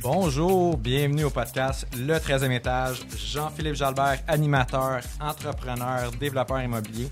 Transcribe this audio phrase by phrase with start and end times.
[0.00, 3.00] Bonjour, bienvenue au podcast Le 13e étage.
[3.16, 7.08] Jean-Philippe Jalbert, animateur, entrepreneur, développeur immobilier.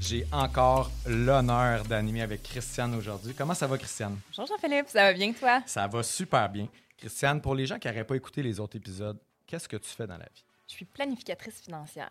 [0.00, 3.34] J'ai encore l'honneur d'animer avec Christiane aujourd'hui.
[3.34, 4.18] Comment ça va, Christiane?
[4.28, 5.62] Bonjour Jean-Philippe, ça va bien toi?
[5.66, 6.68] Ça va super bien.
[6.96, 10.06] Christiane, pour les gens qui n'auraient pas écouté les autres épisodes, qu'est-ce que tu fais
[10.06, 10.44] dans la vie?
[10.68, 12.08] Je suis planificatrice financière.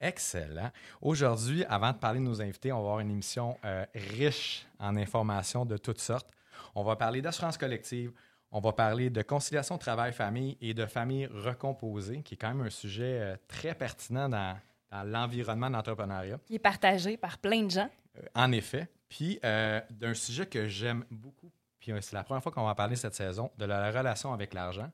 [0.00, 0.70] Excellent.
[1.02, 4.96] Aujourd'hui, avant de parler de nos invités, on va avoir une émission euh, riche en
[4.96, 6.28] informations de toutes sortes.
[6.74, 8.10] On va parler d'assurance collective,
[8.54, 12.70] on va parler de conciliation travail-famille et de famille recomposée, qui est quand même un
[12.70, 14.56] sujet euh, très pertinent dans,
[14.92, 16.38] dans l'environnement d'entrepreneuriat.
[16.46, 17.90] Qui est partagée par plein de gens.
[18.16, 18.88] Euh, en effet.
[19.08, 22.74] Puis euh, d'un sujet que j'aime beaucoup, puis c'est la première fois qu'on va en
[22.76, 24.90] parler cette saison, de la relation avec l'argent.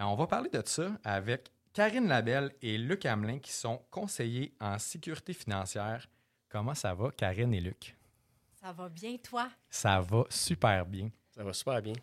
[0.00, 4.52] Euh, on va parler de ça avec Karine Labelle et Luc Hamelin, qui sont conseillers
[4.60, 6.08] en sécurité financière.
[6.48, 7.96] Comment ça va, Karine et Luc?
[8.60, 9.48] Ça va bien, toi?
[9.70, 11.08] Ça va super bien.
[11.30, 11.94] Ça va super bien.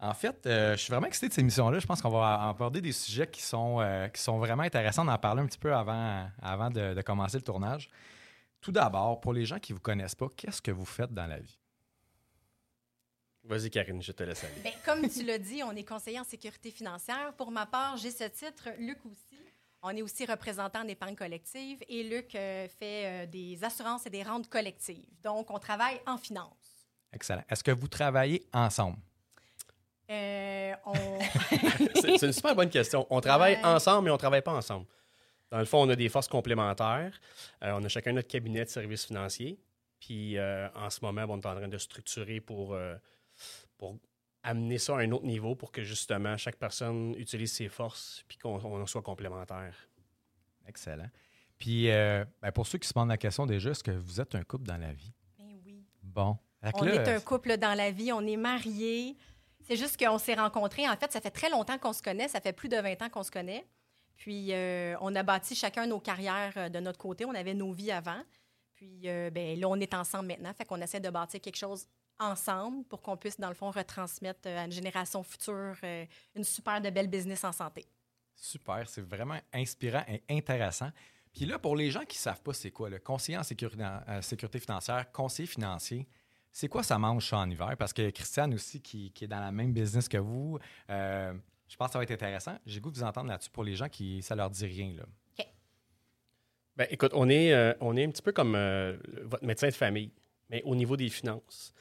[0.00, 1.80] En fait, euh, je suis vraiment excité de cette émission-là.
[1.80, 5.04] Je pense qu'on va aborder des sujets qui sont, euh, qui sont vraiment intéressants.
[5.04, 7.90] On en parler un petit peu avant, avant de, de commencer le tournage.
[8.60, 11.26] Tout d'abord, pour les gens qui ne vous connaissent pas, qu'est-ce que vous faites dans
[11.26, 11.58] la vie?
[13.44, 14.60] Vas-y, Karine, je te laisse aller.
[14.62, 17.32] Bien, comme tu l'as dit, on est conseiller en sécurité financière.
[17.36, 19.38] Pour ma part, j'ai ce titre, Luc aussi.
[19.82, 24.10] On est aussi représentant en épargne collective et Luc euh, fait euh, des assurances et
[24.10, 25.06] des rentes collectives.
[25.22, 26.88] Donc, on travaille en finance.
[27.12, 27.44] Excellent.
[27.48, 28.98] Est-ce que vous travaillez ensemble?
[30.10, 30.94] Euh, on...
[32.00, 33.06] c'est une super bonne question.
[33.10, 33.64] On travaille Ouais.
[33.64, 34.86] ensemble, mais on ne travaille pas ensemble.
[35.50, 37.18] Dans le fond, on a des forces complémentaires.
[37.62, 39.58] Euh, on a chacun notre cabinet de services financiers.
[40.00, 42.94] Puis euh, en ce moment, bon, on est en train de structurer pour, euh,
[43.76, 43.96] pour
[44.42, 48.38] amener ça à un autre niveau pour que justement chaque personne utilise ses forces puis
[48.38, 49.88] qu'on on soit complémentaires.
[50.66, 51.08] Excellent.
[51.58, 54.34] Puis, euh, ben, pour ceux qui se posent la question déjà, est-ce que vous êtes
[54.34, 55.12] un couple dans la vie?
[55.38, 55.84] Ben oui.
[56.02, 56.38] Bon.
[56.74, 59.16] On là, est un couple dans la vie, on est mariés.
[59.68, 60.88] C'est juste qu'on s'est rencontrés.
[60.88, 62.28] En fait, ça fait très longtemps qu'on se connaît.
[62.28, 63.66] Ça fait plus de 20 ans qu'on se connaît.
[64.16, 67.26] Puis, euh, on a bâti chacun nos carrières euh, de notre côté.
[67.26, 68.20] On avait nos vies avant.
[68.74, 70.54] Puis, euh, ben, là, on est ensemble maintenant.
[70.54, 71.86] Fait qu'on essaie de bâtir quelque chose
[72.18, 75.76] ensemble pour qu'on puisse, dans le fond, retransmettre à une génération future
[76.34, 77.84] une super de belle business en santé.
[78.34, 80.90] Super, c'est vraiment inspirant et intéressant.
[81.32, 84.58] Puis là, pour les gens qui ne savent pas c'est quoi, le conseiller en sécurité
[84.58, 86.08] financière, conseiller financier,
[86.58, 87.76] c'est quoi ça mange en hiver?
[87.78, 90.58] Parce que Christiane aussi, qui, qui est dans la même business que vous,
[90.90, 91.32] euh,
[91.68, 92.58] je pense que ça va être intéressant.
[92.66, 94.92] J'ai goût de vous entendre là-dessus pour les gens qui ça leur dit rien.
[94.96, 95.04] Là.
[96.74, 99.74] Ben, écoute, on est, euh, on est un petit peu comme euh, votre médecin de
[99.74, 100.10] famille,
[100.50, 101.72] mais au niveau des finances.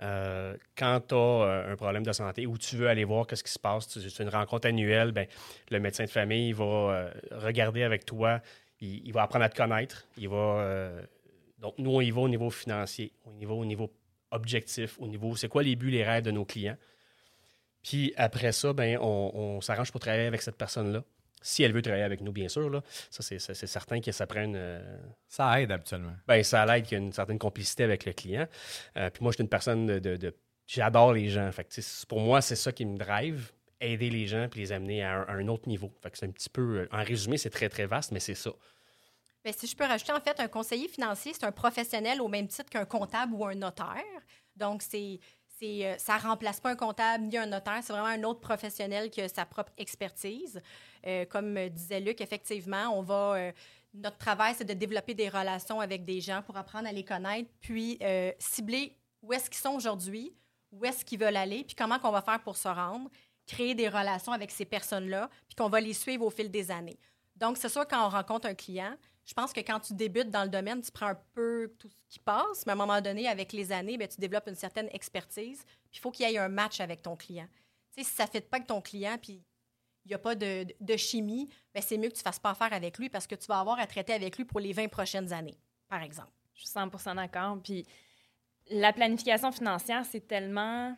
[0.00, 3.50] Euh, quand tu as un problème de santé ou tu veux aller voir qu'est-ce qui
[3.52, 5.26] se passe, tu fais une rencontre annuelle, ben,
[5.72, 8.40] le médecin de famille il va euh, regarder avec toi,
[8.80, 10.06] il, il va apprendre à te connaître.
[10.16, 11.02] Il va, euh,
[11.58, 13.90] donc, nous, on y va au niveau financier, on y va au niveau
[14.30, 16.76] objectif, au niveau c'est quoi les buts, les rêves de nos clients.
[17.82, 21.02] Puis après ça, ben, on, on s'arrange pour travailler avec cette personne-là.
[21.42, 24.52] Si elle veut travailler avec nous, bien sûr, là, ça, c'est, certain que ça prenne.
[24.54, 26.12] euh, Ça aide habituellement.
[26.26, 28.46] ben, ça l'aide qu'il y a une certaine complicité avec le client.
[28.98, 29.98] Euh, puis moi, je suis une personne de.
[29.98, 30.36] de- de-
[30.66, 31.50] J'adore les gens.
[31.50, 35.02] Fait que, pour moi, c'est ça qui me drive, aider les gens puis les amener
[35.02, 35.90] à un, à un autre niveau.
[36.02, 36.80] Fait que c'est un petit peu.
[36.80, 38.50] euh, En résumé, c'est très, très vaste, mais c'est ça.
[39.42, 42.46] Bien, si je peux rajouter, en fait, un conseiller financier, c'est un professionnel au même
[42.46, 44.04] titre qu'un comptable ou un notaire.
[44.54, 45.18] Donc, c'est,
[45.58, 47.80] c'est, euh, ça ne remplace pas un comptable ni un notaire.
[47.82, 50.60] C'est vraiment un autre professionnel qui a sa propre expertise.
[51.06, 53.52] Euh, comme euh, disait Luc, effectivement, on va.
[53.94, 57.50] notre travail, c'est de développer des relations avec des gens pour apprendre à les connaître,
[57.60, 57.98] puis
[58.38, 60.32] cibler où est-ce qu'ils sont aujourd'hui,
[60.72, 63.10] où est-ce qu'ils veulent aller, puis comment qu'on va faire pour se rendre,
[63.46, 66.98] créer des relations avec ces personnes-là, puis qu'on va les suivre au fil des années.
[67.36, 68.94] Donc, c'est sûr, quand on rencontre un client,
[69.30, 71.94] je pense que quand tu débutes dans le domaine, tu prends un peu tout ce
[72.08, 74.88] qui passe, mais à un moment donné, avec les années, bien, tu développes une certaine
[74.92, 75.62] expertise.
[75.64, 77.46] Puis il faut qu'il y ait un match avec ton client.
[77.92, 79.40] Tu sais, si ça ne fait pas avec ton client, puis
[80.04, 82.50] il n'y a pas de, de chimie, bien, c'est mieux que tu ne fasses pas
[82.50, 84.88] affaire avec lui parce que tu vas avoir à traiter avec lui pour les 20
[84.88, 86.32] prochaines années, par exemple.
[86.54, 87.56] Je suis 100% d'accord.
[87.62, 87.86] Puis
[88.68, 90.96] la planification financière, c'est tellement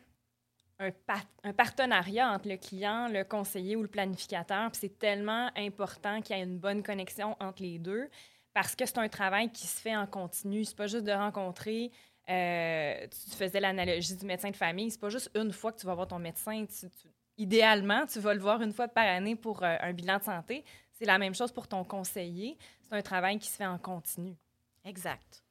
[0.79, 4.69] un, pa- un partenariat entre le client, le conseiller ou le planificateur.
[4.73, 8.09] C'est tellement important qu'il y ait une bonne connexion entre les deux
[8.53, 10.65] parce que c'est un travail qui se fait en continu.
[10.65, 11.91] C'est pas juste de rencontrer.
[12.29, 14.91] euh, tu faisais l'analogie du médecin de famille.
[14.91, 16.65] C'est pas juste une fois que tu vas voir ton médecin.
[17.37, 20.63] Idéalement, tu vas le voir une fois par année pour euh, un bilan de santé.
[20.91, 22.57] C'est la même chose pour ton conseiller.
[22.81, 24.35] C'est un travail qui se fait en continu.
[24.85, 25.43] Exact.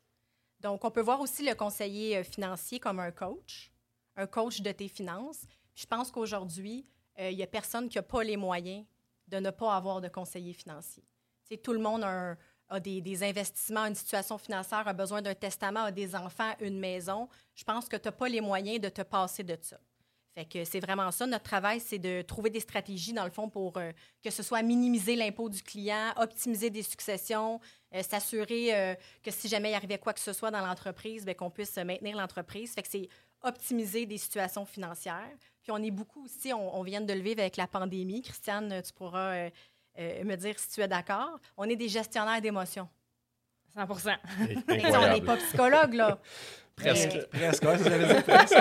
[0.61, 3.72] Donc, on peut voir aussi le conseiller euh, financier comme un coach,
[4.17, 5.43] un coach de tes finances.
[5.75, 6.87] Je pense qu'aujourd'hui,
[7.19, 8.85] euh, il n'y a personne qui n'a pas les moyens
[9.29, 11.03] de ne pas avoir de conseiller financier.
[11.45, 12.37] Tu sais, tout le monde a,
[12.81, 17.29] des, investissements, une situation financière, a besoin d'un testament, a des enfants, une maison.
[17.55, 19.79] Je pense que tu n'as pas les moyens de te passer de ça.
[20.35, 21.27] Fait que c'est vraiment ça.
[21.27, 23.93] Notre travail, c'est de trouver des stratégies, dans le fond, pour euh,
[24.23, 27.61] que ce soit minimiser l'impôt du client, optimiser des successions,
[27.95, 31.35] euh, s'assurer euh, que si jamais il arrivait quoi que ce soit dans l'entreprise, ben,
[31.35, 32.73] qu'on puisse euh, maintenir l'entreprise.
[32.73, 33.09] Fait que c'est
[33.43, 35.31] optimiser des situations financières.
[35.63, 38.23] Puis on est beaucoup aussi, on, on vient de le vivre avec la pandémie.
[38.23, 39.51] Christiane, tu pourras euh,
[39.99, 41.39] euh, me dire si tu es d'accord.
[41.57, 42.89] On est des gestionnaires d'émotions.
[43.75, 46.19] 100 Fait que, tu sais, On n'est pas psychologue, là.
[46.77, 47.15] Presque.
[47.15, 48.57] Mais- Presque, ouais, dire presque.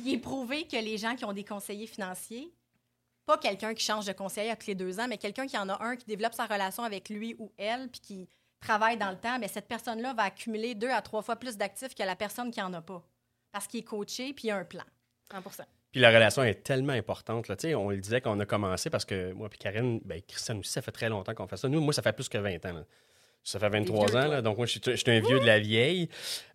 [0.00, 2.52] Il est prouvé que les gens qui ont des conseillers financiers,
[3.24, 5.68] pas quelqu'un qui change de conseiller à tous les deux ans, mais quelqu'un qui en
[5.68, 8.28] a un qui développe sa relation avec lui ou elle, puis qui
[8.60, 11.94] travaille dans le temps, mais cette personne-là va accumuler deux à trois fois plus d'actifs
[11.94, 13.02] que la personne qui en a pas.
[13.54, 14.82] Parce qu'il est coaché, puis il a un plan.
[15.30, 15.62] 100
[15.92, 17.46] Puis la relation est tellement importante.
[17.46, 17.54] Là.
[17.54, 20.20] Tu sais, On le disait quand on a commencé parce que moi puis Karine, ben,
[20.26, 21.68] Christiane aussi, ça fait très longtemps qu'on fait ça.
[21.68, 22.72] Nous, moi, ça fait plus que 20 ans.
[22.72, 22.84] là.
[23.44, 25.44] Ça fait 23 vieux, ans, là, donc moi, je suis, je suis un vieux de
[25.44, 26.08] la vieille.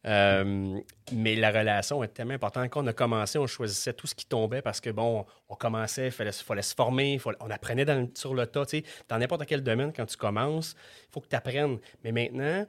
[0.07, 0.77] Euh,
[1.13, 2.69] mais la relation est tellement importante.
[2.69, 6.07] Quand on a commencé, on choisissait tout ce qui tombait parce que, bon, on commençait,
[6.07, 8.65] il fallait, fallait se former, fallait- on apprenait dans sur le tas.
[8.65, 10.75] Tu sais, dans n'importe quel domaine, quand tu commences,
[11.07, 11.77] il faut que tu apprennes.
[12.03, 12.65] Mais maintenant,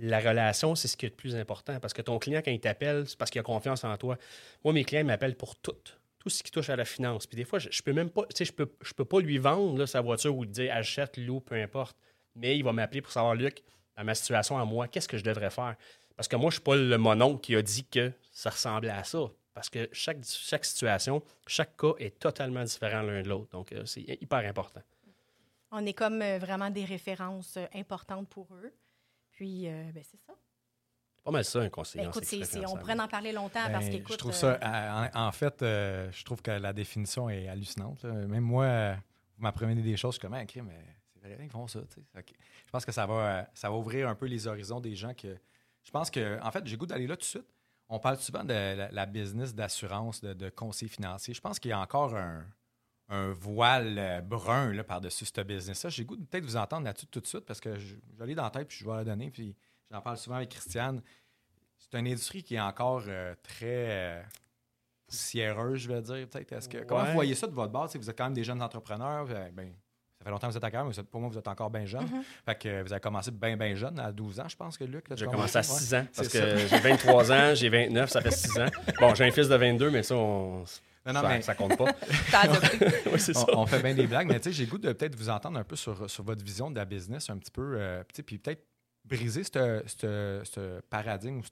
[0.00, 1.80] la relation, c'est ce qui est le plus important.
[1.80, 4.16] Parce que ton client, quand il t'appelle, c'est parce qu'il a confiance en toi.
[4.64, 5.74] Moi, mes clients m'appellent pour tout.
[6.18, 7.26] Tout ce qui touche à la finance.
[7.26, 9.20] Puis des fois, je, je peux même pas, tu sais, je peux, je peux pas
[9.20, 11.96] lui vendre sa voiture ou lui dire achète, loue, peu importe.
[12.34, 13.62] Mais il va m'appeler pour savoir, Luc,
[13.96, 15.76] dans ma situation à moi, qu'est-ce que je devrais faire?
[16.16, 19.04] Parce que moi, je suis pas le mononcle qui a dit que ça ressemblait à
[19.04, 19.20] ça.
[19.54, 23.50] Parce que chaque, chaque situation, chaque cas est totalement différent l'un de l'autre.
[23.50, 24.80] Donc, euh, c'est hyper important.
[25.72, 28.72] On est comme euh, vraiment des références euh, importantes pour eux.
[29.38, 30.32] Puis, euh, ben, c'est ça.
[31.14, 32.04] C'est pas mal ça, un conseiller.
[32.04, 34.12] Ben, en écoute, on pourrait en parler longtemps parce Ben, qu'écoute.
[34.14, 37.46] je trouve euh, ça, euh, en, en fait, euh, je trouve que la définition est
[37.46, 38.02] hallucinante.
[38.02, 38.12] là.
[38.12, 38.94] Même moi, euh,
[39.36, 40.84] vous m'apprenez des choses comme, ah, crime, mais
[41.22, 41.78] c'est vrai qu'ils font ça.
[42.16, 45.14] Je pense que ça va, euh, ça va ouvrir un peu les horizons des gens
[45.14, 45.38] que.
[45.84, 47.46] Je pense que, en fait, j'ai le goût d'aller là tout de suite.
[47.88, 51.32] On parle souvent de la, la business d'assurance, de, de conseil financier.
[51.32, 52.44] Je pense qu'il y a encore un,
[53.08, 55.90] un voile euh, brun là, par-dessus ce business-là.
[55.90, 58.34] J'ai goût de peut-être vous entendre là-dessus tout de suite parce que je, je l'ai
[58.34, 59.30] dans la tête puis je vais la donner.
[59.30, 59.56] Puis
[59.90, 61.00] j'en parle souvent avec Christiane.
[61.78, 64.22] C'est une industrie qui est encore euh, très euh,
[65.06, 66.28] poussiéreuse, je vais dire.
[66.28, 66.52] Peut-être.
[66.52, 67.06] Est-ce que, Comment Ouais.
[67.08, 67.92] vous voyez ça de votre base?
[67.92, 69.26] Si vous êtes quand même des jeunes entrepreneurs.
[69.26, 69.72] ben,
[70.18, 71.86] ça fait longtemps que vous êtes à carrière, mais pour moi, vous êtes encore bien
[71.86, 72.02] jeune.
[72.02, 72.22] Mhm.
[72.44, 75.04] Fait que vous avez commencé bien, bien jeune, à 12 ans, je pense que Luc.
[75.14, 75.66] J'ai commencé à ouais.
[75.66, 78.66] 6 ans parce C'est que j'ai 23 ans, j'ai 29, ça fait 6 ans.
[79.00, 80.64] Bon, j'ai un fils de 22, mais ça, on...
[81.08, 81.86] Non, non, ça, mais ça compte pas.
[83.12, 83.32] Oui, ça.
[83.48, 85.28] on, on fait bien des blagues, mais tu sais, j'ai le goût de peut-être vous
[85.28, 88.16] entendre un peu sur, sur votre vision de la business, un petit peu, euh, tu
[88.16, 88.64] sais, puis peut-être
[89.04, 91.44] briser ce- ce ce paradigme ou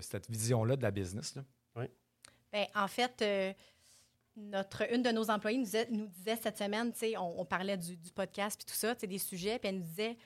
[0.00, 1.34] cette, vision-là de la business.
[1.34, 1.42] Là.
[2.52, 3.52] Ben, en fait, euh,
[4.36, 7.44] notre, une de nos employées nous disait, nous disait cette semaine, tu sais, on, on
[7.44, 10.16] parlait du, du podcast puis tout ça, tu sais, des sujets, puis elle nous disait,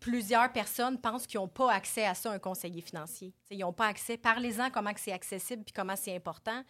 [0.00, 3.34] plusieurs personnes pensent qu'ils n'ont pas accès à ça, un conseiller financier.
[3.50, 4.16] Ils n'ont pas accès.
[4.16, 6.62] Parlez-en comment c'est accessible puis comment c'est important.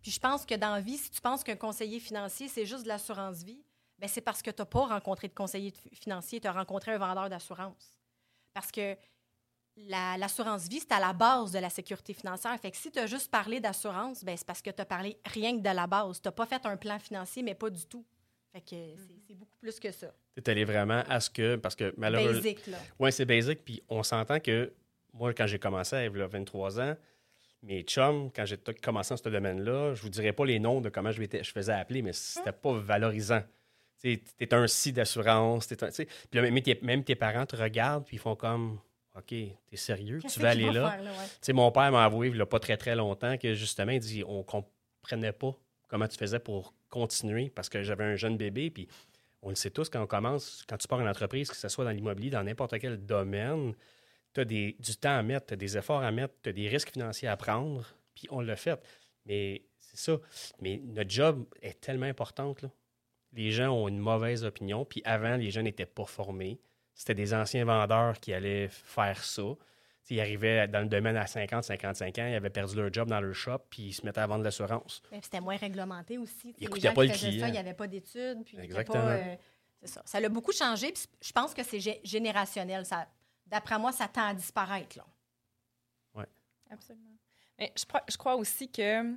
[0.00, 2.82] Puis je pense que dans la vie, si tu penses qu'un conseiller financier, c'est juste
[2.84, 3.62] de l'assurance vie,
[3.98, 6.98] ben c'est parce que tu n'as pas rencontré de conseiller financier, tu as rencontré un
[6.98, 7.94] vendeur d'assurance.
[8.52, 8.96] Parce que
[9.76, 12.58] la- l'assurance vie, c'est à la base de la sécurité financière.
[12.60, 15.56] Fait si tu as juste parlé d'assurance, ben, c'est parce que tu as parlé rien
[15.56, 16.20] que de la base.
[16.20, 18.04] Tu n'as pas fait un plan financier, mais pas du tout.
[18.52, 20.12] Fait que c'est- c'est beaucoup plus que ça.
[20.36, 21.56] Tu es allé vraiment à ce que.
[21.56, 22.42] Parce que malheureusement.
[22.42, 22.78] Basic, là.
[22.98, 23.64] Oui, c'est basic.
[23.64, 24.72] Puis on s'entend que
[25.14, 26.96] moi, quand j'ai commencé à 23 ans,
[27.62, 30.88] mes chums, quand j'ai commencé dans ce domaine-là, je vous dirais pas les noms de
[30.88, 33.42] comment je, faisais appeler, mais c'était pas valorisant.
[34.00, 35.68] Tu es un si d'assurance.
[35.68, 35.76] Puis
[36.32, 38.80] là, même tes, même tes parents te regardent, puis ils font comme
[39.14, 40.96] OK, t'es sérieux, tu vas aller là?
[40.96, 41.24] là, ouais?
[41.24, 43.92] Tu sais, mon père m'a avoué il n'y a pas très très longtemps que justement,
[43.92, 45.54] il dit on comprenait pas
[45.86, 48.70] comment tu faisais pour continuer parce que j'avais un jeune bébé.
[48.70, 48.86] Puis
[49.40, 51.84] on le sait tous, quand on commence, quand tu pars une entreprise, que ce soit
[51.84, 53.74] dans l'immobilier, dans n'importe quel domaine,
[54.34, 56.68] tu as du temps à mettre, tu as des efforts à mettre, tu as des
[56.68, 57.84] risques financiers à prendre.
[58.14, 58.80] Puis on l'a fait.
[59.26, 60.20] Mais c'est ça.
[60.60, 62.62] Mais notre job est tellement importante.
[62.62, 62.70] Là.
[63.32, 64.84] Les gens ont une mauvaise opinion.
[64.84, 66.60] Puis avant, les gens n'étaient pas formés.
[66.94, 69.42] C'était des anciens vendeurs qui allaient faire ça.
[70.04, 73.08] T'sais, ils arrivaient dans le domaine à 50, 55 ans, ils avaient perdu leur job
[73.08, 75.00] dans leur shop, puis ils se mettaient à vendre l'assurance.
[75.12, 76.54] Mais C'était moins réglementé aussi.
[76.60, 77.46] Écoutaient gens pas le client.
[77.46, 78.42] il n'y avait pas d'études.
[78.44, 79.02] puis il Exactement.
[79.04, 79.36] pas, euh,
[79.80, 80.02] c'est ça.
[80.04, 80.90] Ça l'a beaucoup changé.
[80.92, 82.84] puis je pense que c'est gé- générationnel.
[82.84, 83.06] Ça,
[83.46, 84.98] d'après moi, ça tend à disparaître.
[84.98, 85.04] Là.
[86.70, 87.10] Absolument.
[87.58, 89.14] Mais je, crois- je crois aussi que euh,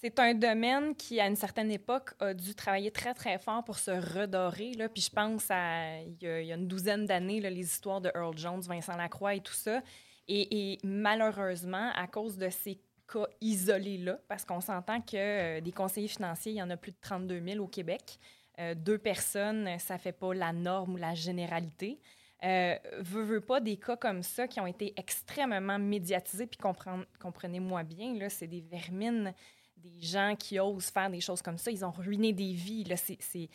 [0.00, 3.78] c'est un domaine qui, à une certaine époque, a dû travailler très, très fort pour
[3.78, 4.72] se redorer.
[4.94, 8.60] Puis je pense à il y a, une douzaine d'années, les histoires de Earl Jones,
[8.60, 9.82] Vincent Lacroix et tout ça.
[10.28, 12.78] Et, malheureusement, à cause de ces
[13.10, 16.92] cas isolés-là, parce qu'on s'entend que euh, des conseillers financiers, il y en a plus
[16.92, 18.18] de 32 000 au Québec.
[18.60, 21.98] Euh, deux personnes, ça fait pas la norme ou la généralité.
[22.44, 27.06] Euh, veux, veux pas des cas comme ça qui ont été extrêmement médiatisés, puis compren-
[27.20, 29.32] comprenez-moi bien, c'est des vermines,
[29.78, 33.48] des gens qui osent faire des choses comme ça, ils ont ruiné des vies, c'est,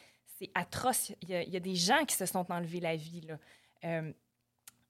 [0.53, 1.13] atroce.
[1.21, 3.21] Il y, a, des gens qui se sont enlevés la vie.
[3.85, 4.11] Euh,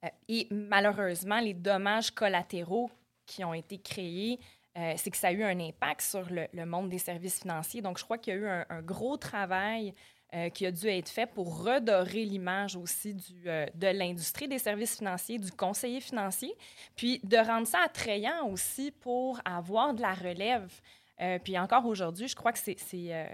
[0.04, 2.90] euh, et malheureusement, les dommages collatéraux
[3.26, 4.40] qui ont été créés,
[4.78, 7.82] euh, c'est que ça a eu un impact sur le, monde des services financiers.
[7.82, 9.94] Donc, je crois qu'il y a eu un, gros travail
[10.56, 15.52] qui a dû être fait pour redorer l'image aussi de l'industrie des services financiers, du
[15.52, 16.52] conseiller financier,
[16.96, 20.72] puis de rendre ça attrayant aussi pour avoir de la relève.
[21.24, 23.26] Euh, puis encore aujourd'hui, je crois que c'est, euh,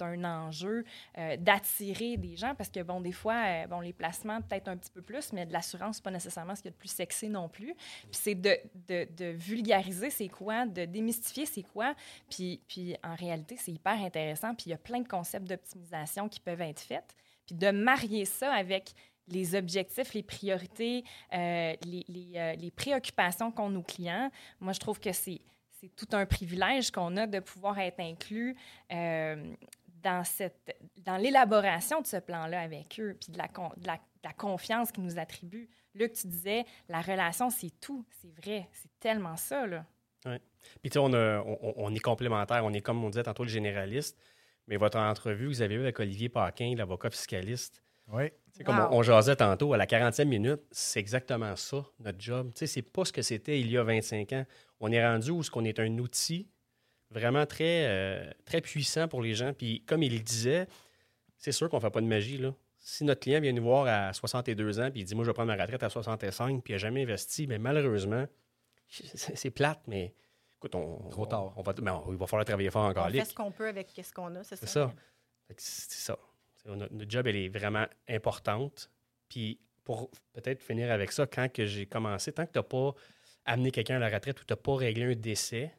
[0.00, 0.84] un enjeu
[1.16, 4.76] euh, d'attirer des gens parce que, bon, des fois, euh, bon, les placements, peut-être un
[4.76, 7.28] petit peu plus, mais de l'assurance, pas nécessairement ce qu'il y a de plus sexy
[7.28, 7.74] non plus.
[7.74, 8.56] Puis c'est de,
[8.88, 11.94] de, de vulgariser c'est quoi, de démystifier c'est quoi.
[12.28, 14.54] Puis, puis en réalité, c'est hyper intéressant.
[14.54, 17.14] Puis il y a plein de concepts d'optimisation qui peuvent être faits.
[17.46, 18.92] Puis de marier ça avec
[19.28, 24.30] les objectifs, les priorités, les, les préoccupations qu'ont nos clients,
[24.60, 25.40] moi, je trouve que c'est
[25.82, 28.56] c'est tout un privilège qu'on a de pouvoir être inclus
[28.92, 29.52] euh,
[30.02, 33.96] dans, cette, dans l'élaboration de ce plan-là avec eux, puis de la, con- de la,
[33.96, 35.68] de la confiance qu'ils nous attribuent.
[35.94, 38.04] Luc, tu disais, la relation, c'est tout.
[38.20, 38.68] C'est vrai.
[38.72, 39.84] C'est tellement ça, là.
[40.80, 42.64] Puis, tu sais, on, est complémentaires.
[42.64, 44.16] On est, comme on disait tantôt, le généraliste.
[44.68, 48.30] Mais votre entrevue que vous avez eue avec Olivier Paquin, l'avocat fiscaliste, Oui.
[48.30, 48.86] tu sais, comme Wow.
[48.92, 52.52] on, on jasait tantôt, à la 40e minute, c'est exactement ça, notre job.
[52.54, 54.46] Tu sais, c'est pas ce que c'était il y a 25 ans.
[54.82, 56.48] On est rendu où ce qu'on est un outil
[57.10, 59.52] vraiment très, euh, très puissant pour les gens.
[59.54, 60.66] Puis, comme il le disait,
[61.38, 62.52] c'est sûr qu'on fait pas de magie, là.
[62.84, 65.34] Si notre client vient nous voir à 62 ans puis il dit Moi, je vais
[65.34, 68.26] prendre ma retraite à 65 puis il n'a jamais investi, mais malheureusement,
[68.88, 70.12] c'est plate, mais
[70.56, 71.52] écoute, on, Trop tard.
[71.56, 73.08] On, on va, mais on- il va falloir travailler fort On encore.
[73.08, 74.92] fait ce qu'on peut avec ce qu'on a, c'est ça?
[75.56, 76.18] C'est ça.
[76.56, 78.90] C'est Notre, notre job, elle est vraiment importante.
[79.28, 82.94] Puis pour peut-être finir avec ça, quand que j'ai commencé, tant que tu n'as pas
[83.44, 85.74] amené quelqu'un à la retraite ou tu n'as pas réglé un décès,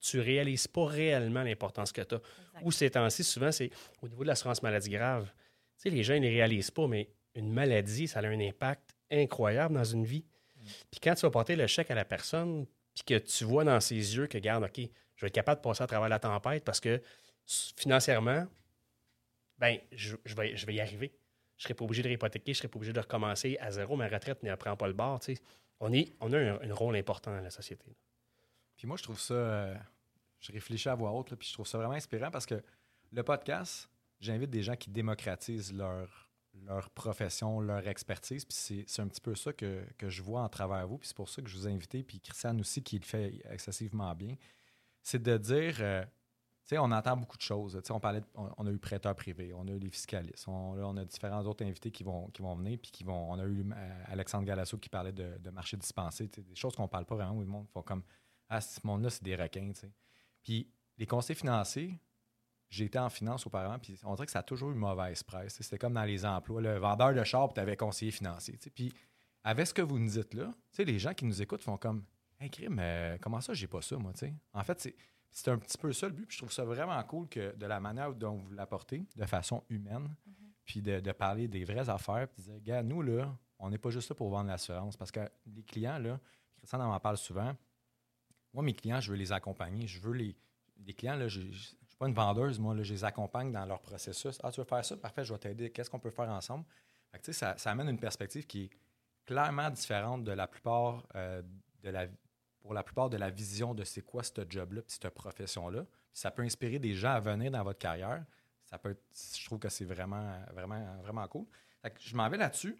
[0.00, 2.20] tu réalises pas réellement l'importance que tu as.
[2.62, 3.70] Ou ces temps-ci, souvent, c'est
[4.02, 5.30] au niveau de l'assurance maladie grave.
[5.76, 8.40] Tu sais, les gens, ils ne les réalisent pas, mais une maladie, ça a un
[8.40, 10.24] impact incroyable dans une vie.
[10.90, 13.80] Puis quand tu vas porter le chèque à la personne, puis que tu vois dans
[13.80, 16.64] ses yeux que, regarde, OK, je vais être capable de passer à travers la tempête
[16.64, 17.00] parce que
[17.76, 18.46] financièrement,
[19.58, 21.12] ben, je, je vais, je vais y arriver.
[21.56, 23.70] Je ne serai pas obligé de réhypothéquer, je ne serai pas obligé de recommencer à
[23.70, 23.96] zéro.
[23.96, 25.18] Ma retraite ne prend pas le bord.
[25.20, 25.42] tu sais.
[25.80, 27.96] On, est, on a un, rôle important dans la société.
[28.76, 29.34] Puis moi, je trouve ça.
[29.34, 29.74] euh,
[30.40, 32.62] je réfléchis à voix haute, puis je trouve ça vraiment inspirant parce que
[33.12, 33.88] le podcast,
[34.20, 36.30] j'invite des gens qui démocratisent leur,
[36.64, 38.44] leur profession, leur expertise.
[38.44, 40.98] Puis c'est, un petit peu ça que, que je vois en travers vous.
[40.98, 43.40] Puis c'est pour ça que je vous ai invité, puis Christiane aussi, qui le fait
[43.50, 44.36] excessivement bien.
[45.02, 45.76] C'est de dire.
[45.80, 46.04] euh,
[46.72, 47.80] on entend beaucoup de choses.
[47.90, 51.42] On, parlait on, a eu prêteurs privés, on a eu les fiscalistes, on, a différents
[51.44, 52.92] autres invités qui vont, venir, puis.
[53.06, 56.88] On a eu euh, Alexandre Galasso qui parlait de, marché dispensé, des choses qu'on ne
[56.88, 58.02] parle pas vraiment, où le monde font comme
[58.48, 59.72] Ah, ce monde-là, c'est des requins.
[60.42, 61.98] Puis les conseils financiers,
[62.70, 65.56] été en finance auparavant, puis on dirait que ça a toujours eu mauvaise presse.
[65.60, 66.60] C'était comme dans les emplois.
[66.60, 68.58] Le vendeur de char, tu avais conseiller financier.
[68.74, 68.92] Puis
[69.44, 72.04] avec ce que vous nous dites là, les gens qui nous écoutent font comme
[72.40, 74.34] Hey, crime, euh, comment ça, j'ai pas ça, moi, tu sais?
[74.52, 74.94] En fait, c'est.
[75.30, 76.26] C'est un petit peu ça le but.
[76.26, 79.62] Puis je trouve ça vraiment cool que de la manière dont vous l'apportez, de façon
[79.68, 80.14] humaine,
[80.64, 83.78] puis de, de parler des vraies affaires, puis de dire, gars, nous, là, on n'est
[83.78, 84.96] pas juste là pour vendre l'assurance.
[84.96, 86.18] Parce que les clients, là,
[86.56, 87.56] Christian en parle souvent.
[88.52, 89.86] Moi, mes clients, je veux les accompagner.
[89.86, 90.36] Je veux les.
[90.86, 93.66] Les clients, là, je ne suis pas une vendeuse, moi, là, je les accompagne dans
[93.66, 94.38] leur processus.
[94.44, 94.96] Ah, tu veux faire ça?
[94.96, 95.70] Parfait, je vais t'aider.
[95.70, 96.64] Qu'est-ce qu'on peut faire ensemble?
[97.10, 98.70] Fait que, tu sais, ça, ça amène une perspective qui est
[99.24, 101.42] clairement différente de la plupart euh,
[101.82, 102.06] de la
[102.60, 105.86] pour la plupart de la vision de c'est quoi ce job-là, puis cette profession-là.
[106.12, 108.24] Ça peut inspirer des gens à venir dans votre carrière.
[108.64, 109.04] Ça peut être-
[109.38, 111.46] je trouve que c'est vraiment, vraiment, vraiment cool.
[112.00, 112.76] Je m'en vais là-dessus.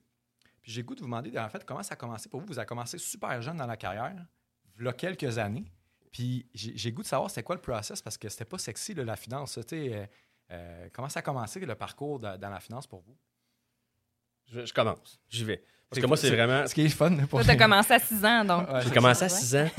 [0.60, 2.46] Puis j'ai goût de vous demander, en fait, comment ça a commencé pour vous?
[2.46, 4.14] Vous avez commencé super jeune dans la carrière,
[4.78, 5.70] il y a quelques années.
[6.10, 9.16] Puis j'ai goût de savoir c'est quoi le process parce que c'était pas sexy, la
[9.16, 9.58] finance.
[9.72, 10.06] euh,
[10.50, 13.16] euh, comment ça a commencé le parcours dans la finance pour vous?
[14.46, 15.20] Je commence.
[15.28, 15.62] J'y vais.
[15.90, 16.66] Parce que moi, c'est vraiment.
[16.66, 18.70] Ce qui est fun pour Toi, tu as commencé à 6 ans, donc.
[18.70, 19.32] Ouais, J'ai commencé à Ouais.
[19.32, 19.70] 6 ans.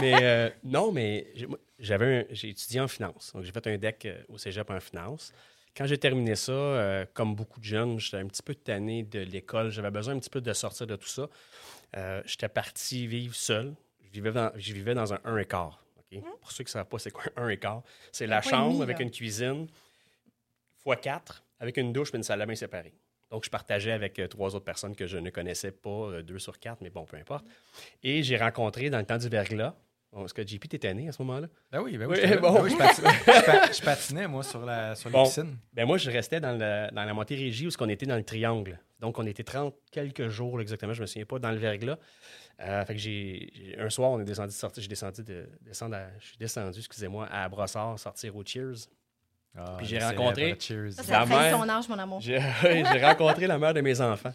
[0.00, 1.32] mais euh, non, mais
[1.78, 3.30] j'avais un- j'ai étudié en finance.
[3.34, 5.32] Donc, j'ai fait un deck euh, au cégep en finance.
[5.76, 9.20] quand j'ai terminé ça, euh, comme beaucoup de jeunes, j'étais un petit peu tanné de
[9.20, 9.70] l'école.
[9.70, 11.28] J'avais besoin un petit peu de sortir de tout ça.
[11.96, 13.74] Euh, j'étais parti vivre seul.
[14.02, 15.84] Je vivais dans, je vivais dans un 1 et quart.
[15.98, 16.20] OK?
[16.40, 17.82] Pour ceux qui ne savent pas, c'est quoi un 1 et quart?
[18.10, 19.04] C'est la chambre demi, avec là.
[19.04, 19.66] une cuisine
[20.82, 22.92] fois 4 avec une douche et une salle de bain séparée.
[23.34, 26.38] Donc, je partageais avec euh, trois autres personnes que je ne connaissais pas, euh, deux
[26.38, 27.44] sur quatre, mais bon, peu importe.
[28.04, 29.74] Et j'ai rencontré dans le temps du verglas.
[30.16, 31.48] Est-ce que JP t'étais né à ce moment-là?
[31.72, 32.16] Ben oui, ben oui.
[32.40, 32.52] Bon.
[32.54, 32.76] Ben oui, je,
[33.84, 35.24] patinais, je moi, sur, la, sur les Bon.
[35.24, 35.56] piscines.
[35.72, 38.78] Ben moi, je restais dans, le- dans la Montérégie où on était dans le triangle.
[39.00, 41.98] Donc, on était 30 quelques jours là, exactement, je me souviens pas, dans le verglas.
[42.60, 46.16] Euh, fait que j'ai- un soir, on est descendu, sorti, j'ai descendu de, descendre à-
[46.20, 48.86] je suis descendu, excusez-moi, à Brossard, sortir au Cheers.
[49.56, 50.56] Ah, Puis j'ai rencontré-
[51.12, 52.20] La mère- ton âge, mon amour.
[52.20, 54.34] J'ai, rencontré la mère de mes enfants.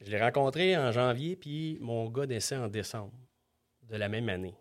[0.00, 3.12] Je l'ai rencontré en janvier, puis mon gars décède en décembre
[3.82, 4.54] de la même année.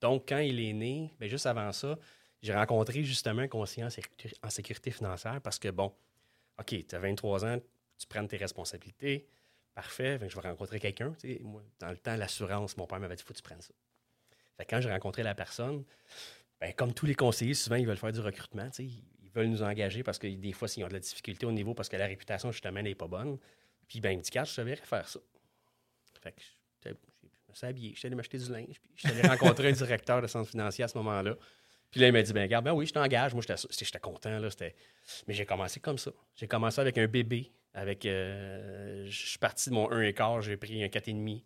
[0.00, 1.98] Donc, quand il est né, ben, juste avant ça,
[2.42, 5.92] j'ai rencontré justement un conseiller en sécurité, en sécurité financière parce que, bon,
[6.60, 7.58] OK, tu as 23 ans,
[7.98, 9.26] tu prends tes responsabilités,
[9.74, 11.12] parfait, fait que je vais rencontrer quelqu'un.
[11.40, 13.74] Moi, dans le temps, l'assurance, mon père m'avait dit, faut que tu prennes ça.
[14.56, 15.84] Fait que quand j'ai rencontré la personne,
[16.60, 18.68] ben, comme tous les conseillers, souvent, ils veulent faire du recrutement.
[18.78, 21.74] Ils veulent nous engager parce que des fois, s'ils ont de la difficulté au niveau,
[21.74, 23.38] parce que la réputation, justement, n'est pas bonne.
[23.86, 25.20] Puis, ben, il me dit, je savais faire ça.
[26.20, 26.42] Fait que
[26.84, 29.68] je me suis habillé, je suis allé m'acheter du linge, puis je suis allé rencontrer
[29.68, 31.36] un directeur de centre financier à ce moment-là.
[31.90, 33.32] Puis là, il m'a dit, ben, regarde, ben oui, je t'engage.
[33.32, 34.48] Moi, j'étais j'étais content, là.
[35.26, 36.10] Mais j'ai commencé comme ça.
[36.36, 37.50] J'ai commencé avec un bébé.
[37.72, 41.42] Avec, euh, je suis parti de mon 1 et quart, j'ai pris un 4,5.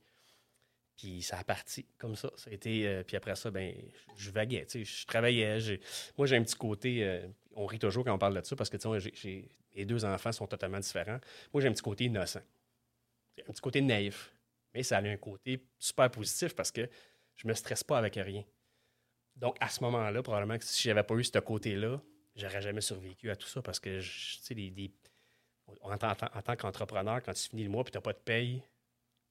[1.03, 2.31] Puis ça a parti comme ça.
[2.37, 3.75] Ça a été, euh, puis après ça, ben,
[4.17, 5.59] je vaguais, tu sais, je travaillais.
[6.17, 8.71] Moi, j'ai un petit côté, euh, on rit toujours quand on parle de ça parce
[8.71, 11.19] que, tu sais, les deux enfants sont totalement différents.
[11.53, 12.39] Moi, j'ai un petit côté innocent.
[13.49, 14.33] Un petit côté naïf.
[14.75, 16.89] Mais ça a un côté super positif parce que
[17.35, 18.45] je me stresse pas avec rien.
[19.35, 22.01] Donc, à ce moment-là, probablement que si j'avais pas eu ce côté-là,
[22.37, 24.93] j'aurais jamais survécu à tout ça parce que, tu sais, les-
[25.81, 28.03] en, tant- en tant- en tant qu'entrepreneur, quand tu finis le mois et tu n'as
[28.03, 28.63] pas de paye,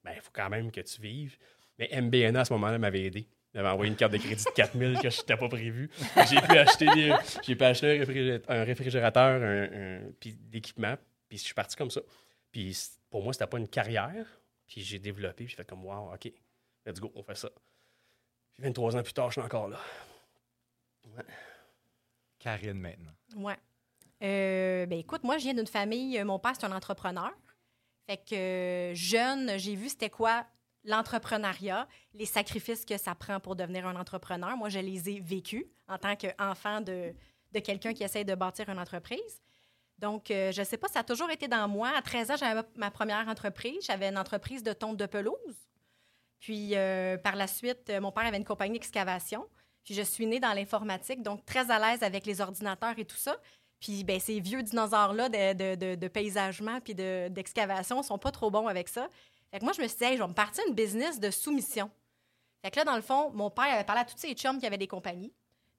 [0.04, 1.38] ben, il faut quand même que tu vives.
[1.82, 3.28] Mais MBNA, à ce moment-là, m'avait aidé.
[3.54, 5.90] Il m'avait envoyé une carte de crédit de 4000 que je n'étais pas prévu.
[6.30, 10.54] J'ai pu acheter, des- j'ai pu acheter un, réfrigé- un réfrigérateur, un, un- puis de
[10.54, 10.96] l'équipement.
[11.28, 12.02] Puis je suis parti comme ça.
[12.52, 12.78] Puis
[13.10, 14.28] pour moi, c'était pas une carrière.
[14.68, 16.32] Puis j'ai développé, puis j'ai fait comme, wow, OK,
[16.86, 17.50] let's go, on fait ça.
[18.54, 19.80] Puis 23 ans plus tard, je suis encore là.
[22.40, 23.12] Karine, maintenant.
[23.36, 23.58] Ouais.
[24.24, 27.32] Euh, ben écoute, moi, je viens d'une famille, euh, mon père, c'est un entrepreneur.
[28.08, 30.46] Fait que euh, jeune, j'ai vu c'était quoi
[30.84, 34.58] l'entrepreneuriat, les sacrifices que ça prend pour devenir un entrepreneur.
[34.58, 37.14] Moi, je les ai vécus en tant qu'enfant de,
[37.52, 39.42] de quelqu'un qui essaye de bâtir une entreprise.
[40.02, 41.92] Donc, euh, je sais pas, ça a toujours été dans moi.
[41.96, 43.86] À 13 ans, j'avais ma première entreprise.
[43.86, 45.36] J'avais une entreprise de tonte de pelouse.
[46.40, 49.48] Puis, euh, par la suite, euh, mon père avait une compagnie d'excavation.
[49.84, 53.16] Puis, je suis née dans l'informatique, donc très à l'aise avec les ordinateurs et tout
[53.18, 53.38] ça.
[53.80, 58.68] Puis, ben, ces vieux dinosaures-là de, de, paysagement puis de- d'excavation sont pas trop bons
[58.68, 59.08] avec ça.
[59.52, 61.30] Fait que moi, je me suis dit, Hey, je vais me partir une business de
[61.30, 61.90] soumission.
[62.64, 64.66] Fait que là, dans le fond, mon père avait parlé à tous ses chums qui
[64.66, 65.34] avaient des compagnies.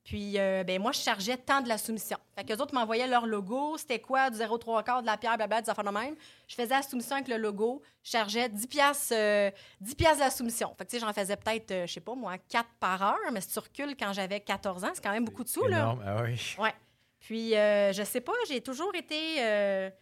[0.05, 2.19] Puis, euh, ben, moi, je chargeais tant de la soumission.
[2.35, 5.37] Fait que les autres m'envoyaient leur logo, c'était quoi, du 0,3 quart, de la pierre,
[5.37, 6.17] blabla, des affaires de même.
[6.49, 10.25] Je faisais la soumission avec le logo, je chargeais 10 piastres, euh, 10 piastres de
[10.25, 10.75] la soumission.
[10.77, 13.33] Fait que, tu sais, j'en faisais peut-être, euh, je sais pas, moi, 4 par heure,
[13.33, 15.97] mais si tu recules quand j'avais 14 ans, c'est quand même beaucoup de sous, là.
[16.05, 16.57] Ah oui.
[16.59, 16.75] Ouais.
[17.21, 19.93] Puis, euh, je sais pas, j'ai toujours été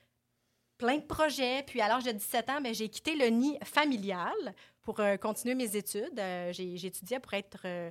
[0.81, 1.63] plein de projets.
[1.67, 4.33] Puis, à l'âge de 17 ans, ben, j'ai quitté le nid familial
[4.81, 6.19] pour euh, continuer mes études.
[6.19, 7.59] Euh, j'ai étudié pour être.
[7.67, 7.91] euh,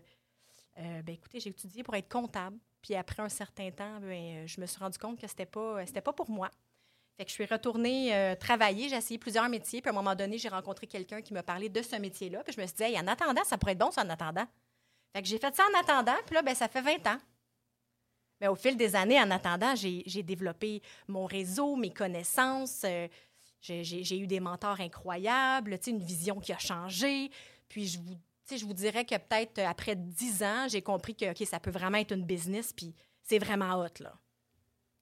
[0.80, 2.58] euh, ben, écoutez, j'ai étudié pour être comptable.
[2.82, 6.02] Puis, après un certain temps, ben, je me suis rendu compte que c'était pas, c'était
[6.02, 6.50] pas pour moi.
[7.16, 8.90] Fait que je suis retournée travailler.
[8.90, 9.82] J'ai essayé plusieurs métiers.
[9.82, 12.44] Puis, à un moment donné, j'ai rencontré quelqu'un qui me parlait de ce métier-là.
[12.44, 14.48] Puis, je me suis dit, en attendant, ça pourrait être bon, ça, en attendant.
[15.14, 16.18] Fait que j'ai fait ça en attendant.
[16.26, 17.18] Puis là, ben, ça fait 20 ans.
[18.42, 22.84] Mais au fil des années, en attendant, j'ai développé mon réseau, mes connaissances.
[22.86, 23.08] euh,
[23.62, 27.30] j'ai- eu des mentors incroyables, tu sais, une vision qui a changé.
[27.68, 30.82] Puis je vous, tu sais, je vous dirais que peut-être euh, après 10 ans, j'ai
[30.82, 34.18] compris que OK, ça peut vraiment être une business, puis c'est vraiment hot, là.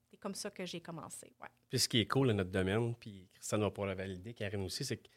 [0.10, 1.48] C'est comme ça que j'ai commencé, ouais.
[1.70, 4.64] Puis ce qui est cool dans notre domaine, puis Christiane va pouvoir le valider, Karine
[4.64, 5.12] aussi, c'est qu'il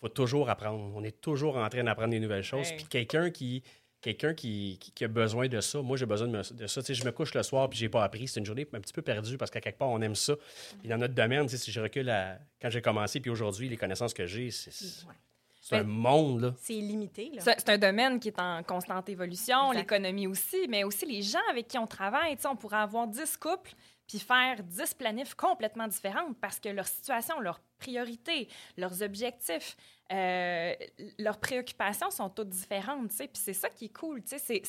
[0.00, 0.92] faut toujours apprendre.
[0.94, 2.68] On est toujours en train d'apprendre des nouvelles choses.
[2.76, 3.62] Puis quelqu'un qui,
[4.04, 6.82] quelqu'un qui, qui- qui a besoin de ça, moi j'ai besoin de, me- de ça.
[6.82, 8.28] Tu sais, je me couche le soir puis j'ai pas appris.
[8.28, 10.34] C'est une journée un petit peu perdue parce qu'à quelque part, on aime ça.
[10.80, 13.68] Puis dans notre domaine, tu sais, si je recule à quand j'ai commencé, puis aujourd'hui,
[13.68, 16.40] les connaissances que j'ai, c'est un Ben, monde.
[16.42, 16.54] Là.
[16.60, 17.40] C'est limité, là.
[17.40, 21.68] C'est un domaine qui est en constante évolution, l'économie aussi, mais aussi les gens avec
[21.68, 22.36] qui on travaille.
[22.36, 23.72] Tu sais, on pourrait avoir 10 couples
[24.06, 29.76] puis faire 10 planifs complètement différents parce que leur situation, leurs priorités, leurs objectifs,
[30.12, 30.74] euh,
[31.18, 33.10] leurs préoccupations sont toutes différentes.
[33.16, 34.22] Puis c'est ça qui est cool.
[34.26, 34.62] C'est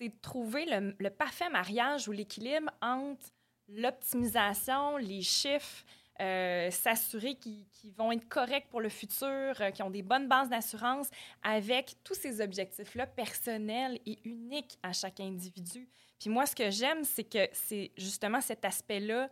[0.00, 3.26] de trouver le parfait mariage ou l'équilibre entre
[3.68, 5.84] l'optimisation, les chiffres,
[6.20, 10.48] euh, s'assurer qu'ils vont être corrects pour le futur, euh, qu'ils ont des bonnes bases
[10.48, 11.08] d'assurance
[11.42, 15.88] avec tous ces objectifs-là personnels et uniques à chaque individu.
[16.18, 19.28] Puis moi, ce que j'aime, c'est que c'est justement cet aspect-là,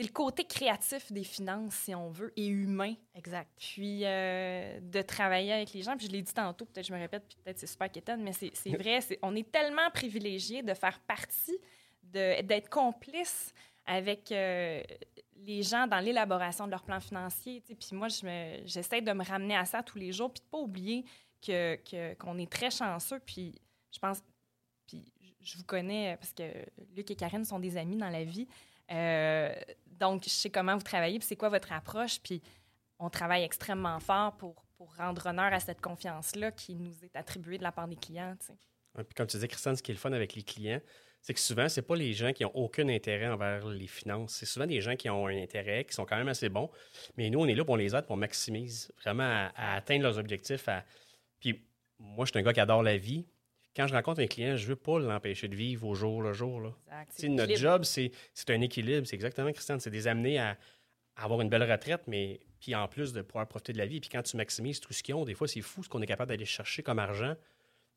[0.00, 2.94] c'est le côté créatif des finances, si on veut, et humain.
[3.14, 3.50] Exact.
[3.58, 5.94] Puis euh, de travailler avec les gens.
[5.94, 8.32] Puis je l'ai dit tantôt, peut-être je me répète, puis peut-être c'est super quétaine, mais
[8.32, 11.58] c'est vrai, on est tellement privilégiés de faire partie,
[12.02, 13.52] d'être complice
[13.90, 14.82] avec euh,
[15.36, 17.60] les gens dans l'élaboration de leur plan financier.
[17.60, 18.06] Puis moi,
[18.64, 21.04] j'essaie de me ramener à ça tous les jours, puis de pas oublier
[21.44, 23.18] que que- qu'on est très chanceux.
[23.26, 23.60] Puis
[23.92, 24.22] je pense,
[24.86, 25.04] puis
[25.40, 26.44] je vous connais parce que
[26.94, 28.46] Luc et Karine sont des amis dans la vie.
[28.92, 29.52] Euh,
[29.86, 32.40] donc, je sais comment vous travaillez, puis c'est quoi votre approche, puis
[33.00, 37.58] on travaille extrêmement fort pour, pour rendre honneur à cette confiance-là qui nous est attribuée
[37.58, 38.36] de la part des clients.
[38.94, 40.80] puis comme tu disais, Christiane, ce qui est le fun avec les clients,
[41.22, 44.32] c'est que souvent, c'est pas les gens qui ont aucun intérêt envers les finances.
[44.32, 46.70] C'est souvent des gens qui ont un intérêt, qui sont quand même assez bons.
[47.16, 50.18] Mais nous, on est là pour les aide, pour maximise vraiment à, à atteindre leurs
[50.18, 50.66] objectifs.
[50.68, 50.84] à-
[51.38, 51.62] Puis
[51.98, 53.26] moi, je suis un gars qui adore la vie.
[53.76, 56.60] Quand je rencontre un client, je veux pas l'empêcher de vivre au jour le jour.
[56.60, 56.72] Là.
[57.02, 57.28] Exact.
[57.28, 58.10] Notre job, c'est
[58.48, 59.06] un équilibre.
[59.06, 60.56] C'est exactement, Christiane, c'est de les amener à,
[61.16, 64.00] à avoir une belle retraite, mais puis en plus de pouvoir profiter de la vie.
[64.00, 66.06] Puis quand tu maximises tout ce qu'ils ont, des fois, c'est fou ce qu'on est
[66.06, 67.34] capable d'aller chercher comme argent.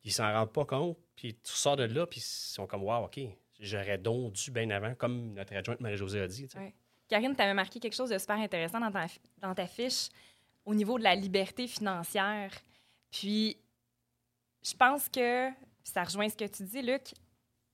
[0.03, 0.97] Ils s'en rendent pas compte.
[1.15, 3.19] Puis tu sors de là, puis ils sont comme, wow, OK,
[3.59, 6.47] j'aurais donc dû bien avant, comme notre adjointe Marie-Josée a dit.
[6.55, 6.73] Ouais.
[7.07, 9.05] Karine, tu avais marqué quelque chose de super intéressant dans ta,
[9.37, 10.09] dans ta fiche
[10.65, 12.51] au niveau de la liberté financière.
[13.11, 13.57] Puis,
[14.63, 15.49] je pense que,
[15.83, 17.13] ça rejoint ce que tu dis, Luc,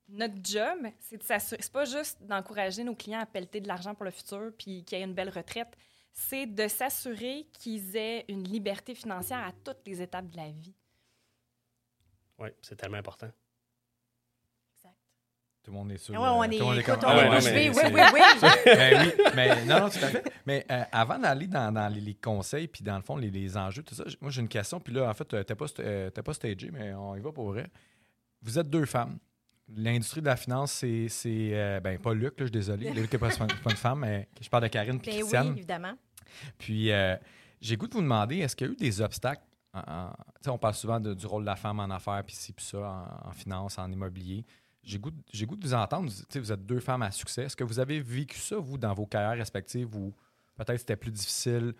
[0.08, 3.94] notre job, c'est de s'assurer, c'est pas juste d'encourager nos clients à pelleter de l'argent
[3.94, 5.76] pour le futur puis qu'ils aient une belle retraite,
[6.12, 10.74] c'est de s'assurer qu'ils aient une liberté financière à toutes les étapes de la vie.
[12.40, 13.30] Oui, c'est tellement important.
[15.62, 16.14] Tout le monde est sûr.
[16.14, 17.82] Ouais, on euh, est, tout le monde est écoute, comme- on Ah ouais, oui, oui,
[17.92, 18.20] oui.
[18.64, 20.32] ben oui, mais non, non, tout à fait.
[20.46, 23.56] Mais euh, avant d'aller dans, dans les, les conseils, puis dans le fond, les, les
[23.58, 24.80] enjeux, tout ça, moi, j'ai une question.
[24.80, 27.30] Puis là, en fait, tu n'es pas, euh, t'es pas stagé, mais on y va
[27.30, 27.66] pour vrai.
[28.40, 29.18] Vous êtes deux femmes.
[29.76, 31.08] L'industrie de la finance, c'est.
[31.08, 32.90] c'est, euh, ben, pas Luc, là, je suis désolé.
[32.94, 35.92] Luc n'est pas, pas une femme, mais je parle de Karine Ben oui, évidemment.
[36.56, 37.16] Puis, euh,
[37.60, 39.42] j'ai goût de vous demander, est-ce qu'il y a eu des obstacles?
[39.72, 40.12] En- en-
[40.52, 42.78] on parle souvent de- du rôle de la femme en affaires, puis ci, puis ça,
[43.24, 44.44] en, en finance, en immobilier.
[44.82, 46.10] J'ai goût, de- j'ai goût de vous entendre.
[46.34, 47.44] Vous, êtes deux femmes à succès.
[47.44, 50.14] Est-ce que vous avez vécu ça, vous, dans vos carrières respectives, ou
[50.56, 51.74] peut-être c'était plus difficile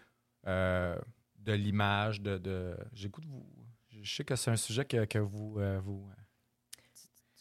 [0.47, 0.97] euh,
[1.39, 3.47] de l'image, de, de- J'ai goût de vous...
[4.03, 5.59] Je sais que c'est un sujet que, que vous...
[5.59, 6.09] euh, vous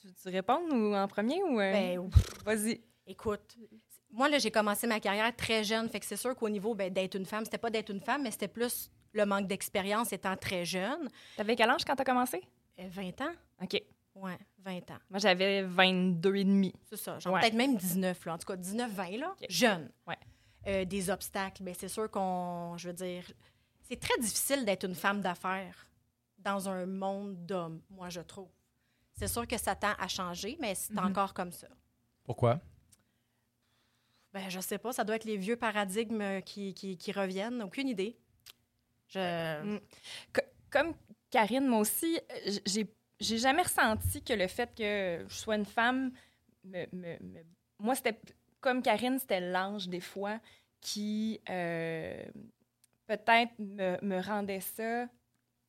[0.02, 1.60] Tu veux tu répondre ou en premier ou.
[1.60, 2.10] euh, Ben,
[2.46, 2.82] Vas-y.
[3.06, 3.58] Écoute,
[4.12, 5.88] moi, là, j'ai commencé ma carrière très jeune.
[5.90, 8.24] Fait que c'est sûr qu'au niveau ben, d'être une femme, c'était pas d'être une femme,
[8.24, 11.10] mais c'était plus le manque d'expérience étant très jeune.
[11.38, 12.42] T'avais quel âge quand t'as commencé?
[12.80, 13.32] Euh, 20 ans?
[13.62, 13.82] OK.
[14.16, 14.98] Ouais, 20 ans.
[15.10, 16.74] Moi, j'avais 22 et demi.
[16.90, 17.20] C'est ça.
[17.20, 17.42] Genre Ouais.
[17.42, 18.34] peut-être même 19, là.
[18.34, 19.36] En tout cas, 19-20, là.
[19.50, 19.90] Jeune.
[20.08, 20.18] Ouais.
[20.68, 21.64] Euh, des obstacles.
[21.64, 22.76] Bien, c'est sûr qu'on.
[22.78, 23.24] Je veux dire.
[23.82, 25.88] C'est très difficile d'être une femme d'affaires
[26.38, 28.50] dans un monde d'hommes, moi, je trouve.
[29.14, 31.06] C'est sûr que ça tend à changer, mais c'est Mhm.
[31.08, 31.68] encore comme ça.
[32.24, 32.60] Pourquoi?
[34.34, 37.62] Ben, je sais pas, ça doit être les vieux paradigmes euh, qui, qui, qui reviennent.
[37.64, 38.16] Aucune idée.
[39.10, 39.64] Je.
[39.64, 39.80] Mm.
[40.34, 40.42] Co-
[40.72, 40.94] Comme
[41.32, 42.20] Karine, moi aussi,
[42.66, 42.88] j'ai
[43.20, 46.12] j'ai jamais ressenti que le fait que je sois une femme,
[46.64, 47.44] me, me- me-
[47.80, 48.18] moi, c'était
[48.62, 50.40] comme Karine, c'était l'ange des fois
[50.82, 52.24] qui euh,
[53.08, 55.08] peut-être me, me rendait ça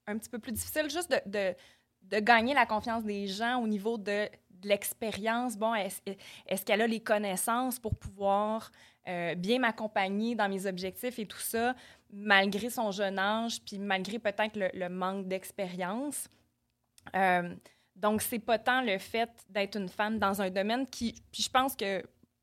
[0.07, 1.57] un petit peu plus difficile, juste de, de,
[2.03, 5.57] de gagner la confiance des gens au niveau de, de l'expérience.
[5.57, 6.01] Bon, est-ce
[6.47, 8.71] est-ce qu'elle a les connaissances pour pouvoir
[9.09, 11.75] euh, bien m'accompagner dans mes objectifs et tout ça?
[12.13, 16.29] malgré son jeune âge, puis malgré peut-être le, le manque d'expérience.
[17.15, 17.55] Euh,
[17.97, 21.23] donc, c'est pas tant le fait d'être une femme dans un domaine qui.
[21.31, 22.03] Puis je pense que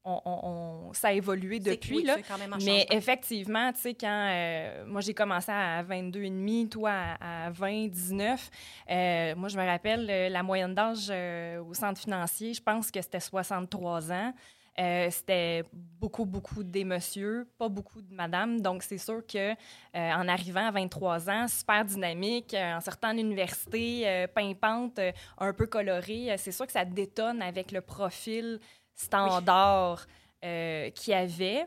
[0.10, 2.16] on, ça a évolué depuis, oui, là.
[2.26, 2.98] quand même Mais changement.
[2.98, 7.50] effectivement, tu sais, quand euh, moi j'ai commencé à 22 et demi, toi à, à
[7.50, 8.50] 20, 19,
[8.90, 13.02] euh, moi je me rappelle la moyenne d'âge euh, au centre financier, je pense que
[13.02, 14.34] c'était 63 ans.
[14.80, 18.62] Euh, c'était beaucoup, beaucoup des messieurs, pas beaucoup de madame.
[18.62, 19.56] Donc, c'est sûr que euh,
[19.94, 25.00] en arrivant à 23 ans, super dynamique, euh, en sortant de l'université, euh, pimpante,
[25.40, 28.60] un peu colorée, c'est sûr que ça détonne avec le profil
[28.94, 30.06] standard
[30.44, 31.66] euh, qu'il y avait.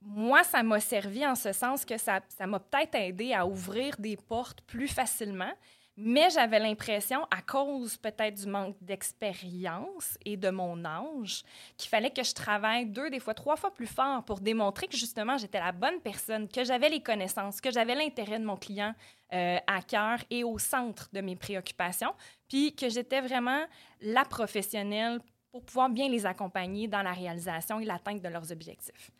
[0.00, 3.96] Moi, ça m'a servi en ce sens que ça ça m'a peut-être aidé à ouvrir
[3.98, 5.50] des portes plus facilement,
[5.96, 11.42] mais j'avais l'impression, à cause peut-être du manque d'expérience et de mon âge,
[11.78, 14.96] qu'il fallait que je travaille deux, des fois trois fois plus fort pour démontrer que
[14.96, 18.94] justement j'étais la bonne personne, que j'avais les connaissances, que j'avais l'intérêt de mon client
[19.32, 22.12] euh, à cœur et au centre de mes préoccupations,
[22.46, 23.64] puis que j'étais vraiment
[24.02, 29.10] la professionnelle pour pouvoir bien les accompagner dans la réalisation et l'atteinte de leurs objectifs.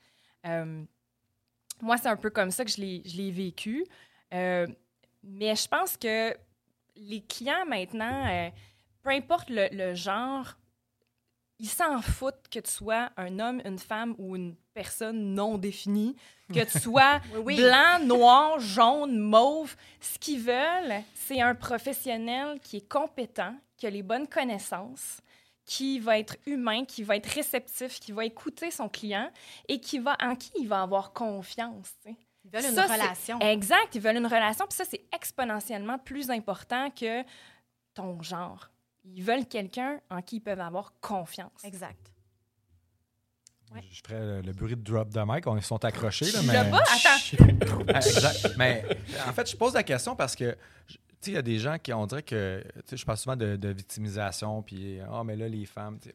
[0.46, 0.84] Euh,
[1.80, 3.86] moi, c'est un peu comme ça que je l'ai vécu.
[4.34, 4.66] Euh,
[5.22, 6.36] mais je pense que
[6.96, 8.50] les clients maintenant, euh,
[9.02, 10.54] peu importe le, le genre,
[11.58, 16.14] ils s'en foutent que tu sois un homme, une femme ou une personne non définie,
[16.52, 17.56] que tu sois Oui, oui.
[17.56, 19.74] blanc, noir, jaune, mauve.
[20.00, 25.20] Ce qu'ils veulent, c'est un professionnel qui est compétent, qui a les bonnes connaissances,
[25.64, 29.30] qui va être humain, qui va être réceptif, qui va écouter son client
[29.68, 31.94] et qui va, en qui il va avoir confiance.
[32.46, 33.38] Ils veulent une Ça, relation.
[33.40, 34.66] Exact, ils veulent une relation.
[34.66, 37.22] Puis ça, c'est exponentiellement plus important que
[37.92, 38.70] ton genre.
[39.04, 41.64] Ils veulent quelqu'un en qui ils peuvent avoir confiance.
[41.64, 42.12] Exact.
[43.74, 43.82] Ouais.
[43.90, 45.44] Je ferais le, le bruit de drop de mic.
[45.46, 46.26] On, ils sont accrochés.
[46.30, 46.70] Là, Je mais...
[46.70, 47.44] bas, attends.
[47.92, 48.54] Ah, exact.
[48.56, 48.84] Mais
[49.28, 50.56] en fait, je pose la question parce que,
[50.86, 53.04] je- tu sais, il y a des gens qui, on dirait que, tu sais, je
[53.04, 56.14] parle souvent de, de victimisation, puis, ah, mais là, les femmes, tu sais,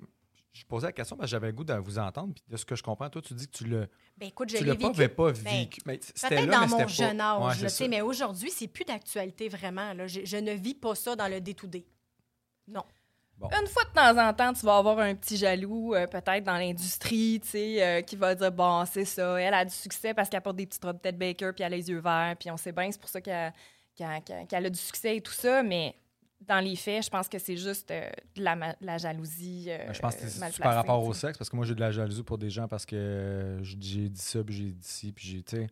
[0.53, 2.65] je posais la question parce que j'avais le goût de vous entendre, puis de ce
[2.65, 3.87] que je comprends, toi, tu dis que tu le,
[4.17, 4.99] Ben écoute, je tu l'ai pas, vécu.
[4.99, 5.81] mais pas Ben, vécu.
[5.85, 7.87] Mais c'était Peut-être dans mais mon jeune âge, Ouais, là, c'est tu sais, ça.
[7.89, 9.93] mais aujourd'hui, c'est plus d'actualité vraiment.
[9.93, 10.07] Là.
[10.07, 11.85] Je, je ne vis pas ça dans le day-to-day.
[12.67, 12.83] Non.
[13.59, 16.57] Une fois de temps en temps, tu vas avoir un petit jaloux, euh, peut-être dans
[16.57, 20.29] l'industrie, tu sais, euh, qui va dire Bon, c'est ça, elle a du succès parce
[20.29, 22.57] qu'elle porte des petites robes tête Baker, puis elle a les yeux verts, puis on
[22.57, 23.51] sait bien, c'est pour ça qu'elle
[23.95, 25.63] qu'elle- qu'elle- qu'elle a du succès et tout ça.
[25.63, 25.95] Mais
[26.41, 29.67] dans les faits, je pense que c'est juste euh, de, la, de la jalousie.
[29.69, 31.79] euh, Ben, Je pense que c'est par rapport au sexe, parce que moi, j'ai de
[31.79, 35.11] la jalousie pour des gens parce que euh, j'ai dit ça, puis j'ai dit ci,
[35.11, 35.67] puis j'ai, tu sais.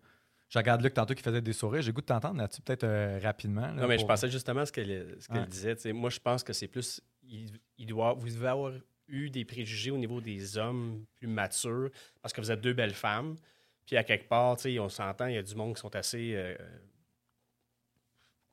[0.50, 1.82] Je regarde Luc tantôt qui faisait des sourires.
[1.84, 3.68] J'ai goût de t'entendre là-dessus, peut-être euh, rapidement.
[3.68, 5.46] là, Non, mais je pensais justement à ce qu'elle Ouais.
[5.48, 5.76] disait.
[5.94, 7.02] Moi, je pense que c'est plus.
[7.24, 8.72] Il, il doit, vous devez avoir
[9.08, 11.90] eu des préjugés au niveau des hommes plus matures
[12.22, 13.36] parce que vous êtes deux belles femmes.
[13.86, 15.96] Puis à quelque part, tu sais, on s'entend, il y a du monde qui sont
[15.96, 16.34] assez.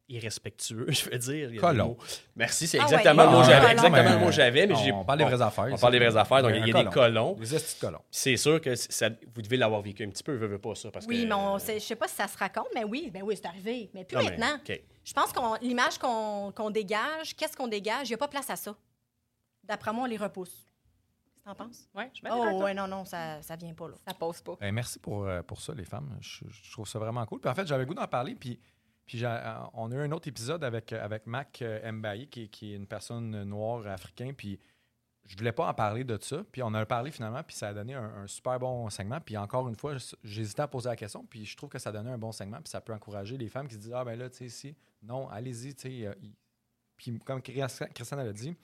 [0.08, 1.34] Irrespectueux, je veux dire.
[1.34, 1.88] Il y a des Colons.
[1.88, 1.98] mots.
[2.36, 3.72] Merci, c'est Ah exactement ouais, le mot que j'avais.
[3.72, 5.68] Exactement mais- le mot que j'avais, mais j'ai- On parle des vraies affaires.
[5.72, 7.32] On parle des vraies affaires, donc il y a, des colons.
[7.34, 8.02] Des estis de colons.
[8.10, 10.90] C'est sûr que ça- vous devez l'avoir vécu un petit peu, veux, veux pas ça.
[10.90, 13.10] Parce Oui, que, mais on sait- je sais pas si ça se raconte, mais oui,
[13.12, 13.90] ben oui, c'est arrivé.
[13.94, 14.56] Mais plus Non, mais, maintenant.
[14.56, 14.80] OK.
[15.04, 18.50] Je pense qu'on l'image qu'on qu'on dégage, qu'est-ce qu'on dégage, il n'y a pas place
[18.50, 18.74] à ça.
[19.64, 20.66] D'après moi, on les repousse.
[21.38, 21.88] Que t'en penses?
[21.94, 23.94] Ouais, je Oh, ouais, non, non, ça, ça vient pas là.
[24.06, 24.54] Ça pose pas.
[24.60, 26.16] Ben, merci pour, euh, pour ça, les femmes.
[26.20, 27.40] Je, je trouve ça vraiment cool.
[27.40, 28.34] Puis en fait, j'avais le goût d'en parler.
[28.34, 28.58] Puis,
[29.06, 32.48] puis euh, on a eu un autre épisode avec, euh, avec Mac euh, Mbaye, qui,
[32.48, 34.34] qui est une personne noire africaine.
[34.34, 34.58] Puis
[35.24, 36.42] je voulais pas en parler de ça.
[36.50, 37.42] Puis on a parlé finalement.
[37.44, 39.20] Puis ça a donné un, super bon segment.
[39.20, 41.24] Puis encore une fois, j'hésitais à poser la question.
[41.24, 42.58] Puis je trouve que ça a donné un bon segment.
[42.58, 44.76] Puis ça peut encourager les femmes qui se disent Ah, ben là, tu sais, si,
[45.02, 45.74] non, allez-y.
[45.74, 46.16] tu sais,
[46.96, 48.56] Puis comme Christian avait dit,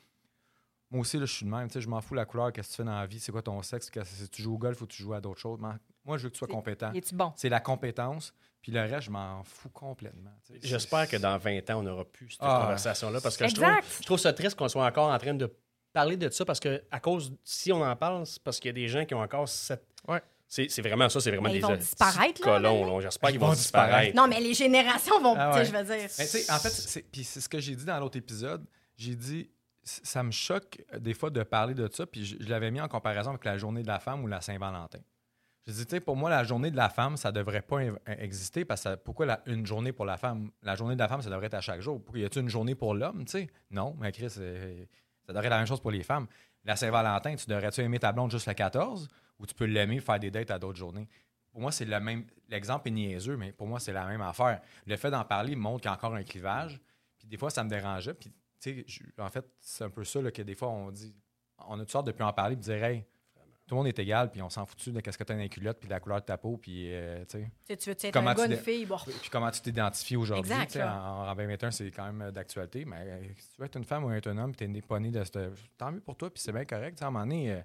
[0.92, 1.66] moi aussi, là, je suis de même.
[1.68, 3.32] Tu sais, je m'en fous la couleur, qu'est-ce que tu fais dans la vie, c'est
[3.32, 5.58] quoi ton sexe, que- si tu joues au golf ou tu joues à d'autres choses.
[5.58, 6.92] Moi, je veux que tu sois compétent.
[6.92, 7.32] Es-tu bon?
[7.36, 8.32] C'est la compétence.
[8.60, 10.30] Puis le reste, je m'en fous complètement.
[10.62, 12.60] J'espère que dans 20 ans, on n'aura plus cette Ah.
[12.62, 13.20] conversation-là.
[13.20, 13.68] Parce que je trouve,
[14.00, 15.52] je trouve ça triste qu'on soit encore en train de
[15.92, 18.70] parler de ça parce que, à cause, si on en parle, c'est parce qu'il y
[18.70, 19.84] a des gens qui ont encore cette.
[20.06, 20.22] Ouais.
[20.46, 23.00] C'est c'est vraiment ça, c'est vraiment Mais des ils vont disparaître, là, colons.
[23.00, 24.14] J'espère qu'ils Ils vont, vont disparaître.
[24.14, 25.64] Non, mais les générations vont, Ah tu sais, ouais.
[25.82, 26.08] je veux dire.
[26.18, 28.64] Mais en fait, c'est, ce que j'ai dit dans l'autre épisode.
[28.96, 29.50] J'ai dit,
[29.84, 32.88] ça me choque euh, des fois de parler de ça, puis je, l'avais mis en
[32.88, 35.00] comparaison avec la journée de la femme ou la Saint-Valentin.
[35.66, 37.96] Je dis, tu sais, pour moi, la journée de la femme, ça devrait pas in-
[38.06, 41.30] exister parce que pourquoi une journée pour la femme La journée de la femme, ça
[41.30, 42.02] devrait être à chaque jour?
[42.02, 43.50] Pourquoi y a-t-il une journée pour l'homme, tu sais?
[43.70, 44.84] Non, mais Chris, euh,
[45.24, 46.26] ça devrait être la même chose pour les femmes.
[46.64, 50.18] La Saint-Valentin, tu devrais-tu aimer ta blonde juste le 14 ou tu peux l'aimer faire
[50.18, 51.08] des dates à d'autres journées?
[51.52, 52.24] Pour moi, c'est le même.
[52.48, 54.60] L'exemple est niaiseux, mais pour moi, c'est la même affaire.
[54.86, 56.80] Le fait d'en parler montre qu'il y a encore un clivage.
[57.18, 58.14] Puis des fois, ça me dérangeait.
[58.14, 58.86] Puis, sais,
[59.18, 61.14] en fait, c'est un peu ça là, que des fois, on dit.
[61.68, 63.04] On a toutes sortes de plus en parler, puis dire, hey,
[63.68, 65.40] tout le monde est égal, puis on s'en fout de qu'est-ce que tu as dans
[65.40, 67.44] les culottes, puis de la couleur de ta peau, puis, euh, tu sais.
[67.44, 68.96] Tu sais, tu veux être un gars, une fille, bon.
[69.04, 70.50] Puis comment tu t'identifies aujourd'hui.
[70.82, 72.84] En, en 2021, c'est quand même euh, d'actualité.
[72.84, 74.82] Mais euh, si tu veux être une femme ou être un homme, puis tu n'es
[74.82, 75.38] pas né de cette.
[75.78, 76.96] Tant mieux pour toi, puis c'est bien correct.
[76.96, 77.60] Tu sais, À un moment donné, euh,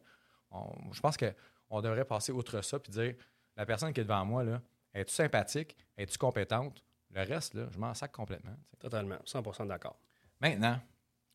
[0.51, 3.15] on- je pense qu'on devrait passer outre ça, puis dire
[3.55, 4.61] la personne qui est devant moi, là,
[4.93, 6.83] es-tu sympathique, es-tu compétente?
[7.11, 8.51] Le reste, là, je m'en sac complètement.
[8.51, 8.77] tu sais.
[8.77, 9.97] Totalement, 100 d'accord.
[10.39, 10.79] Maintenant,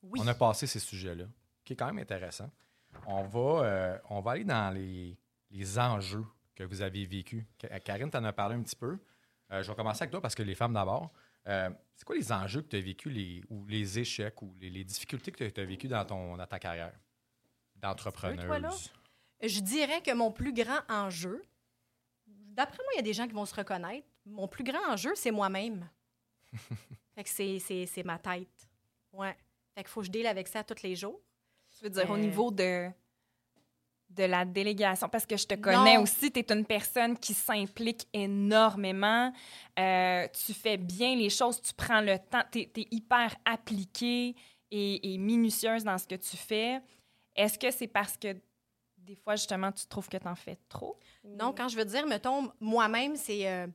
[0.02, 0.20] Oui.
[0.22, 1.24] on a passé ces sujets-là,
[1.64, 2.50] qui est quand même intéressant.
[3.06, 5.18] On va, euh, on va aller dans les,
[5.50, 7.44] les enjeux que vous avez vécus.
[7.58, 8.98] Ka- Karine, tu en as parlé un petit peu.
[9.50, 11.10] Euh, je vais commencer avec toi parce que les femmes d'abord.
[11.48, 14.70] Euh, c'est quoi les enjeux que tu as vécus, les, ou les échecs, ou les,
[14.70, 16.92] les difficultés que tu as vécues dans, ton, dans ta carrière
[17.76, 18.92] d'entrepreneuse?
[19.42, 21.42] Je dirais que mon plus grand enjeu,
[22.26, 24.06] d'après moi, il y a des gens qui vont se reconnaître.
[24.24, 25.88] Mon plus grand enjeu, c'est moi-même.
[27.26, 28.68] c'est ma tête.
[29.12, 29.36] Ouais.
[29.74, 31.20] Fait qu'il faut que je deal avec ça tous les jours.
[31.76, 32.90] Tu veux dire, au Euh, niveau de,
[34.10, 36.02] de la délégation, parce que je te connais Non.
[36.02, 39.32] aussi, tu es une personne qui s'implique énormément.
[39.78, 44.34] Euh, tu fais bien les choses, tu prends le temps, tu es, hyper appliquée
[44.70, 46.80] et, et minutieuse dans ce que tu fais.
[47.34, 48.36] Est-ce que c'est parce que
[48.98, 50.98] des fois, justement, tu trouves que tu en fais trop?
[51.24, 53.48] Non, quand je veux dire, mettons, moi-même, c'est.
[53.48, 53.66] euh,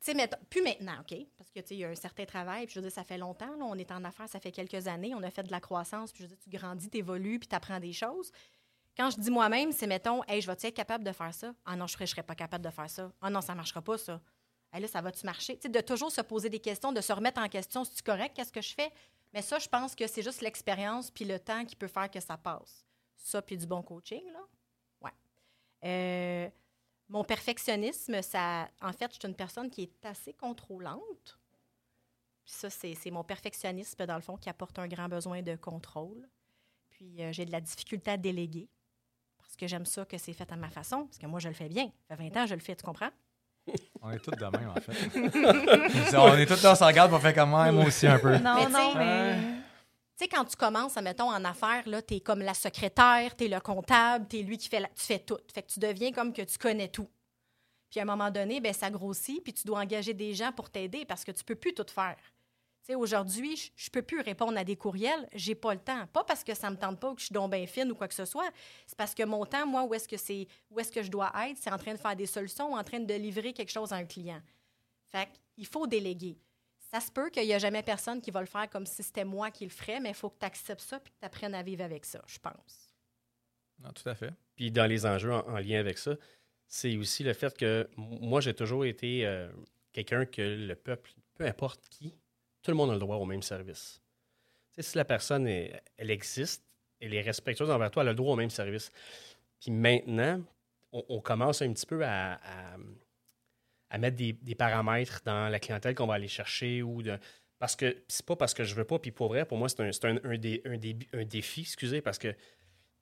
[0.00, 1.16] tu sais, plus maintenant, OK?
[1.36, 3.04] Parce que, tu sais, il y a un certain travail, puis je veux dire, ça
[3.04, 5.50] fait longtemps, là, on est en affaires, ça fait quelques années, on a fait de
[5.50, 8.30] la croissance, puis je veux dire, tu grandis, tu évolues, puis tu apprends des choses.
[8.96, 11.54] Quand je dis moi-même, c'est, mettons, hey, je vais-tu être capable de faire ça?
[11.64, 13.12] Ah non, je ne serais pas capable de faire ça.
[13.20, 14.20] Ah non, ça ne marchera pas, ça.
[14.72, 15.56] Hey, là, ça va-tu marcher?
[15.56, 18.34] Tu sais, de toujours se poser des questions, de se remettre en question, c'est-tu correct?
[18.34, 18.90] Qu'est-ce que je fais?
[19.32, 22.20] Mais ça, je pense que c'est juste l'expérience puis le temps qui peut faire que
[22.20, 22.84] ça passe.
[23.16, 24.40] Ça, puis du bon coaching, là.
[25.02, 25.10] Ouais.
[25.84, 26.50] Euh,
[27.08, 31.38] mon perfectionnisme, ça, en fait, je suis une personne qui est assez contrôlante.
[32.44, 36.28] Puis ça, c'est mon perfectionnisme, dans le fond, qui apporte un grand besoin de contrôle.
[36.90, 38.68] Puis euh, j'ai de la difficulté à déléguer
[39.48, 41.54] parce que j'aime ça que c'est fait à ma façon, parce que moi, je le
[41.54, 41.90] fais bien.
[42.08, 43.08] Ça fait 20 ans que je le fais, tu comprends?
[44.02, 46.12] On est tous de même, en fait.
[46.16, 48.36] on est tous là, on s'en regarde pour faire comme moi, moi aussi un peu.
[48.38, 49.38] Non, Mais non, mais...
[50.18, 53.60] Tu sais, quand tu commences, mettons, en affaires, là, t'es comme la secrétaire, t'es le
[53.60, 54.88] comptable, t'es lui qui fait la...
[54.88, 55.38] tu fais tout.
[55.54, 57.08] Fait que tu deviens comme que tu connais tout.
[57.88, 60.70] Puis à un moment donné, ben ça grossit, puis tu dois engager des gens pour
[60.70, 62.16] t'aider parce que tu peux plus tout faire.
[62.84, 66.06] Tu aujourd'hui, je- je peux plus répondre à des courriels, j'ai pas le temps.
[66.12, 67.94] Pas parce que ça me tente pas ou que je suis donc bien fine ou
[67.94, 68.50] quoi que ce soit.
[68.86, 71.30] C'est parce que mon temps, moi, où est-ce que c'est, où est-ce que je dois
[71.48, 73.96] être, c'est en train de faire des solutions en train de livrer quelque chose à
[73.96, 74.40] un client.
[75.06, 76.36] Fait il faut déléguer.
[76.90, 79.24] Ça se peut qu'il n'y a jamais personne qui va le faire comme si c'était
[79.24, 81.54] moi qui le ferais, mais il faut que tu acceptes ça puis que tu apprennes
[81.54, 82.94] à vivre avec ça, je pense.
[83.80, 84.32] Non, tout à fait.
[84.56, 86.16] Puis dans les enjeux en, en lien avec ça,
[86.66, 89.50] c'est aussi le fait que moi, j'ai toujours été euh,
[89.92, 92.14] quelqu'un que le peuple, peu importe qui,
[92.62, 94.00] tout le monde a le droit au même service.
[94.74, 96.64] Tu sais, si la personne, est- elle existe,
[97.00, 98.90] elle est respectueuse envers toi, elle a le droit au même service.
[99.60, 100.42] Puis maintenant,
[100.92, 102.76] on, on commence un petit peu à, à-
[103.90, 107.02] à mettre des, paramètres dans la clientèle qu'on va aller chercher ou.
[107.58, 109.80] Parce que c'est pas parce que je veux pas, puis pour vrai, pour moi, c'est
[109.80, 112.34] un, un, un dé- dé- un défi, excusez, parce que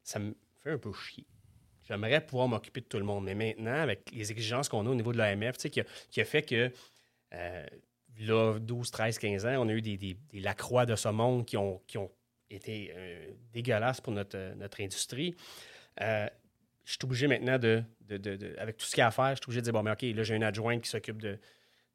[0.02, 1.26] ça me fait un peu chier.
[1.82, 3.24] J'aimerais pouvoir m'occuper de tout le monde.
[3.24, 5.84] Mais maintenant, avec les exigences qu'on a au niveau de l'AMF, tu sais, qui, a,
[6.10, 6.72] qui a fait que,
[8.20, 11.44] là, 12, 13, 15 ans, on a eu des, des, des Lacroix de ce monde
[11.44, 12.10] qui ont, qui ont
[12.50, 15.34] été euh, dégueulasses pour notre, euh, notre industrie.
[16.00, 16.28] Euh,
[16.86, 19.10] je suis obligé maintenant de, de- de- de- avec tout ce qu'il y a à
[19.10, 21.20] faire, je suis obligé de dire, bon, mais OK, là, j'ai une adjointe qui s'occupe
[21.20, 21.38] de,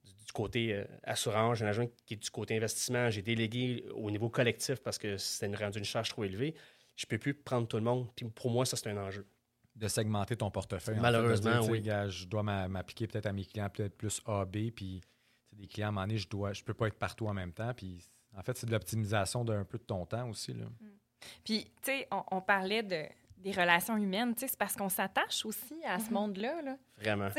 [0.04, 3.86] du, du côté euh, assurance, j'ai une adjointe qui est du côté investissement, j'ai délégué
[3.96, 6.54] au niveau collectif parce que c'était une, rendu une charge trop élevée.
[6.98, 8.10] Je peux plus prendre tout le monde.
[8.16, 9.26] Puis pour moi, ça, c'est un enjeu.
[9.76, 10.96] De segmenter ton portefeuille.
[10.96, 11.82] en fait, Malheureusement, tu sais, oui.
[11.82, 15.02] gars, je dois m'a- m'appliquer peut-être à mes clients peut-être plus AB, puis
[15.54, 17.54] des clients, à un moment donné, je dois, je peux pas être partout en même
[17.54, 17.74] temps.
[17.74, 18.06] Puis
[18.38, 20.54] en fait, c'est de l'optimisation d'un peu de ton temps aussi.
[20.54, 20.66] Là.
[21.46, 23.04] Puis, tu sais, on, on parlait de,
[23.42, 27.30] des relations humaines, c'est parce qu'on s'attache aussi à ce monde-là, là, Vraiment.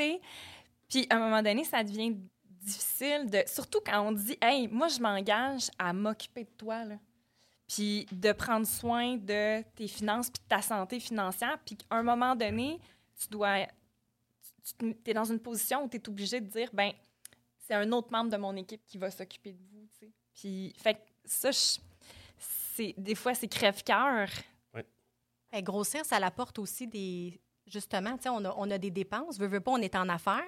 [0.89, 4.89] Puis, à un moment donné, ça devient difficile, de, surtout quand on dit, hey, moi,
[4.89, 6.97] je m'engage à m'occuper de toi, là.
[7.67, 12.03] Puis, de prendre soin de tes finances, puis de ta santé financière, puis qu'à un
[12.03, 12.79] moment donné,
[13.21, 13.67] tu dois.
[14.79, 16.93] Tu es dans une position où tu es obligé de dire, ben
[17.59, 19.89] c'est un autre membre de mon équipe qui va s'occuper de vous.
[20.35, 21.79] Puis, fait que ça, je-
[22.39, 24.29] c'est des fois, c'est crève-cœur.
[25.53, 27.41] Que grossir, ça l'apporte aussi des.
[27.67, 29.39] Justement, on a, on a des dépenses.
[29.39, 30.43] Veux, veux pas, on est en affaires.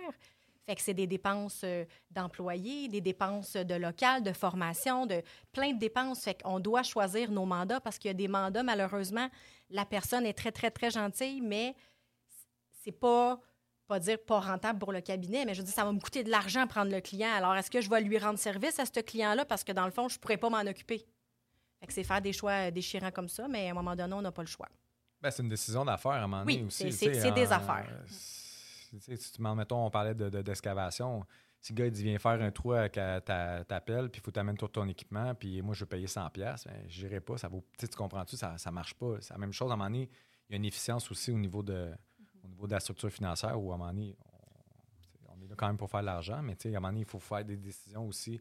[0.67, 5.73] Fait que c'est des dépenses euh, d'employés, des dépenses de local, de formation, de plein
[5.73, 6.25] de dépenses.
[6.25, 9.29] Fait qu'on doit choisir nos mandats parce qu'il y a des mandats, malheureusement,
[9.69, 11.77] la personne est très, très, très gentille, mais
[12.83, 13.39] c'est pas,
[13.87, 16.25] pas dire pas rentable pour le cabinet, mais je veux dire, ça va me coûter
[16.25, 17.33] de l'argent prendre le client.
[17.35, 19.45] Alors, est-ce que je vais lui rendre service à ce client-là?
[19.45, 21.05] Parce que dans le fond, je pourrais pas m'en occuper?
[21.81, 24.23] Fait que c'est faire des choix déchirants comme ça, mais à un moment donné, on
[24.23, 24.69] n'a pas le choix.
[25.25, 26.93] Ben, c'est une décision d'affaires à un moment Oui, donné aussi.
[26.93, 27.91] c'est- des euh, affaires.
[28.09, 31.25] si tu m'en mettons, on parlait de- de- d'excavation.
[31.61, 33.23] si le gars il dit viens faire un trou avec ta-
[33.65, 36.67] t'appelles, puis il faut t'amener tout ton équipement, puis moi je veux payer 100$, pièces
[36.67, 37.39] ben, je n'irai pas.
[37.39, 39.17] Ça vaut, tu comprends-tu, ça ne marche pas.
[39.23, 40.11] C'est la même chose à un moment donné.
[40.51, 41.91] Il y a une efficience aussi au niveau de,
[42.43, 44.15] au niveau de la structure financière où à un moment donné,
[45.27, 46.81] on, on est là quand même pour faire de l'argent, mais tu sais, à un
[46.81, 48.39] moment donné, il faut faire des décisions aussi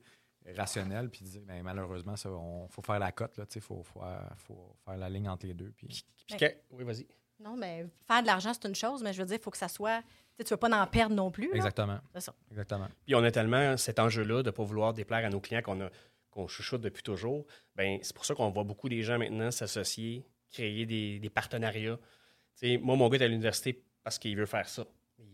[0.58, 4.02] rationnelles, puis dire ben, malheureusement, il faut faire la cote, il faut, faut,
[4.38, 5.72] faut faire la ligne entre les deux.
[5.72, 6.06] Puis...
[6.38, 7.08] Que- Oui, vas-y.
[7.40, 9.58] Non, mais faire de l'argent, c'est une chose, mais je veux dire, il faut que
[9.58, 10.02] ça soit.
[10.02, 10.08] Tu
[10.38, 11.50] sais, tu veux pas en perdre non plus.
[11.50, 11.56] là.
[11.56, 12.00] Exactement.
[12.14, 12.34] C'est ça.
[12.52, 12.88] Exactement.
[13.06, 15.82] Puis on a tellement cet enjeu-là de ne pas vouloir déplaire à nos clients qu'on
[15.82, 15.90] a
[16.32, 17.46] qu'on chuchote depuis toujours.
[17.76, 21.98] Ben c'est pour ça qu'on voit beaucoup des gens maintenant s'associer, créer des, des partenariats.
[21.98, 24.86] Tu sais, moi, mon gars est à l'université parce qu'il veut faire ça.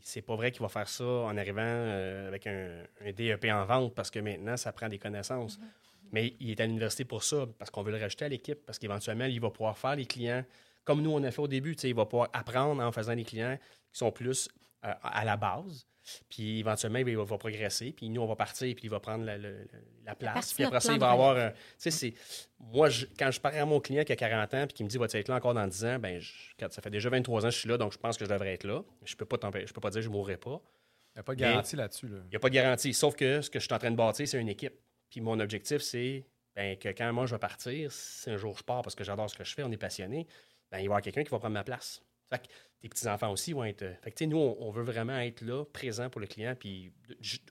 [0.01, 3.65] C'est pas vrai qu'il va faire ça en arrivant euh, avec un, un DEP en
[3.65, 5.59] vente parce que maintenant, ça prend des connaissances.
[6.11, 8.80] Mais il est à l'université pour ça, parce qu'on veut le rajouter à l'équipe, parce
[8.80, 10.43] qu'éventuellement, il va pouvoir faire les clients
[10.89, 11.73] comme nous, on a fait au début.
[11.73, 13.59] Il va pouvoir apprendre en faisant des clients
[13.93, 14.49] qui sont plus
[14.84, 15.86] euh, à la base.
[16.30, 17.91] Puis éventuellement, il va, va progresser.
[17.91, 19.49] Puis nous, on va partir, puis il va prendre la, la-
[20.05, 20.34] la place.
[20.53, 21.38] Puis après ça, il va avoir.
[21.38, 22.14] un- Tu sais, c'est.
[22.60, 24.89] Moi, je- quand je parle à mon client qui a 40 ans, puis qui me
[24.89, 27.45] dit, va-tu être là encore dans 10 ans, ben, je- quand ça fait déjà 23
[27.45, 28.84] ans que je suis là, donc je pense que je devrais être là.
[29.05, 30.62] Je peux pas, je peux pas dire que je ne mourrai pas.
[31.16, 32.07] Il n'y a pas de garantie là-dessus.
[32.07, 32.18] Là.
[32.26, 32.93] Il n'y a pas de garantie.
[32.93, 34.74] Sauf que ce que je suis en train de bâtir, c'est une équipe.
[35.10, 38.64] Puis mon objectif, c'est ben, que quand moi je vais partir, si un jour je
[38.64, 40.28] pars parce que j'adore ce que je fais, on est passionné,
[40.72, 42.01] ben, il va y avoir quelqu'un qui va prendre ma place.
[42.30, 42.47] Fait que
[42.80, 43.86] tes petits-enfants aussi vont être.
[44.01, 46.55] Fait que, tu sais, nous, on, on veut vraiment être là, présent pour le client,
[46.57, 46.93] puis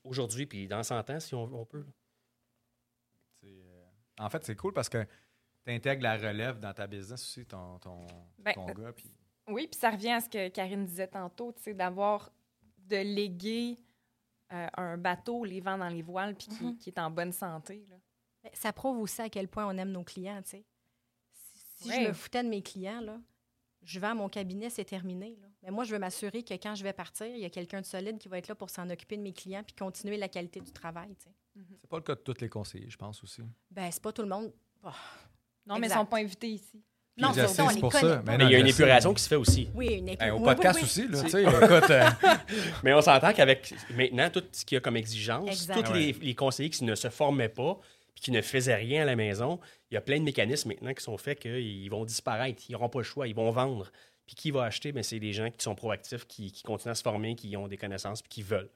[0.05, 1.85] aujourd'hui, puis dans 100 ans, si on, on peut.
[3.45, 3.85] Euh,
[4.19, 5.05] En fait, c'est cool parce que
[5.65, 8.07] tu intègres la relève dans ta business aussi, ton, ton,
[8.39, 8.93] Ben, ton gars.
[8.93, 9.11] Puis...
[9.49, 12.31] Oui, puis ça revient à ce que Karine disait tantôt, tu sais, d'avoir,
[12.79, 13.77] de léguer
[14.53, 16.79] euh, un bateau, les vents dans les voiles, puis qui, Mhm.
[16.79, 17.85] qui est en bonne santé.
[17.91, 17.97] Là.
[18.45, 20.65] Mais Ça prouve aussi à quel point on aime nos clients, tu sais.
[21.33, 22.03] Si, si Ouais.
[22.05, 23.21] je me foutais de mes clients, là,
[23.89, 25.37] je vends mon cabinet, c'est terminé.
[25.41, 25.49] là.
[25.63, 27.87] Mais moi, je veux m'assurer que quand je vais partir, il y a quelqu'un de
[27.87, 30.61] solide qui va être là pour s'en occuper de mes clients puis continuer la qualité
[30.61, 31.31] du travail, tu sais.
[31.81, 33.43] C'est pas le cas de tous les conseillers, je pense aussi.
[33.71, 34.53] Ben, c'est pas tout le monde.
[34.83, 34.95] Bah,
[35.67, 36.83] Non, mais ils sont pas invités ici.
[37.17, 38.17] Non, c'est ça, on les pour connaît ça.
[38.19, 38.37] pas.
[38.37, 39.69] Mais il y a une épuration qui se fait aussi.
[39.75, 40.15] Oui, une.
[40.15, 40.85] Ben, au Oui, podcast oui, oui.
[40.85, 42.09] aussi, là, tu sais, écoute, euh,
[42.85, 46.35] Mais on s'entend qu'avec maintenant, tout ce qu'il y a comme exigence, tous les, les
[46.37, 47.77] conseillers qui ne se formaient pas,
[48.19, 49.61] puis qui ne faisaient rien à la maison,
[49.93, 52.89] il y a plein de mécanismes maintenant qui sont faits qu'ils vont disparaître, ils n'auront
[52.89, 53.93] pas le choix, ils vont vendre.
[54.27, 54.91] Puis qui va acheter?
[54.91, 57.69] Ben, c'est des gens qui sont proactifs, qui, qui continuent à se former, qui ont
[57.69, 58.71] des connaissances, puis qui veulent.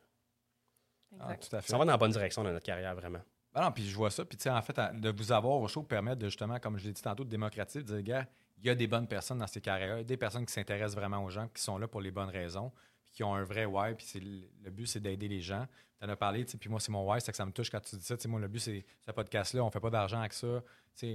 [1.19, 1.71] ah, tout à fait.
[1.73, 3.21] Ça va dans la bonne direction dans notre carrière, vraiment.
[3.53, 4.25] Ben non, puis je vois ça.
[4.25, 6.79] Puis, tu sais, en fait, à- de vous avoir au show permet de justement, comme
[6.79, 8.27] je l'ai dit tantôt, de démocratiser, de dire, gars,
[8.59, 11.31] il y a des bonnes personnes dans ces carrières, des personnes qui s'intéressent vraiment aux
[11.31, 12.73] gens, qui sont là pour les bonnes raisons,
[13.05, 13.95] puis qui ont un vrai why.
[13.95, 14.21] Puis,
[14.63, 15.67] le but, c'est d'aider les gens.
[16.03, 17.81] Tu en as parlé, puis moi, c'est mon why, c'est que ça me touche quand
[17.81, 18.17] tu dis ça.
[18.27, 20.61] Moi, le but, c'est ce podcast-là, on fait pas d'argent avec ça.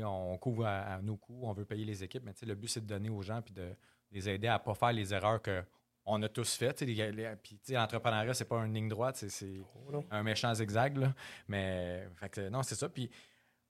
[0.05, 2.79] On couvre à, à nos coûts, on veut payer les équipes, mais le but, c'est
[2.81, 3.75] de donner aux gens, puis de
[4.11, 5.61] les aider à pas faire les erreurs que
[6.05, 6.85] on a tous faites.
[6.85, 9.59] Puis, l'entrepreneuriat, c'est pas une ligne droite, c'est- c'est
[10.09, 10.95] un méchant zigzag.
[10.95, 11.13] Là.
[11.49, 12.87] Mais fait que, non, c'est ça.
[12.87, 13.09] Puis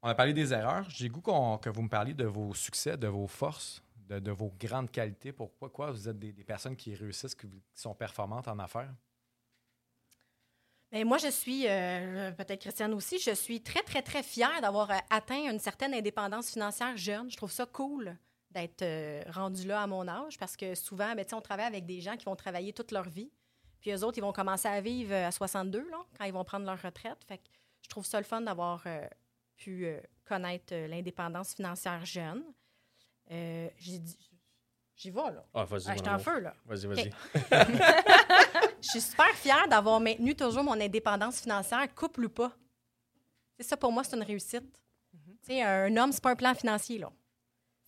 [0.03, 0.87] on a parlé des erreurs.
[0.91, 4.29] J'ai goût qu'on- que vous me parliez de vos succès, de vos forces, de, de
[4.31, 5.31] vos grandes qualités.
[5.31, 8.93] Pourquoi quoi, vous êtes des, des personnes qui réussissent, qui, qui sont performantes en affaires?
[10.91, 14.89] Ben, moi, je suis, euh, peut-être Christiane aussi, je suis très, très, très fière d'avoir
[14.91, 17.29] euh, atteint une certaine indépendance financière jeune.
[17.29, 18.15] Je trouve ça cool
[18.51, 21.99] d'être euh, rendu là à mon âge parce que souvent, sais, on travaille avec des
[21.99, 23.29] gens qui vont travailler toute leur vie.
[23.81, 26.45] Puis eux autres, ils vont commencer à vivre euh, à 62, là, quand ils vont
[26.45, 27.17] prendre leur retraite.
[27.27, 27.43] Fait que
[27.81, 29.05] je trouve ça le fun d'avoir euh,
[29.57, 29.87] pu
[30.23, 32.43] connaître l'indépendance financière jeune.
[33.29, 34.17] J'ai dit-
[34.95, 35.45] J'y vais, là.
[35.53, 35.83] Ah, vas-y.
[35.89, 36.55] Ah, je en feu, là.
[36.65, 37.11] Vas-y, vas-y.
[38.81, 42.51] Je suis super fière d'avoir maintenu toujours mon indépendance financière, couple ou pas.
[43.59, 44.65] C'est ça, pour moi, c'est une réussite.
[45.41, 47.09] Sais, un homme, c'est pas un plan financier, là.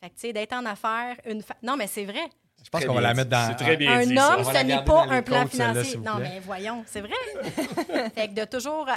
[0.01, 2.29] Fait que, tu sais, d'être en affaires, une fa- Non, mais c'est vrai.
[2.63, 3.47] Je pense qu'on va la mettre dans.
[3.47, 5.97] C'est très bien un dit, homme, ce n'est pas un plan comptes, financier.
[5.97, 7.13] Non, mais voyons, c'est vrai.
[8.15, 8.87] fait que de toujours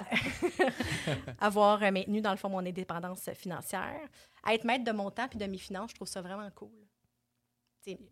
[1.41, 4.01] avoir maintenu, dans le fond, mon indépendance financière,
[4.49, 6.71] être maître de mon temps puis de mes finances, je trouve ça vraiment cool.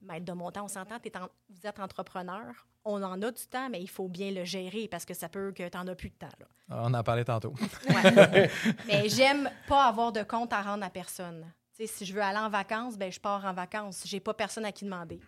[0.02, 0.96] Maître de mon temps, on s'entend,
[1.48, 5.04] vous êtes entrepreneur, on en a du temps, mais il faut bien le gérer parce
[5.04, 6.28] que ça peut que tu n'en as plus de temps.
[6.38, 6.46] Là.
[6.70, 7.54] Ah, On en parlait tantôt.
[7.88, 8.50] Ouais.
[8.86, 11.52] mais j'aime pas avoir de compte à rendre à personne.
[11.72, 14.02] Si je veux aller en vacances, ben je pars en vacances.
[14.04, 15.18] J'ai pas personne à qui demander.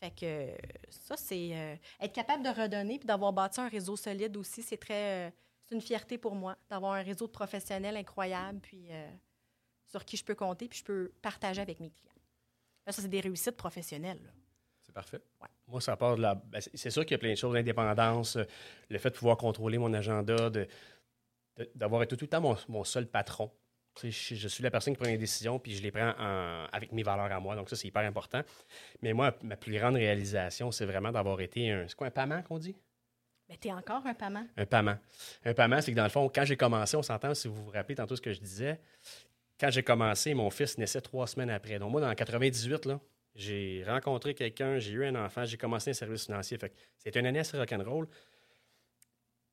[0.00, 0.56] Fait que euh,
[0.90, 4.62] ça, c'est euh, être capable de redonner puis d'avoir bâti un réseau solide aussi.
[4.62, 5.30] C'est très, euh,
[5.64, 9.08] c'est une fierté pour moi d'avoir un réseau de professionnels incroyable puis euh,
[9.86, 12.12] sur qui je peux compter puis je peux partager avec mes clients.
[12.88, 14.18] Là, ça, c'est des réussites professionnelles.
[14.24, 14.30] là.
[14.82, 15.20] C'est parfait.
[15.66, 16.34] Moi, ça part de la.
[16.36, 18.44] ben, c'est- sûr qu'il y a plein de choses, l'indépendance, euh,
[18.88, 20.66] le fait de pouvoir contrôler mon agenda, de,
[21.58, 23.52] de- d'avoir été tout le temps mon, mon seul patron.
[23.94, 26.14] Tu sais, Je, je suis la personne qui prend les décisions, puis je les prends
[26.18, 27.54] en- avec mes valeurs à moi.
[27.56, 28.40] Donc, ça, c'est hyper important.
[29.02, 31.86] Mais moi, ma plus grande réalisation, c'est vraiment d'avoir été un.
[31.86, 32.74] C'est quoi un paiement qu'on dit?
[33.50, 34.46] Mais t'es encore un paiement.
[34.56, 34.96] Un paiement.
[35.44, 37.70] Un paiement, c'est que dans le fond, quand j'ai commencé, on s'entend, si vous vous
[37.70, 38.80] rappelez tantôt ce que je disais,
[39.58, 41.78] quand j'ai commencé, mon fils naissait trois semaines après.
[41.78, 43.00] Donc, moi, dans 98, là,
[43.34, 46.58] j'ai rencontré quelqu'un, j'ai eu un enfant, j'ai commencé un service financier.
[46.58, 48.08] Fait c'était une année assez rock'n'roll.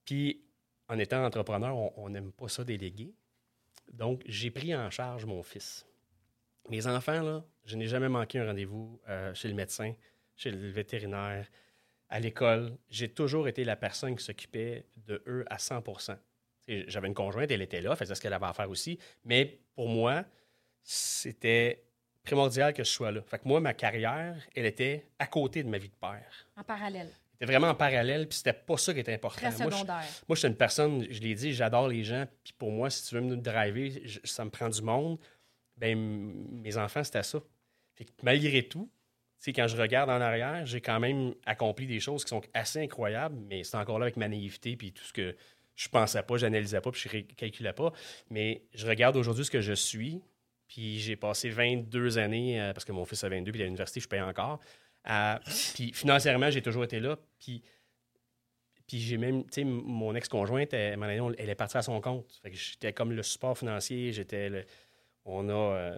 [0.06, 0.41] Puis,
[0.88, 3.14] en étant entrepreneur, on- n'aime pas ça déléguer.
[3.91, 5.86] Donc, j'ai pris en charge mon fils.
[6.70, 9.93] Mes enfants, je n'ai jamais manqué un rendez-vous euh, chez le médecin,
[10.36, 11.47] chez le vétérinaire,
[12.10, 12.78] à l'école.
[12.89, 16.14] J'ai toujours été la personne qui s'occupait de eux à 100 Tu sais,
[16.68, 18.97] J'avais une conjointe, elle était là, faisait ce qu'elle avait à faire aussi.
[19.24, 20.24] Mais pour moi,
[20.82, 21.84] c'était
[22.24, 23.22] primordial que je sois là.
[23.22, 26.47] Fait que moi, ma carrière, elle était à côté de ma vie de père.
[26.57, 27.09] En parallèle.
[27.34, 29.38] C'était vraiment en parallèle, puis c'était pas ça qui était important.
[29.38, 30.03] Très Moi, je- secondaire.
[30.28, 32.26] moi, je suis une personne, je l'ai dit, j'adore les gens.
[32.43, 35.20] Puis pour moi, si tu veux me driver, je- ça me prend du monde.
[35.78, 37.39] Ben, mes enfants, c'était ça.
[37.95, 38.89] Fait que malgré tout,
[39.53, 43.36] quand je regarde en arrière, j'ai quand même accompli des choses qui sont assez incroyables,
[43.47, 45.36] mais c'est encore là avec ma naïveté puis tout ce que
[45.76, 47.91] je pensais pas, j'analysais pas, puis je calculais pas.
[48.30, 50.21] Mais je regarde aujourd'hui ce que je suis,
[50.67, 53.99] puis j'ai passé 22 années, euh, parce que mon fils a 22, puis à l'université,
[53.99, 54.59] je paye encore.
[55.76, 57.17] puis financièrement, j'ai toujours été là.
[57.39, 57.61] Puis,
[58.88, 60.99] puis j'ai même, tu sais, mon ex-conjointe, elle,
[61.38, 62.39] elle est partie à son compte.
[62.43, 64.65] Fait que j'étais comme le support financier, j'étais le-
[65.26, 65.93] On a.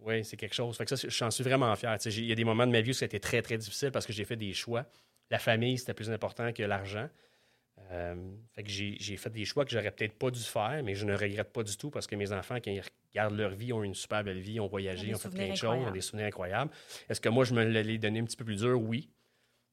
[0.00, 0.76] oui, c'est quelque chose.
[0.76, 1.96] Fait que ça, j'en suis vraiment fier.
[2.06, 3.90] Il y a des moments de ma vie où ça a été très, très difficile
[3.92, 4.86] parce que j'ai fait des choix.
[5.30, 7.08] La famille, c'était plus important que l'argent.
[7.90, 8.14] Euh,
[8.52, 11.04] fait que j'ai j'ai fait des choix que j'aurais peut-être pas dû faire, mais je
[11.04, 13.82] ne regrette pas du tout parce que mes enfants, quand ils regardent leur vie, ont
[13.82, 16.70] une super belle vie, ont voyagé, ont fait plein de choses, ont des souvenirs incroyables.
[17.08, 18.80] Est-ce que moi, je me l'ai donné un petit peu plus dur?
[18.80, 19.10] Oui.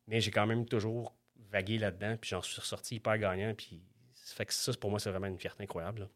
[0.08, 1.16] Mais j'ai quand même toujours
[1.52, 3.54] vagué là-dedans, puis j'en suis ressorti hyper gagnant.
[3.56, 3.82] Puis
[4.14, 6.02] ça fait que ça, pour moi, c'est vraiment une fierté incroyable.
[6.02, 6.08] là.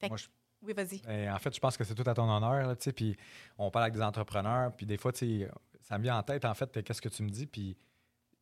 [0.00, 0.26] Fait que- Moi, je-
[0.64, 1.00] Oui, vas-y.
[1.02, 2.66] Ben, en fait, je pense que c'est tout à ton honneur.
[2.68, 3.16] là, tu sais, Puis
[3.58, 4.70] on parle avec des entrepreneurs.
[4.76, 7.46] Puis des fois, ça me vient en tête, en fait, qu'est-ce que tu me dis.
[7.46, 7.76] Puis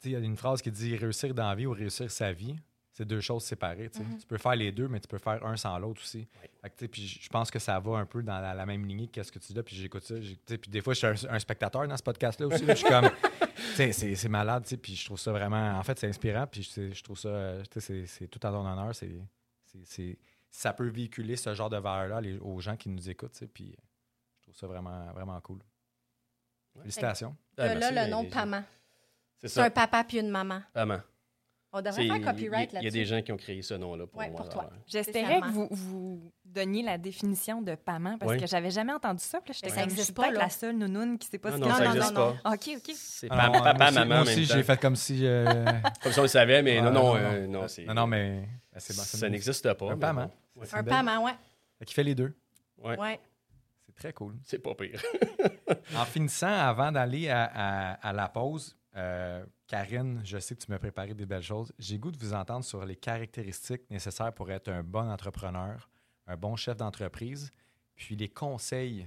[0.04, 2.56] il y a une phrase qui dit réussir dans la vie ou réussir sa vie.
[2.92, 3.88] C'est deux choses séparées.
[3.88, 4.00] tu.
[4.00, 6.26] Tu peux faire les deux, mais tu peux faire un sans l'autre aussi.
[6.90, 9.38] Puis je pense que ça va un peu dans la, la même lignée qu'est-ce que
[9.38, 9.62] tu dis là.
[9.62, 10.14] Puis j'écoute ça.
[10.16, 12.64] Puis des fois, je suis un, un spectateur dans ce podcast-là aussi.
[12.64, 12.74] là.
[12.74, 13.10] Je suis comme.
[13.92, 14.64] c'est malade.
[14.64, 15.78] tu sais, Puis je trouve ça vraiment.
[15.78, 16.46] En fait, c'est inspirant.
[16.46, 17.62] Puis je trouve ça.
[17.78, 18.92] C'est tout à ton honneur.
[18.94, 20.18] C'est.
[20.50, 23.38] ça peut véhiculer ce genre de valeur-là aux gens qui nous écoutent.
[23.54, 23.76] Puis
[24.40, 25.60] je trouve ça vraiment, vraiment cool.
[26.80, 27.36] Félicitations.
[27.56, 28.64] Ah, là, merci, le nom Paman.
[29.40, 30.60] C'est C'est un papa puis une maman.
[30.74, 31.00] Vraiment.
[31.72, 32.98] On C'est- devrait Il faire y, copyright il y a là-dessus.
[32.98, 34.40] des gens qui ont créé ce nom-là pour Ouais, moi.
[34.40, 34.68] pour toi.
[34.88, 38.40] J'espérais que vous, vous donniez la définition de paiement parce Oui.
[38.40, 39.40] que j'avais jamais entendu ça.
[39.40, 40.38] Puis là, ça comme, je existe suis pas, là.
[40.40, 42.36] la seule nounoune qui sait pas Non, ce non, que Non, ça non, n'existe non,
[42.42, 42.50] pas.
[42.54, 42.94] OK, OK.
[42.96, 45.24] C'est Ah pa- non, papa, maman Moi aussi, j'ai fait comme si.
[45.24, 45.44] euh,
[46.02, 48.40] Comme si on le savait, mais ah, non, non, euh, non, c'est- non, non, mais
[48.72, 49.02] ben, c'est bon.
[49.04, 49.86] c'est ça n'existe pas.
[49.92, 50.30] Un
[50.64, 51.32] c'est Un Paman, ouais.
[51.86, 52.34] Qu'il fait les deux.
[52.78, 53.20] Ouais.
[53.86, 54.34] C'est très cool.
[54.42, 55.00] C'est pas pire.
[55.96, 61.14] En finissant, avant d'aller à la pause, euh, Karine, je sais que tu m'as préparé
[61.14, 61.72] des belles choses.
[61.78, 65.88] J'ai goût de vous entendre sur les caractéristiques nécessaires pour être un bon entrepreneur,
[66.26, 67.52] un bon chef d'entreprise,
[67.94, 69.06] puis les conseils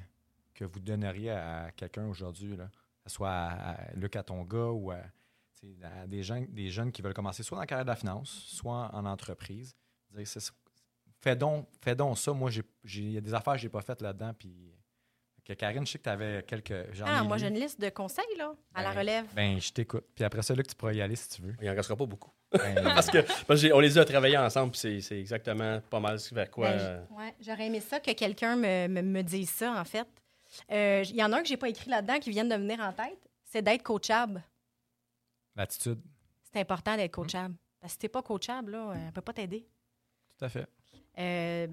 [0.53, 2.63] que vous donneriez à quelqu'un aujourd'hui, que
[3.05, 4.97] ce soit à, à Luc, à ou à,
[6.07, 9.75] des, jeunes qui veulent commencer soit dans la carrière de la finance, soit en entreprise.
[11.19, 12.33] Fais donc, fais donc ça.
[12.33, 12.51] Moi,
[12.83, 14.33] il y a des affaires que je n'ai pas faites là-dedans.
[14.33, 14.73] Puis,
[15.45, 16.73] que Karine, je sais que tu avais quelques.
[17.05, 19.25] Ah, moi, j'ai une liste de conseils, là, à la Ben, relève.
[19.35, 20.05] Ben, je t'écoute.
[20.15, 21.53] Puis après ça, là, que tu pourras y aller si tu veux.
[21.61, 22.31] Il n'en restera pas beaucoup.
[22.51, 26.19] Ben, Parce que parce on les a travaillés ensemble, puis c'est- c'est exactement pas mal
[26.19, 26.69] ce vers quoi.
[26.71, 30.07] Ben, euh, ouais, J'aurais aimé ça que quelqu'un me, me, me dise ça, en fait.
[30.71, 32.61] Euh, Il y en a un que j'ai pas écrit là-dedans qui vient de me
[32.61, 33.19] venir en tête.
[33.45, 34.43] C'est d'être coachable.
[35.55, 35.99] L'attitude,
[36.51, 37.55] C'est important d'être coachable.
[37.79, 39.65] Parce que si t'es pas coachable, là, euh, on peut pas t'aider.
[40.39, 40.67] tout à fait.
[41.19, 41.67] Euh,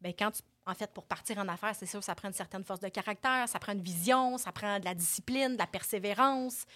[0.00, 2.62] ben, quand tu, en fait, pour partir en affaires, c'est sûr, ça prend une certaine
[2.62, 6.66] force de caractère, ça prend une vision, ça prend de la discipline, de la persévérance.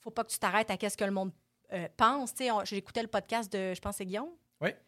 [0.00, 1.32] Faut pas que tu t'arrêtes à qu'est-ce que le monde
[1.72, 2.32] euh, pense.
[2.64, 4.30] J'écoutais le podcast de, je pense, c'est Guillaume.
[4.62, 4.70] Oui.
[4.70, 4.78] Tu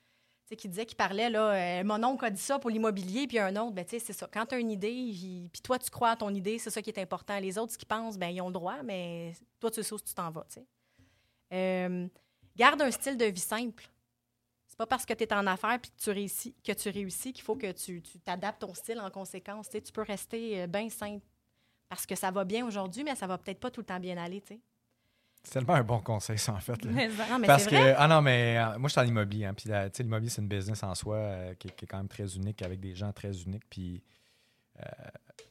[0.49, 3.39] sais, qui disait qu'il parlait, là, euh, mon oncle a dit ça pour l'immobilier, puis
[3.39, 4.27] un autre, ben, tu sais, c'est ça.
[4.33, 6.89] Quand tu as une idée, puis toi, tu crois à ton idée, c'est ça qui
[6.89, 7.39] est important.
[7.39, 9.99] Les autres, ce qu'ils pensent, ben, ils ont le droit, mais toi, tu sais où
[9.99, 10.47] tu t'en vas.
[11.53, 12.09] Euh,
[12.57, 13.85] garde un style de vie simple.
[14.75, 17.33] C'est pas parce que tu es en affaires puis que tu réussis, que tu réussis
[17.33, 19.69] qu'il faut que tu t'adaptes ton style en conséquence.
[19.71, 21.25] Tu peux rester bien simple
[21.89, 24.17] parce que ça va bien aujourd'hui, mais ça va peut-être pas tout le temps bien
[24.19, 24.43] aller.
[25.45, 26.85] C'est tellement un bon conseil, ça, en fait.
[26.85, 26.91] là.
[26.91, 27.95] Mais Non, mais Parce que, vrai.
[27.97, 29.45] ah non, mais euh, moi, je suis en immobilier.
[29.45, 29.71] hein, puis
[30.01, 32.61] l'immobilier, c'est une business en soi euh, qui, est- qui est quand même très unique,
[32.63, 33.69] avec des gens très uniques.
[33.71, 34.01] Puis euh,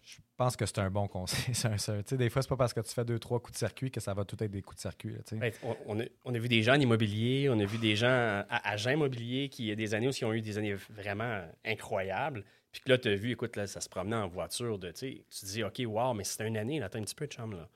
[0.04, 1.54] je pense que c'est un bon conseil.
[1.56, 3.58] C'est un- c'est des fois, c'est pas parce que tu fais deux, trois coups de
[3.58, 5.12] circuit que ça va tout être des coups de circuit.
[5.14, 7.78] là, ben, on, on a, on a vu des gens en immobilier, on a vu
[7.78, 10.58] des gens à, agents immobiliers qui, il y a des années aussi, ont eu des
[10.58, 12.44] années vraiment incroyables.
[12.72, 14.80] Puis que là, tu as vu, écoute, là, ça se promenait en voiture.
[14.80, 17.28] De, tu te dis, OK, wow, mais c'était une année, là, t'as un petit peu
[17.28, 17.56] de chambre.
[17.56, 17.70] Là.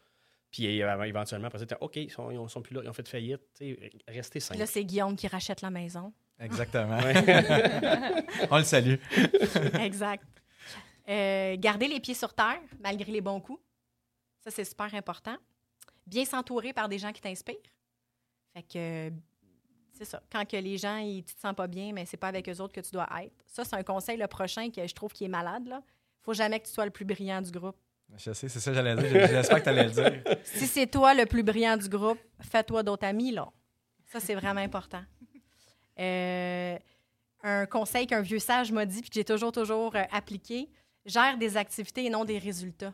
[0.51, 3.41] Puis euh, éventuellement, après OK, ils sont, ils sont plus là, ils ont fait faillite.
[4.07, 4.59] Restez Puis simple.
[4.59, 6.11] là, c'est Guillaume qui rachète la maison.
[6.39, 6.97] Exactement.
[8.51, 8.95] On le salue.
[9.79, 10.23] exact.
[11.09, 13.61] Euh, garder les pieds sur terre, malgré les bons coups.
[14.43, 15.35] Ça, c'est super important.
[16.05, 17.55] Bien s'entourer par des gens qui t'inspirent.
[18.53, 19.11] Fait que,
[19.93, 20.21] c'est ça.
[20.31, 22.61] Quand que les gens, ils, tu te sens pas bien, mais c'est pas avec eux
[22.61, 23.33] autres que tu dois être.
[23.45, 25.81] Ça, c'est un conseil, le prochain, que je trouve qui est malade, là.
[26.21, 27.77] Faut jamais que tu sois le plus brillant du groupe.
[28.15, 29.27] Je sais, c'est ça que j'allais dire.
[29.27, 30.37] J'espère que tu allais le dire.
[30.43, 33.49] Si c'est toi le plus brillant du groupe, fais-toi d'autres amis, là.
[34.05, 35.03] Ça, c'est vraiment important.
[35.99, 36.77] Euh,
[37.43, 40.69] un conseil qu'un vieux sage m'a dit, puis que j'ai toujours, toujours euh, appliqué,
[41.07, 42.93] gère des activités et non des résultats.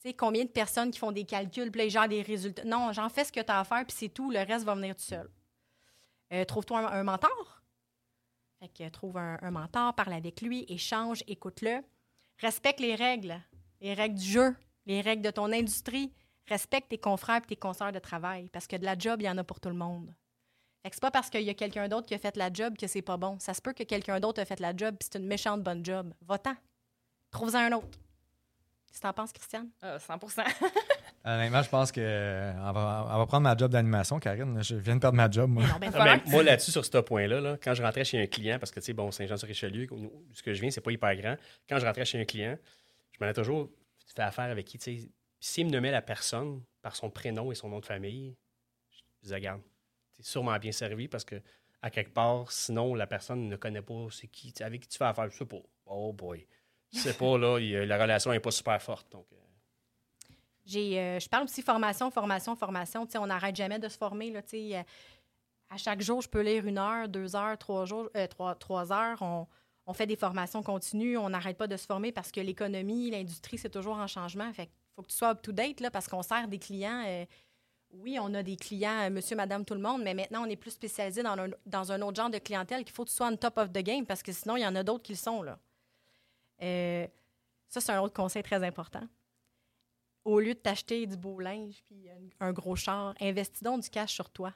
[0.00, 2.64] Tu sais, combien de personnes qui font des calculs, puis ils gèrent des résultats.
[2.64, 4.30] Non, j'en fais ce que tu as à faire, puis c'est tout.
[4.30, 5.28] Le reste va venir tout seul.
[6.32, 7.62] Euh, Trouve-toi un, mentor.
[8.60, 11.80] Fait que trouve un, un mentor, parle avec lui, échange, écoute-le.
[12.38, 13.40] Respecte les règles,
[13.80, 14.54] les règles du jeu,
[14.86, 16.12] les règles de ton industrie.
[16.46, 19.30] respecte tes confrères et tes consoeurs de travail parce que de la job, il y
[19.30, 20.14] en a pour tout le monde.
[20.82, 22.76] Fait que c'est pas parce qu'il y a quelqu'un d'autre qui a fait la job
[22.78, 23.38] que c'est pas bon.
[23.40, 25.84] Ça se peut que quelqu'un d'autre a fait la job puis c'est une méchante bonne
[25.84, 26.14] job.
[26.22, 26.54] Va-t'en.
[27.30, 27.98] Trouve-en un autre.
[28.86, 29.68] Qu'est-ce que t'en penses, Christiane?
[29.82, 30.42] Ah, 100%
[31.24, 34.62] Honnêtement, je pense que euh, on va, on va prendre ma job d'animation, Karine.
[34.62, 35.62] Je viens de perdre ma job, moi.
[35.66, 38.26] Non, ben, Ah, ben, moi, là-dessus, sur ce point-là, là, quand je rentrais chez un
[38.26, 39.88] client, parce que, tu sais, bon, Saint-Jean-sur-Richelieu,
[40.32, 41.36] ce que je viens, c'est pas hyper grand.
[41.68, 42.56] Quand je rentrais chez un client,
[43.12, 43.68] je m'en ai toujours
[44.06, 45.08] fait affaire avec qui, tu sais.
[45.40, 48.34] S'il me nommait la personne par son prénom et son nom de famille,
[48.90, 49.60] je disais, regarde,
[50.16, 51.40] tu es sûrement bien servi parce que,
[51.82, 54.98] à quelque part, sinon, la personne ne connaît pas c'est qui, tu avec qui tu
[54.98, 55.30] fais affaire.
[55.30, 55.60] Je sais pas.
[55.86, 56.44] Oh boy.
[56.90, 59.10] Sais pas, là, la relation n'est pas super forte.
[59.12, 59.36] Donc, euh,
[60.64, 63.06] J'ai, euh, je parle aussi formation, formation, formation.
[63.16, 64.30] On n'arrête jamais de se former.
[64.30, 64.82] Là, euh,
[65.70, 68.92] à chaque jour, je peux lire une heure, deux heures, trois, jours, euh, trois, trois
[68.92, 69.20] heures.
[69.20, 69.46] On,
[69.86, 71.18] on fait des formations continues.
[71.18, 74.52] On n'arrête pas de se former parce que l'économie, l'industrie, c'est toujours en changement.
[74.52, 77.04] Fait faut que tu sois up-to-date là, parce qu'on sert des clients.
[77.92, 80.72] oui, on a des clients, monsieur, madame, tout le monde, mais maintenant, on est plus
[80.72, 83.36] spécialisé dans un, dans un autre genre de clientèle qu'il faut que tu sois on
[83.36, 85.42] top of the game parce que sinon, il y en a d'autres qui le sont.
[85.42, 85.58] Là.
[86.62, 87.06] Euh,
[87.68, 89.06] ça, c'est un autre conseil très important
[90.28, 92.08] au lieu de t'acheter du beau linge puis
[92.40, 94.52] un, gros char, investis donc du cash sur toi,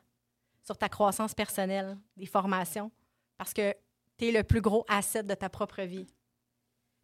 [0.63, 2.91] sur ta croissance personnelle, des formations,
[3.39, 3.75] parce que
[4.19, 6.07] tu es le plus gros asset de ta propre vie.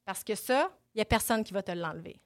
[0.05, 2.21] Parce que ça, il n'y a personne qui va te l'enlever.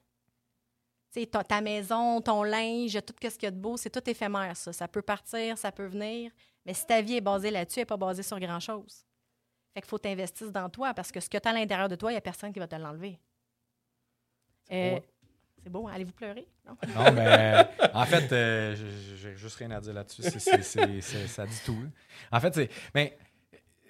[1.31, 4.57] Ta, ta maison, ton linge, tout ce qu'il y a de beau, c'est tout éphémère,
[4.57, 4.73] ça.
[4.73, 6.31] Ça peut partir, ça peut venir,
[6.65, 9.05] mais si ta vie est basée là-dessus, elle n'est pas basée sur grand-chose.
[9.73, 11.95] Fait qu'il faut t'investir dans toi, parce que ce que tu as à l'intérieur de
[11.95, 13.19] toi, il n'y a personne qui va te l'enlever.
[14.71, 14.99] Euh,
[15.63, 15.91] c'est beau, hein?
[15.93, 16.47] allez-vous pleurer?
[16.65, 16.77] Non?
[16.95, 18.75] Non, mais en fait, euh,
[19.15, 20.23] j'ai juste rien à dire là-dessus.
[20.23, 21.81] Ça dit tout.
[21.81, 21.89] là.
[22.31, 22.69] En fait, c'est.
[22.93, 23.17] Mais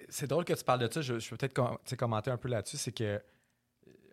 [0.08, 1.00] c'est drôle que tu parles de ça.
[1.00, 2.76] Je, je peux peut-être com- commenter un peu là-dessus.
[2.76, 3.18] C'est que euh,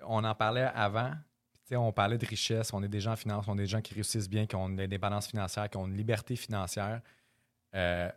[0.03, 1.11] on en parlait avant.
[1.11, 3.61] puis, tu sais, On parlait de richesse, on est des gens en finance, on est
[3.61, 7.01] des gens qui réussissent bien, qui ont une indépendance financière, qui ont une liberté financière.
[7.75, 8.11] Euh,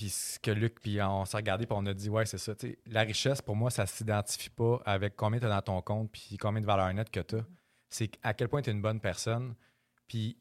[0.00, 2.54] puis ce que Luc, puis on s'est regardé, puis on a dit, ouais, c'est ça.
[2.54, 5.60] tu sais, La richesse, pour moi, ça ne s'identifie pas avec combien tu as dans
[5.60, 7.44] ton compte, puis combien de valeur nette que tu as.
[7.90, 9.54] C'est à quel point tu es une bonne personne.
[10.08, 10.38] Puis,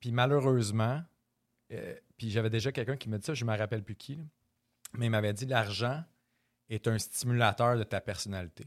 [0.00, 1.00] puis malheureusement,
[1.70, 4.16] euh, puis j'avais déjà quelqu'un qui me dit ça, je ne me rappelle plus qui,
[4.16, 4.24] là,
[4.94, 6.02] mais il m'avait dit l'argent
[6.68, 8.66] est un stimulateur de ta personnalité.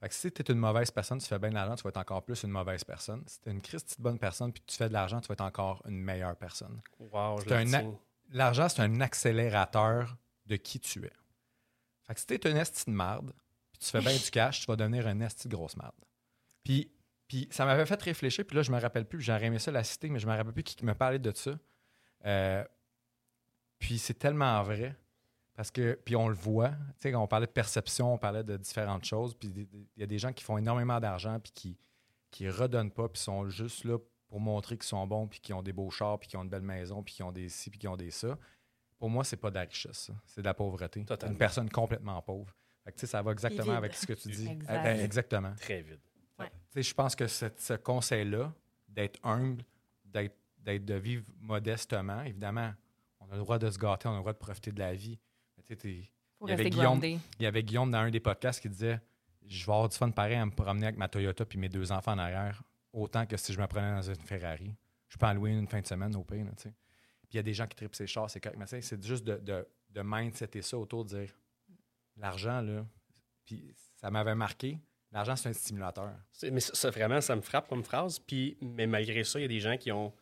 [0.00, 1.90] Fait que si tu es une mauvaise personne, tu fais bien de l'argent, tu vas
[1.90, 3.22] être encore plus une mauvaise personne.
[3.28, 5.34] Si tu es une Christie de bonne personne puis tu fais de l'argent, tu vas
[5.34, 6.80] être encore une meilleure personne.
[6.98, 7.98] wow, je un.
[8.30, 10.16] L'argent, c'est un accélérateur
[10.46, 11.12] de qui tu es.
[12.02, 13.32] Fait que si tu es une esti de marde,
[13.72, 15.94] puis tu fais bien du cash, tu vas devenir un esti de grosse marde.
[16.62, 16.90] Puis,
[17.26, 19.84] puis ça m'avait fait réfléchir, puis là, je me rappelle plus, j'aurais aimé ça la
[19.84, 21.52] citer, mais je me rappelle plus qui me parlait de ça.
[22.24, 22.64] Euh,
[23.78, 24.96] puis c'est tellement vrai.
[25.54, 28.44] Parce que, puis on le voit, tu sais, quand on parlait de perception, on parlait
[28.44, 31.78] de différentes choses, puis il y a des gens qui font énormément d'argent, puis qui
[32.30, 33.98] qui redonnent pas, puis sont juste là
[34.36, 36.50] pour montrer qu'ils sont bons, puis qu'ils ont des beaux chars, puis qu'ils ont une
[36.50, 38.36] belle maison, puis qu'ils ont des ci, puis qu'ils ont des ça.
[38.98, 40.10] Pour moi, c'est pas de la richesse.
[40.26, 41.06] C'est de la pauvreté.
[41.06, 41.32] Totalement.
[41.32, 42.54] Une personne complètement pauvre.
[42.84, 43.74] Fait que, ça va exactement vide.
[43.76, 44.46] avec ce que tu dis.
[44.46, 44.78] Exact.
[44.78, 45.54] Eh ben, exactement.
[45.58, 45.82] Très
[46.68, 48.52] sais, je pense que ce, ce conseil-là,
[48.86, 49.64] d'être humble,
[50.04, 52.74] d'être, d'être de vivre modestement, évidemment,
[53.20, 54.92] on a le droit de se gâter, on a le droit de profiter de la
[54.92, 55.18] vie.
[55.56, 55.64] Mais
[56.42, 59.00] Il y avait Guillaume- il y avait Guillaume dans un des podcasts qui disait
[59.46, 61.90] Je vais avoir du fun pareil à me promener avec ma Toyota puis mes deux
[61.90, 62.62] enfants en arrière,
[62.96, 64.74] autant que si je me prenais dans une Ferrari.
[65.08, 66.26] Je peux en louer une fin de semaine au
[66.56, 66.72] sais.
[67.28, 68.58] Puis il y a des gens qui tripent ces chars, c'est correct.
[68.58, 71.38] Mais c'est juste de, de, de ça autour de dire
[72.16, 72.84] l'argent, là.
[73.44, 74.78] Puis ça m'avait marqué.
[75.12, 76.12] L'argent, c'est un stimulateur.
[76.50, 78.18] Mais ça, vraiment, ça me frappe comme phrase.
[78.18, 80.12] Puis, mais malgré ça, il y a des gens qui ont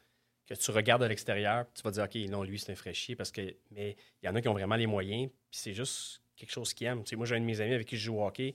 [0.46, 3.30] que tu regardes à l'extérieur, tu vas dire, OK, non, lui, c'est un fraîchier, parce
[3.30, 3.56] que.
[3.70, 6.74] Mais il y en a qui ont vraiment les moyens, puis c'est juste quelque chose
[6.74, 7.02] qu'ils aiment.
[7.14, 8.54] Moi, j'ai un de mes amis avec qui je joue au hockey.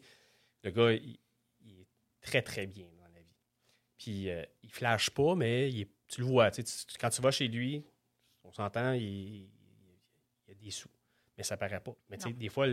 [0.63, 1.17] Le gars, il,
[1.65, 1.87] est
[2.21, 2.87] très, très bien.
[3.99, 6.49] Puis, euh, il flash pas, mais il est- tu le vois.
[6.49, 7.83] tu sais, tu- quand tu vas chez lui,
[8.43, 9.49] on s'entend, il, il
[10.47, 10.89] y a des sous.
[11.37, 11.93] Mais ça paraît pas.
[12.09, 12.35] Mais tu sais, Non.
[12.37, 12.65] des fois,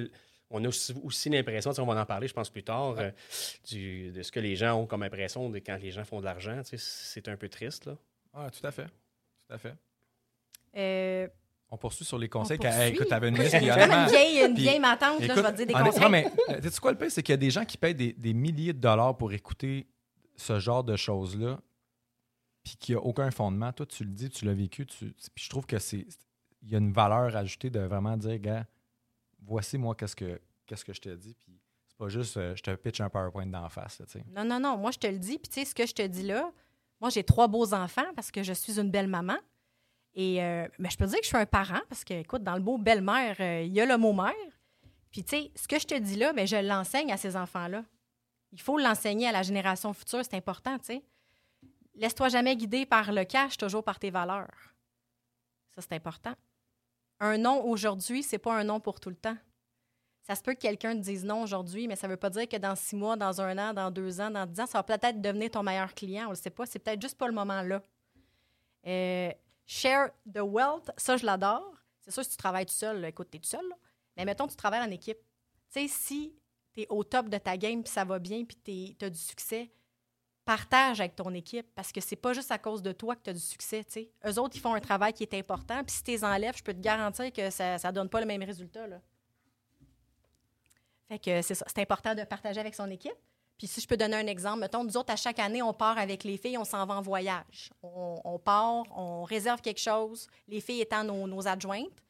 [0.51, 2.97] on a aussi, aussi l'impression, tu sais, on va en parler, je pense, plus tard,
[2.99, 3.11] euh,
[3.69, 6.25] du- de ce que les gens ont comme impression de quand les gens font de
[6.25, 6.63] l'argent.
[6.63, 7.99] tu sais, C'est un peu triste, là.
[8.33, 8.87] Ah, tout à fait.
[8.87, 9.75] Tout à fait.
[10.77, 11.29] Euh,
[11.71, 12.59] On poursuit sur les on conseils.
[12.59, 12.81] poursuit?
[12.81, 13.57] Hey, écoute, t'avais une liste.
[13.57, 16.11] puis une vieille, une puis- vieille là, je vais te dire des conseils.
[16.11, 17.11] mais euh, sais-tu quoi le pire?
[17.11, 19.87] C'est qu'il y a des gens qui payent des, des milliers de dollars pour écouter
[20.37, 21.61] ce genre de choses-là,
[22.63, 23.73] puis qu'il n'y a aucun fondement.
[23.73, 26.07] Toi, tu le dis, tu l'as vécu, tu, puis je trouve que c'est
[26.63, 28.67] il y a une valeur ajoutée de vraiment dire, gars,
[29.41, 32.63] voici moi qu'est-ce que qu'est-ce que je te dis, puis c'est pas juste euh, je
[32.63, 34.03] te pitch un PowerPoint d'en face.
[34.35, 34.77] Non, non, non.
[34.77, 35.39] Moi, je te le dis.
[35.39, 36.53] Puis, tu sais, ce que je te dis là,
[37.01, 39.37] moi, j'ai trois beaux enfants parce que je suis une belle maman.
[40.15, 42.57] Et euh, mais je peux dire que je suis un parent parce que, écoute, dans
[42.57, 44.33] le mot belle-mère, euh, il y a le mot mère.
[45.11, 47.85] Puis, tu sais, ce que je te dis là, mais je l'enseigne à ces enfants-là.
[48.53, 51.05] Il faut l'enseigner à la génération future, c'est important, tu sais.
[51.95, 54.75] laisse-toi jamais guider par le cash, toujours par tes valeurs.
[55.75, 56.35] Ça, c'est important.
[57.21, 59.37] Un non aujourd'hui, c'est pas un non pour tout le temps.
[60.23, 62.49] Ça se peut que quelqu'un te dise non aujourd'hui, mais ça ne veut pas dire
[62.49, 64.83] que dans six mois, dans un an, dans deux ans, dans dix ans, ça va
[64.83, 66.25] peut-être devenir ton meilleur client.
[66.25, 66.67] On ne le sait pas.
[66.67, 67.81] C'est peut-être juste pas le moment là.
[68.87, 69.31] Euh,
[69.67, 71.75] share the wealth, ça, je l'adore.
[72.01, 73.69] C'est sûr, si tu travailles tout seul, là, écoute, tu es tout seul.
[73.69, 73.77] là.
[74.17, 75.19] Mais mettons, tu travailles en équipe.
[75.19, 76.35] Tu sais, si
[76.77, 79.19] tu es au top de ta game, puis ça va bien, puis tu as du
[79.19, 79.71] succès,
[80.45, 83.31] partage avec ton équipe parce que c'est pas juste à cause de toi que tu
[83.31, 83.83] as du succès.
[83.85, 84.11] tu sais.
[84.27, 86.63] Eux autres, ils font un travail qui est important, puis si tu les enlèves, je
[86.63, 88.87] peux te garantir que ça ne donne pas le même résultat.
[88.87, 89.01] Là.
[91.09, 91.65] Fait que c'est ça.
[91.69, 93.17] C'est important de partager avec son équipe.
[93.59, 95.97] Puis si je peux donner un exemple, mettons, nous autres, à chaque année, on part
[95.97, 97.71] avec les filles, on s'en va en voyage.
[97.83, 102.03] On, on part, on réserve quelque chose, les filles étant nos, nos adjointes.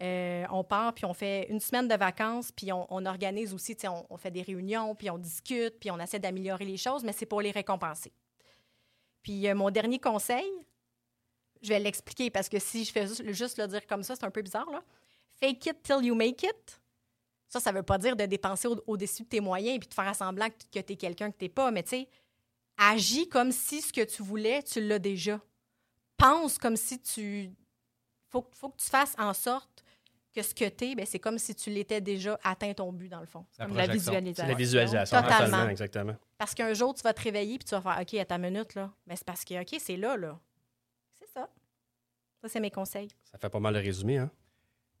[0.00, 3.76] Euh, on part, puis on fait une semaine de vacances, puis on, organise aussi,
[4.10, 7.26] on, fait des réunions, puis on discute, puis on essaie d'améliorer les choses, mais c'est
[7.26, 8.12] pour les récompenser.
[9.22, 10.48] Puis euh, mon dernier conseil,
[11.62, 14.30] je vais l'expliquer parce que si je fais juste, le dire comme ça, c'est un
[14.30, 14.82] peu bizarre, là.
[15.40, 16.80] Fake it till you make it.
[17.48, 20.14] Ça, ça veut pas dire de dépenser au- au-dessus de tes moyens puis de faire
[20.14, 22.08] semblant que, tu es quelqu'un que tu n'es pas, mais tu sais,
[22.76, 25.40] agis comme si ce que tu voulais, tu l'as déjà.
[26.16, 27.50] Pense comme si tu.
[28.28, 29.84] Faut, faut que tu fasses en sorte
[30.34, 33.20] que ce que tu es, c'est comme si tu l'étais déjà atteint ton but, dans
[33.20, 33.44] le fond.
[33.50, 34.48] C'est La comme la visualisation.
[34.48, 35.44] la visualisation, Totalement.
[35.46, 36.16] totalement, exactement.
[36.36, 38.74] Parce qu'un jour, tu vas te réveiller puis tu vas faire OK, à ta minute,
[38.74, 38.90] là.
[39.06, 40.38] Mais c'est parce que, OK, c'est là, là.
[41.20, 41.48] C'est ça.
[42.42, 43.08] Ça, c'est mes conseils.
[43.32, 44.30] Ça fait pas mal de résumé, hein?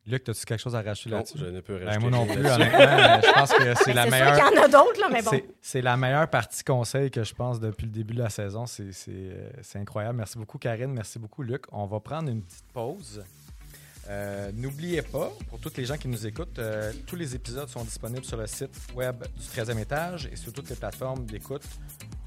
[0.06, 1.36] Luc, as-tu quelque chose à rajouter Non, là-dessus?
[1.38, 2.78] je ne peux Ben, rajouter moi non rien plus, honnêtement.
[3.20, 4.34] je pense que c'est la C'est sûr meilleure.
[4.48, 5.30] qu'il y en a d'autres, là, mais bon.
[5.30, 8.64] C'est- C'est la meilleure partie conseil que je pense depuis le début de la saison.
[8.64, 10.16] C'est c'est, euh, c'est incroyable.
[10.16, 10.90] Merci beaucoup, Karine.
[10.92, 11.64] Merci beaucoup, Luc.
[11.72, 13.22] On va prendre une petite pause.
[14.08, 17.84] Euh, N'oubliez pas, pour toutes les gens qui nous écoutent, euh, tous les épisodes sont
[17.84, 21.62] disponibles sur le site web du 13e étage et sur toutes les plateformes d'écoute,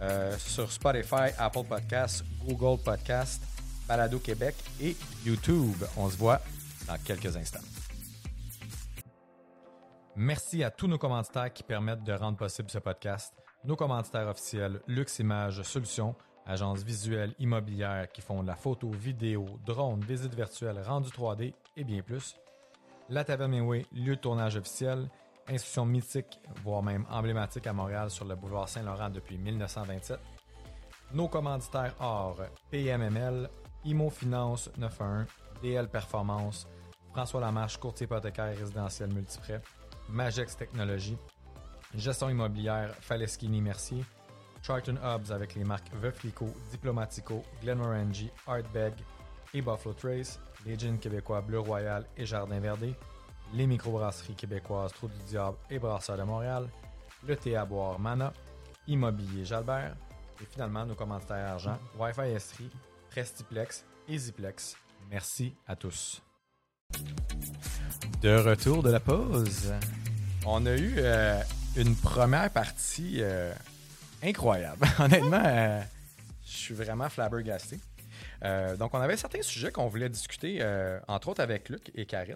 [0.01, 3.41] euh, sur Spotify, Apple Podcasts, Google Podcasts,
[3.87, 5.83] Balado Québec et YouTube.
[5.97, 6.39] On se voit
[6.87, 7.59] dans quelques instants.
[10.15, 13.33] Merci à tous nos commanditaires qui permettent de rendre possible ce podcast.
[13.63, 16.15] Nos commanditaires officiels, Lux Images Solutions,
[16.45, 21.83] agence visuelle immobilière qui font de la photo, vidéo, drone, visite virtuelle, rendu 3D et
[21.83, 22.35] bien plus.
[23.09, 25.09] La Taverne Mainway, lieu de tournage officiel,
[25.47, 30.19] institution mythique, voire même emblématique à Montréal sur le boulevard Saint-Laurent depuis 1927.
[31.13, 32.37] Nos commanditaires or
[32.69, 33.49] PMML,
[33.83, 35.25] Imo Finance 911,
[35.61, 36.67] DL Performance,
[37.11, 39.61] François Lamarche, courtier hypothécaire résidentiel multiprêt,
[40.09, 41.17] Magex Technologies,
[41.93, 44.05] Gestion immobilière Faleschini Mercier,
[44.61, 48.93] Charlton Hubs avec les marques Veuflico, Diplomatico, Glenmorangie, Artbeg
[49.53, 52.93] et Buffalo Trace, les jeans québécois Bleu Royal et Jardin Verdé,
[53.53, 56.67] les microbrasseries québécoises Trou du Diable et Brasseur de Montréal,
[57.27, 58.33] le thé à boire Mana,
[58.87, 59.95] Immobilier Jalbert
[60.41, 62.69] et finalement nos commanditaires argent Wi-Fi Estrie,
[63.09, 64.75] Prestiplex et Ziplex.
[65.09, 66.21] Merci à tous.
[68.21, 69.73] De retour de la pause,
[70.45, 71.41] on a eu euh,
[71.75, 73.53] une première partie euh,
[74.23, 74.87] incroyable.
[74.99, 75.81] Honnêtement, euh,
[76.45, 77.79] je suis vraiment flabbergasté.
[78.43, 82.05] Euh, donc, on avait certains sujets qu'on voulait discuter, euh, entre autres avec Luc et
[82.05, 82.35] Karine.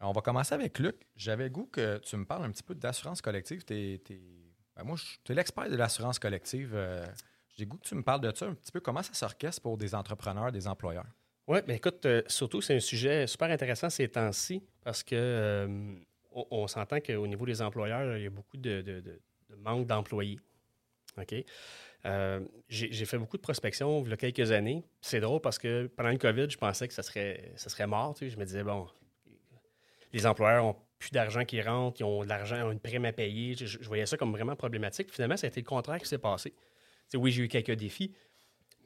[0.00, 0.96] On va commencer avec Luc.
[1.14, 3.64] J'avais goût que tu me parles un petit peu d'assurance collective.
[3.68, 6.72] Ben moi, tu es l'expert de l'assurance collective.
[6.74, 7.06] Euh,
[7.56, 8.80] J'ai goût que tu me parles de ça un petit peu.
[8.80, 11.06] Comment ça s'orchestre pour des entrepreneurs, des employeurs?
[11.46, 15.94] Oui, mais écoute, euh, surtout, c'est un sujet super intéressant ces temps-ci parce que euh,
[16.32, 19.20] on, s'entend qu'au niveau des employeurs, il y a beaucoup de- de
[19.56, 20.40] manque d'employés.
[21.18, 21.34] OK?
[22.04, 24.82] Euh, J'ai fait beaucoup de prospection il y a quelques années.
[25.00, 28.16] C'est drôle parce que pendant le COVID, je pensais que ça serait, ça serait mort.
[28.20, 28.88] Je me disais, bon,
[30.12, 33.54] les employeurs ont plus d'argent qui rentre, ils ont de l'argent, une prime à payer.
[33.54, 35.12] Je, voyais ça comme vraiment problématique.
[35.12, 36.54] Finalement, ça a été le contraire qui s'est passé.
[37.14, 38.14] Oui, j'ai eu quelques défis,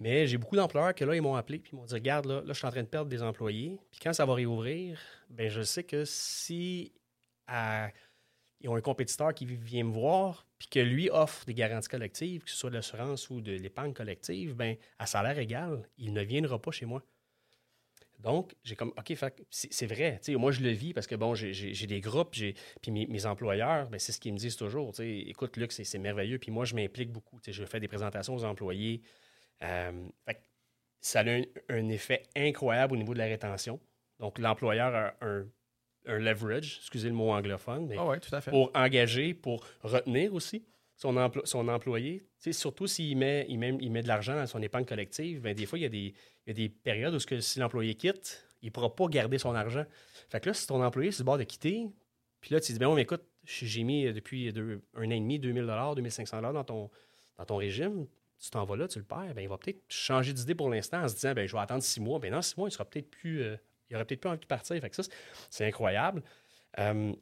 [0.00, 2.48] mais j'ai beaucoup d'employeurs que là, ils m'ont appelé puis m'ont dit Regarde, là, là,
[2.48, 3.78] je suis en train de perdre des employés.
[3.90, 4.98] Puis quand ça va réouvrir,
[5.30, 6.92] ben je sais que si
[7.46, 7.90] à-
[8.60, 12.44] ils ont un compétiteur qui vient me voir puis que lui offre des garanties collectives,
[12.44, 16.22] que ce soit de l'assurance ou de l'épargne collective, ben à salaire égal, il ne
[16.22, 17.02] viendra pas chez moi.
[18.20, 19.14] Donc, j'ai comme, OK,
[19.50, 20.20] c'est vrai.
[20.30, 24.12] Moi, je le vis parce que, bon, j'ai- des groupes, puis mes, employeurs, ben, c'est
[24.12, 24.92] ce qu'ils me disent toujours.
[25.00, 26.38] Écoute, Luc, c'est merveilleux.
[26.38, 27.38] Puis moi, je m'implique beaucoup.
[27.46, 29.02] Je fais des présentations aux employés.
[29.62, 30.08] Euh,
[31.00, 33.80] ça a un, un effet incroyable au niveau de la rétention.
[34.18, 35.46] Donc, l'employeur a un,
[36.06, 38.50] un leverage, excusez le mot anglophone, mais Ah oui, tout à fait.
[38.50, 40.64] pour engager, pour retenir aussi
[40.96, 42.24] son, son employé.
[42.52, 45.66] Surtout s'il met, il met, il met de l'argent dans son épargne collective, ben, des
[45.66, 46.14] fois, il y a des,
[46.46, 49.38] il y a des périodes où que si l'employé quitte, il ne pourra pas garder
[49.38, 49.84] son argent.
[50.30, 51.86] Fait que là, si ton employé est sur le bord de quitter,
[52.40, 55.20] puis là, tu dis, ben, mais écoute, j'ai mis euh, depuis deux- un an et
[55.20, 56.90] demi 2000 2500 dans ton,
[57.38, 58.06] dans ton régime,
[58.38, 61.02] tu t'en vas là, tu le perds, ben, il va peut-être changer d'idée pour l'instant
[61.02, 62.18] en se disant ben, je vais attendre six mois.
[62.18, 63.42] Ben, dans six mois, il sera peut-être plus.
[63.42, 63.56] euh,
[63.90, 64.80] il aurait peut-être plus envie de partir.
[64.80, 65.02] Fait que ça,
[65.50, 66.22] c'est- incroyable.
[66.78, 67.12] Euh,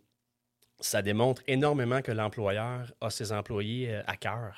[0.80, 4.56] ça démontre énormément que l'employeur a ses employés euh, à cœur.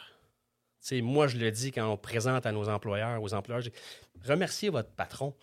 [0.81, 3.71] Tu sais, moi, je le dis quand on présente à nos employeurs, aux employeurs, je
[3.71, 3.77] dis,
[4.25, 5.35] remerciez votre patron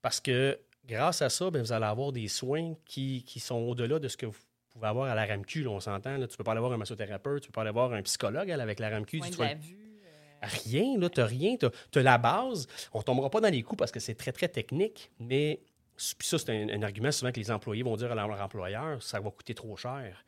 [0.00, 3.98] parce que grâce à ça, ben, vous allez avoir des soins qui, qui sont au-delà
[3.98, 4.38] de ce que vous
[4.70, 5.64] pouvez avoir à la RAMQ.
[5.64, 6.14] là, on s'entend.
[6.14, 8.02] Tu ne peux pas aller voir un massothérapeute, tu ne peux pas aller voir un
[8.02, 9.20] psychologue avec la RAMQ.
[9.20, 9.76] Tu la vue.
[10.04, 11.56] euh, Rien, là, tu n'as rien.
[11.56, 12.66] Tu as, la base.
[12.92, 15.60] On ne tombera pas dans les coups parce que c'est très, très technique, mais
[15.96, 19.20] puis ça, c'est un, argument souvent que les employés vont dire à leur employeur ça
[19.20, 20.24] va coûter trop cher.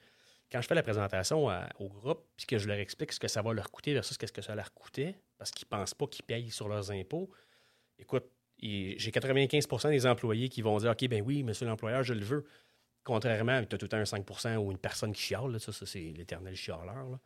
[0.51, 1.47] Quand je fais la présentation
[1.79, 4.33] au groupe puis que je leur explique ce que ça va leur coûter versus ce
[4.33, 7.31] que ça leur coûtait, parce qu'ils ne pensent pas qu'ils payent sur leurs impôts,
[7.99, 8.25] écoute,
[8.61, 12.47] j'ai 95% des employés qui vont dire OK, ben oui, monsieur l'employeur, je le veux.
[13.05, 15.73] Contrairement, tu as tout le temps un 5% ou une personne qui chiale, là, ça,
[15.73, 17.09] ça, c'est l'éternel chialeur.
[17.11, 17.19] là.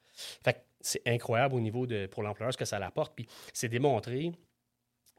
[0.45, 3.15] Fait c'est incroyable au niveau de pour l'employeur ce que ça l'apporte.
[3.15, 4.33] Puis c'est démontré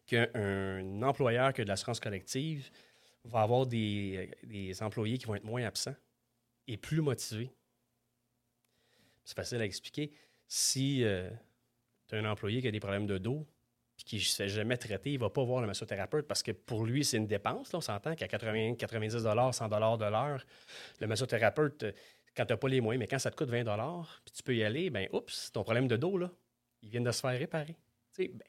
[0.05, 2.69] qu'un employeur qui a de l'assurance collective
[3.25, 5.95] va avoir des, des employés qui vont être moins absents
[6.67, 7.51] et plus motivés.
[9.23, 10.11] C'est facile à expliquer.
[10.47, 11.03] Si
[12.07, 13.47] tu as un employé qui a des problèmes de dos
[13.95, 16.43] puis qui ne se fait jamais traiter, il ne va pas voir le massothérapeute parce
[16.43, 17.71] que pour lui, c'est une dépense.
[17.71, 20.45] Là, on s'entend qu'à 80, 90 100 de l'heure,
[20.99, 21.91] le massothérapeute, euh,
[22.35, 23.63] quand tu n'as pas les moyens, mais quand ça te coûte 20
[24.25, 26.31] puis tu peux y aller, ben oups, ton problème de dos, là,
[26.81, 27.75] il vient de se faire réparer.
[28.17, 28.39] Ben,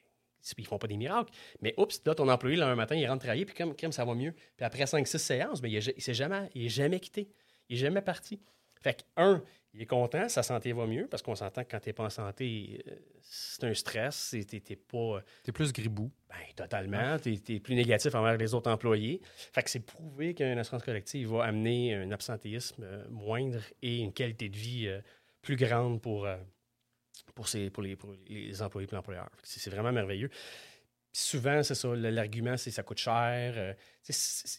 [0.57, 1.31] ils ne font pas des miracles.
[1.61, 4.05] Mais oups, là, ton employé, là, un matin, il rentre travailler, puis comme, comme ça
[4.05, 4.33] va mieux.
[4.55, 7.29] Puis après 5-6 séances, ben, il n'est s'est jamais, il est jamais quitté.
[7.69, 8.39] Il n'est jamais parti.
[8.81, 9.43] Fait que, un,
[9.73, 12.03] il est content, sa santé va mieux, parce qu'on s'entend que quand tu n'es pas
[12.03, 15.21] en santé, euh, c'est un stress, tu n'es pas.
[15.43, 16.11] T'es plus gribou.
[16.29, 17.17] Ben, totalement.
[17.19, 19.21] Tu es, plus négatif envers les autres employés.
[19.53, 24.13] Fait que c'est prouvé qu'une assurance collective va amener un absentéisme euh, moindre et une
[24.13, 25.01] qualité de vie euh,
[25.41, 26.37] plus grande pour, euh,
[27.33, 27.97] pour, ces, pour, les,
[28.27, 29.29] les employés et l'employeur.
[29.43, 30.29] C'est vraiment merveilleux.
[30.29, 33.75] Puis souvent, c'est ça, l'argument, c'est ça coûte cher.
[34.07, 34.15] Il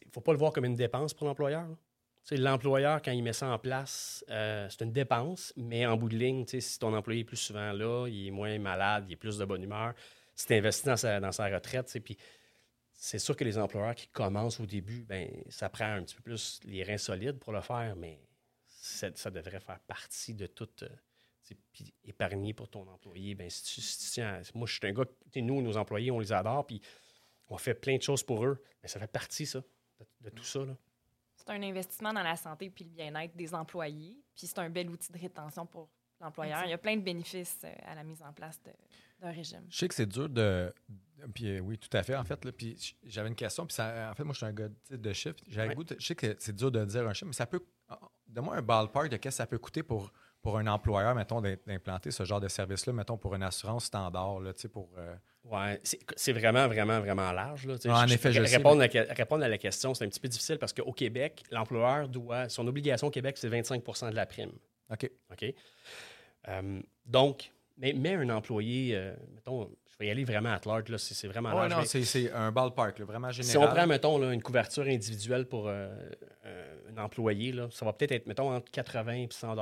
[0.07, 1.69] ne faut pas le voir comme une dépense pour l'employeur.
[2.33, 6.17] L'employeur, quand il met ça en place, euh, c'est une dépense, mais en bout de
[6.17, 9.39] ligne, si ton employé est plus souvent là, il est moins malade, il est plus
[9.39, 9.95] de bonne humeur,
[10.35, 12.17] si tu investis dans sa, dans sa retraite, puis
[12.93, 16.23] c'est sûr que les employeurs qui commencent au début, ben, ça prend un petit peu
[16.23, 18.19] plus les reins solides pour le faire, mais
[18.67, 20.69] ça, devrait faire partie de tout.
[21.73, 24.87] Puis épargner pour ton employé, ben, si tu, si tu tiens à- moi, je suis
[24.87, 25.05] un gars,
[25.37, 26.81] nous, nos employés, on les adore, puis
[27.49, 29.61] on fait plein de choses pour eux, mais ça fait partie, ça,
[30.01, 30.65] de, de tout ça.
[30.65, 30.77] Là.
[31.37, 34.17] C'est un investissement dans la santé puis le bien-être des employés.
[34.35, 35.89] Puis c'est un bel outil de rétention pour
[36.21, 36.65] l'employeur.
[36.65, 38.61] Il y a plein de bénéfices euh, à la mise en place
[39.21, 39.65] d'un régime.
[39.71, 40.75] Je sais que c'est dur de.
[41.35, 42.45] Puis euh, oui, tout à fait, en fait.
[42.45, 43.65] Là, puis j- j'avais une question.
[43.67, 45.37] Puis ça, en fait, moi, je suis un gars de chiffres.
[45.47, 45.75] J'avais Ouais.
[45.77, 47.65] goût de- Je sais que c'est dur de dire un chiffre, mais ça peut.
[48.27, 50.13] Donne-moi un ballpark de qu'est-ce que ça peut coûter pour,
[50.47, 54.39] pour un employeur, mettons, d'im- d'implanter ce genre de service-là, mettons, pour une assurance standard,
[54.39, 54.89] là, tu sais, pour.
[54.97, 55.81] euh, Ouais,
[56.17, 57.67] c'est vraiment, vraiment, vraiment large.
[57.67, 57.75] Là.
[57.89, 60.09] Ah, en effet, je ré- sais, répondre, à, la- répondre à la question, c'est un
[60.09, 62.49] petit peu difficile parce qu'au Québec, l'employeur doit.
[62.49, 64.53] Son obligation au Québec, c'est 25% de la prime.
[64.91, 65.11] OK.
[65.33, 65.53] OK?
[66.49, 70.89] Euh, donc, mais, mais un employé, euh, mettons, je vais y aller vraiment à large,
[70.91, 71.75] là, c'est c'est vraiment Ouais, large.
[71.75, 73.51] non, c'est c'est un ballpark, là, vraiment général.
[73.51, 75.89] si on prend, mettons, là, une couverture individuelle pour euh,
[76.45, 79.57] un employé, là, ça va peut-être être, mettons, entre 80 et 100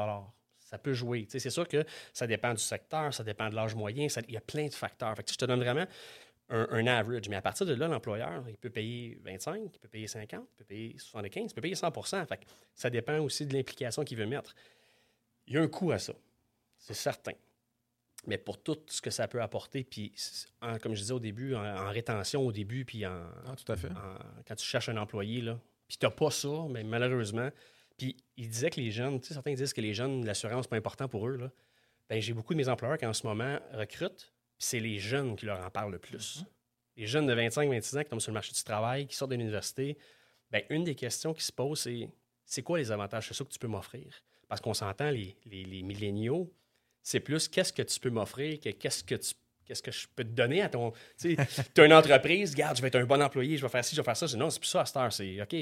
[0.74, 1.24] Ça peut jouer.
[1.28, 4.40] C'est sûr que ça dépend du secteur, ça dépend de l'âge moyen, il y a
[4.40, 5.14] plein de facteurs.
[5.14, 5.86] Fait que, je te donne vraiment
[6.48, 7.28] un, un average.
[7.28, 10.56] Mais à partir de là, l'employeur, il peut payer 25, il peut payer 50, il
[10.56, 11.92] peut payer 75, il peut payer 100
[12.26, 12.44] Fait que
[12.74, 14.52] ça dépend aussi de l'implication qu'il veut mettre.
[15.46, 16.12] Il y a un coût à ça,
[16.76, 17.34] c'est certain.
[18.26, 20.12] Mais pour tout ce que ça peut apporter, puis
[20.60, 23.70] en- comme je disais au début, en, en rétention au début, puis en, Ah, tout
[23.70, 23.90] à fait.
[23.92, 24.18] en-
[24.48, 25.56] quand tu cherches un employé, là,
[25.86, 27.48] puis tu n'as pas ça, mais malheureusement.
[27.96, 30.70] Puis il disait que les jeunes, tu sais, certains disent que les jeunes, l'assurance, c'est
[30.70, 31.36] pas important pour eux.
[31.36, 31.50] Là.
[32.08, 35.36] Ben, j'ai beaucoup de mes employeurs qui en ce moment recrutent, puis c'est les jeunes
[35.36, 36.44] qui leur en parlent le plus.
[36.96, 39.36] Les jeunes de 25-26 ans qui tombent sur le marché du travail, qui sortent de
[39.36, 39.96] l'université,
[40.50, 42.08] ben, une des questions qui se pose, c'est
[42.46, 44.04] c'est quoi les avantages sociaux que tu peux m'offrir?
[44.48, 46.52] Parce qu'on s'entend, les, les, les milléniaux,
[47.02, 49.34] c'est plus qu'est-ce que tu peux m'offrir que qu'est-ce que tu
[49.64, 50.92] qu'est-ce que je peux te donner à ton.
[51.18, 51.36] Tu
[51.78, 54.00] as une entreprise, regarde, je vais être un bon employé, je vais faire ci, je
[54.02, 54.28] vais faire ça.
[54.28, 55.10] C'est- Non, c'est plus ça à cette heure.
[55.12, 55.56] C'est OK,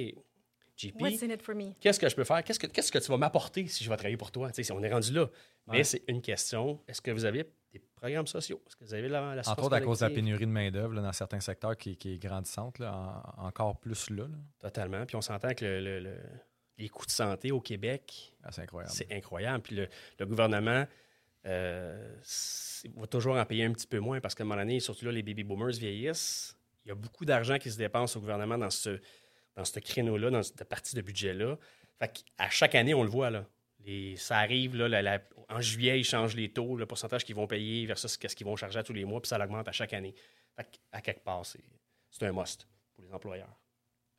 [0.89, 1.75] JP, What's in it for me?
[1.81, 2.43] qu'est-ce que je peux faire?
[2.45, 4.51] Qu'est-ce que, qu'est-ce que tu vas m'apporter si je vais travailler pour toi?
[4.73, 5.29] On est rendu là.
[5.69, 5.85] Mais Ouais.
[5.85, 6.81] c'est une question.
[6.89, 8.61] Est-ce que vous avez des programmes sociaux?
[8.67, 10.95] Est-ce que vous avez la, la Entre autres, à cause de la pénurie de main-d'œuvre
[11.01, 14.25] dans certains secteurs qui, qui est grandissante, là, en- encore plus là.
[14.25, 14.35] là.
[14.59, 15.07] Totalement.
[15.07, 16.19] Puis on s'entend que le- le- le-
[16.79, 18.93] les coûts de santé au Québec, Ah, c'est incroyable.
[18.95, 19.63] c'est incroyable.
[19.63, 20.87] Puis le, le gouvernement
[21.47, 22.17] euh,
[22.97, 25.13] va toujours en payer un petit peu moins parce qu'à un moment donné, surtout là,
[25.13, 26.57] les baby boomers vieillissent.
[26.85, 29.01] Il y a beaucoup d'argent qui se dépense au gouvernement dans ce,
[29.57, 31.57] dans ce créneau-là, dans cette partie de budget-là.
[31.99, 33.45] Fait qu'à chaque année, on le voit, là.
[33.85, 37.35] Les, ça arrive, là, la- la- en juillet, ils changent les taux, le pourcentage qu'ils
[37.35, 39.73] vont payer versus ce qu'ils vont charger à tous les mois, puis ça augmente à
[39.73, 40.15] chaque année.
[40.57, 41.61] Fait à quelque part, c'est
[42.11, 43.59] c'est un must pour les employeurs.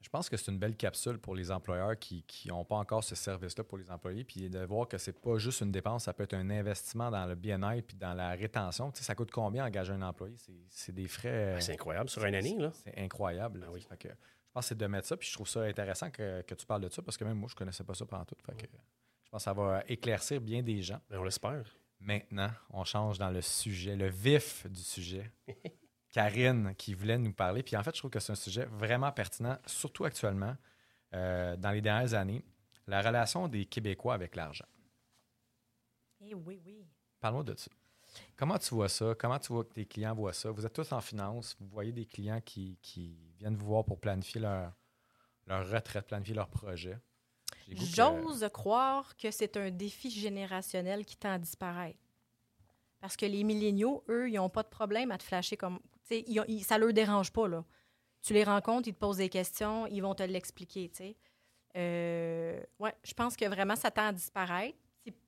[0.02, 3.16] Je pense que c'est une belle capsule pour les employeurs qui n'ont pas encore ce
[3.16, 6.24] service-là pour les employés, puis de voir que c'est pas juste une dépense, ça peut
[6.24, 8.92] être un investissement dans le bien-être puis dans la rétention.
[8.92, 10.36] Tu sais, ça coûte combien engager un employé?
[10.68, 11.54] C'est- des frais.
[11.54, 12.58] Ben, c'est incroyable sur une année.
[12.60, 12.72] Là.
[12.84, 13.64] C'est incroyable.
[13.66, 13.86] Ah oui.
[13.88, 14.08] Fait que
[14.54, 16.82] pense que c'est de mettre ça, puis je trouve ça intéressant que, que tu parles
[16.82, 18.36] de ça, parce que même moi, je connaissais pas ça pendant tout.
[18.45, 18.68] Fait que
[19.24, 21.01] je pense que ça va éclaircir bien des gens.
[21.10, 21.66] Ben, on l'espère.
[21.99, 25.32] Maintenant, on change dans le sujet, le vif du sujet.
[26.12, 27.64] Karine qui voulait nous parler.
[27.64, 30.56] Puis en fait, je trouve que c'est un sujet vraiment pertinent, surtout actuellement,
[31.16, 32.43] euh, dans les dernières années,
[32.86, 34.68] la relation des Québécois avec l'argent.
[36.22, 36.86] Eh oui, oui.
[37.20, 37.72] Parle-moi de ça.
[38.36, 39.14] Comment tu vois ça?
[39.18, 40.51] Comment tu vois que tes clients voient ça?
[40.51, 42.78] Vous êtes tous en finance, vous voyez des clients qui,
[43.39, 44.74] viennent vous voir pour planifier leur,
[45.47, 46.97] retraite, planifier leur projet.
[47.72, 51.99] J'ose croire que c'est un défi générationnel qui tend à disparaître.
[52.99, 55.80] Parce que les milléniaux, eux, ils n'ont pas de problème à te flasher comme.
[56.09, 57.66] ça ne leur dérange pas, là.
[58.22, 61.18] Tu les rencontres, ils te posent des questions, ils vont te l'expliquer, tu sais.
[61.76, 64.78] Euh, ouais, je pense que vraiment, ça tend à disparaître.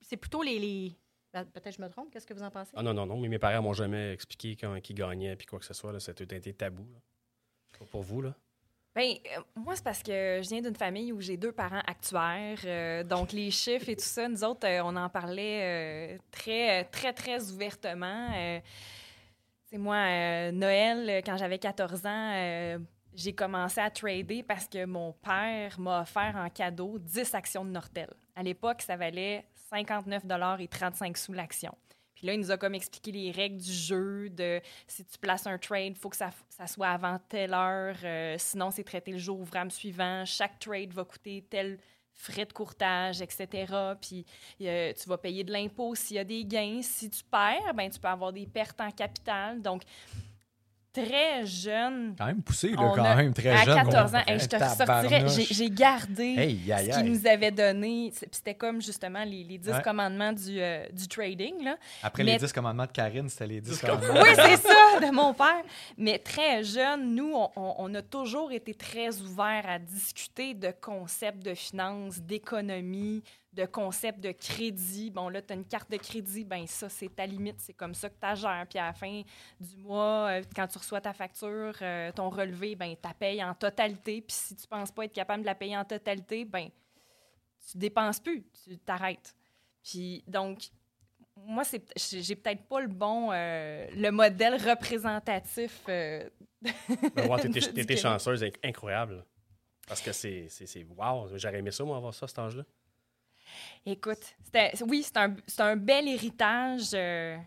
[0.02, 0.96] C'est- plutôt les-
[1.36, 2.72] ben, Peut-être je me trompe, qu'est-ce que vous en pensez?
[2.76, 5.60] Ah non, non, non, mais mes parents m'ont jamais expliqué quand, qui gagnait puis quoi
[5.60, 5.92] que ce soit.
[5.92, 6.00] là.
[6.00, 6.84] C'était tout été tabou.
[6.94, 7.00] là.
[7.80, 8.34] Pas pour vous, là.
[8.96, 12.58] Ben, euh, moi, c'est parce que je viens d'une famille où j'ai deux parents actuaires.
[12.64, 16.86] euh, donc, les chiffres et tout ça, nous autres, euh, on en parlait euh, très,
[16.86, 18.30] très, très ouvertement.
[18.34, 18.60] Euh,
[19.66, 22.80] c'est moi, euh, Noël, quand j'avais 14 ans, euh,
[23.14, 27.72] j'ai commencé à trader parce que mon père m'a offert en cadeau 10 actions de
[27.72, 28.10] Nortel.
[28.34, 29.46] À l'époque, ça valait
[29.76, 30.24] 59
[30.60, 31.76] et 35 sous l'action.
[32.16, 35.46] Puis là, il nous a comme expliqué les règles du jeu, de si tu places
[35.48, 36.32] un trade, il faut que ça,
[36.66, 40.24] soit avant telle heure, euh, sinon c'est traité le jour ouvrable suivant.
[40.26, 41.78] Chaque trade va coûter tel
[42.14, 43.74] frais de courtage, etc.
[44.00, 44.26] Puis
[44.62, 46.82] euh, tu vas payer de l'impôt s'il y a des gains.
[46.82, 49.62] Si tu perds, ben, tu peux avoir des pertes en capital.
[49.62, 49.84] Donc,
[51.04, 53.76] très jeune, Quand même poussé, là, On quand a- même, très à jeune.
[53.76, 56.90] 14 ans, hey, je te ressortirais, j'ai gardé Hey, ce aïe.
[56.92, 58.12] qu'ils nous avaient donné.
[58.32, 59.82] C'était comme justement les, les 10 Ouais.
[59.84, 61.64] commandements du, euh, du trading.
[61.64, 61.76] Là.
[62.04, 64.22] Après Mais- les 10 commandements de Karine, c'était les 10 10 commandements.
[64.22, 65.64] Oui, c'est ça, de mon père.
[65.98, 70.72] Mais très jeune, nous, on, on- on a toujours été très ouverts à discuter de
[70.82, 73.24] concepts de finances, d'économie,
[73.56, 75.10] de concepts de crédit.
[75.12, 77.94] Bon, là, tu as une carte de crédit, ben ça, c'est ta limite, c'est comme
[77.94, 78.66] ça que tu gères.
[78.70, 79.22] Puis à la fin
[79.60, 83.54] du mois, euh, quand tu reçois ta facture, euh, ton relevé, ben tu payes en
[83.56, 84.22] totalité.
[84.22, 86.70] Puis si tu penses pas être capable de la payer en totalité, ben
[87.72, 89.36] tu dépenses plus, tu t'arrêtes.
[89.84, 90.60] Puis donc,
[91.38, 95.82] moi, c'est, j'ai peut-être pas le bon, euh, le modèle représentatif.
[95.86, 96.30] Ben,
[96.62, 99.26] ouais, t'étais, t'étais chanceuse, inc- incroyable.
[99.88, 101.30] Parce que c'est, c'est, c'est wow.
[101.38, 102.64] J'aurais aimé ça, moi, avoir ça à cet âge-là.
[103.86, 104.36] Écoute,
[104.88, 107.38] oui, c'est un, un bel héritage euh,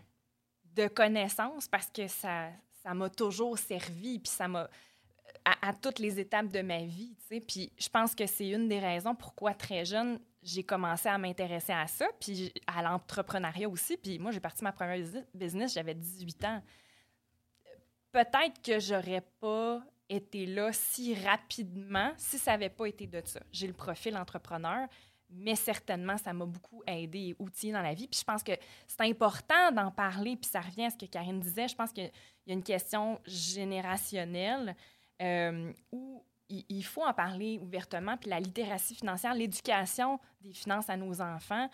[0.75, 2.49] de connaissances parce que ça,
[2.83, 4.69] ça m'a toujours servi, puis ça m'a
[5.45, 7.39] à, toutes les étapes de ma vie, tu sais.
[7.41, 11.73] Puis je pense que c'est une des raisons pourquoi très jeune j'ai commencé à m'intéresser
[11.73, 13.97] à ça, puis à l'entrepreneuriat aussi.
[13.97, 16.63] Puis moi, j'ai parti ma première busi- business, j'avais 18 ans.
[18.11, 23.41] Peut-être que j'aurais pas été là si rapidement si ça n'avait pas été de ça.
[23.51, 24.87] J'ai le profil entrepreneur,
[25.31, 28.07] mais certainement, ça m'a beaucoup aidé et outillé dans la vie.
[28.07, 28.53] Puis je pense que
[28.87, 31.67] c'est important d'en parler, puis ça revient à ce que Karine disait.
[31.67, 32.11] Je pense qu'il
[32.47, 34.75] y a une question générationnelle
[35.21, 38.17] euh, où il, faut en parler ouvertement.
[38.17, 41.69] Puis la littératie financière, l'éducation des finances à nos enfants,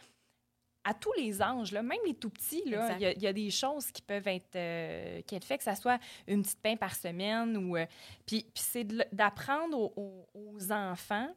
[0.84, 3.34] à tous les âges, là, même les tout petits, il y, a- il y a
[3.34, 6.94] des choses qui peuvent être, euh, qui faites, que ça soit une petite pain par
[6.94, 7.78] semaine ou...
[7.78, 7.86] euh,
[8.26, 8.84] puis puis c'est
[9.14, 11.30] d'apprendre aux, aux- aux enfants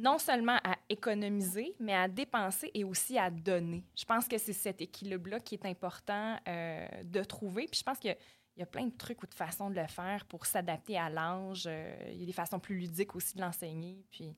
[0.00, 3.84] non seulement à économiser, mais à dépenser et aussi à donner.
[3.96, 7.66] Je pense que c'est cet équilibre-là qui est important euh, de trouver.
[7.70, 9.86] Puis je pense qu'il y y a plein de trucs ou de façons de le
[9.86, 11.64] faire pour s'adapter à l'âge.
[11.66, 14.04] Euh, il y a des façons plus ludiques aussi de l'enseigner.
[14.10, 14.34] Puis,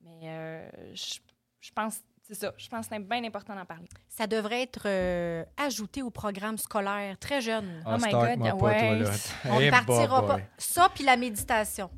[0.00, 1.18] mais euh, je,
[1.60, 3.88] je pense, c'est ça, je pense que c'est bien important d'en parler.
[4.08, 7.82] Ça devrait être euh, ajouté au programme scolaire très jeune.
[7.84, 9.04] Ah, Oh my God, ouais.
[9.04, 9.12] toi.
[9.46, 10.40] On ne partira boy, pas.
[10.56, 11.90] Ça, puis la méditation.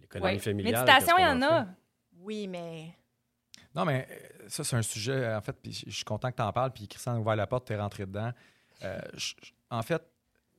[0.00, 0.38] L'économie Ouais.
[0.38, 0.74] familiale.
[0.74, 1.64] Méditation, il y en a.
[1.64, 1.70] fait?
[2.22, 2.94] Oui, mais
[3.74, 6.42] Non, mais euh, ça, c'est un sujet, euh, en fait, je suis content que tu
[6.42, 8.32] en parles, puis Christian a ouvert la porte, tu es rentré dedans.
[8.82, 9.00] Euh,
[9.70, 10.02] en fait,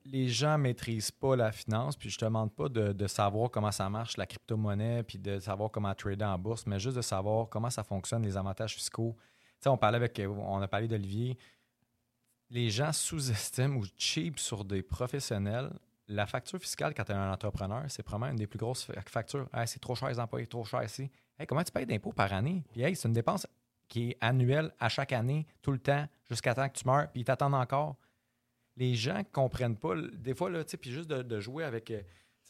[0.06, 3.72] les gens ne maîtrisent pas la finance, puis je te demande pas de, savoir comment
[3.72, 7.50] ça marche, la crypto-monnaie, puis de savoir comment trader en bourse, mais juste de savoir
[7.50, 9.16] comment ça fonctionne, les avantages fiscaux.
[9.18, 11.38] Tu sais, on parlait avec, on a parlé d'Olivier.
[12.50, 15.72] Les gens sous-estiment ou cheap sur des professionnels.
[16.08, 19.00] La facture fiscale, quand tu es un entrepreneur, c'est probablement une des plus grosses fa-
[19.06, 19.48] factures.
[19.66, 21.10] C'est trop cher les employés, trop cher ici.
[21.42, 22.64] Hey, comment tu payes d'impôts par année?
[22.72, 23.48] Puis hey, c'est une dépense
[23.88, 27.22] qui est annuel à chaque année, tout le temps, jusqu'à temps que tu meurs, puis
[27.22, 27.96] ils t'attendent encore.
[28.78, 32.02] Les gens ne comprennent pas, des fois, là, puis juste de, de jouer avec euh,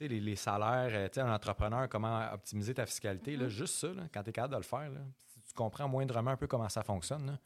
[0.01, 4.23] les, les salaires, euh, un entrepreneur, comment optimiser ta fiscalité, là, juste ça, là, quand
[4.23, 6.83] tu es capable de le faire, là, si tu comprends moindrement un peu comment ça
[6.83, 7.39] fonctionne, là,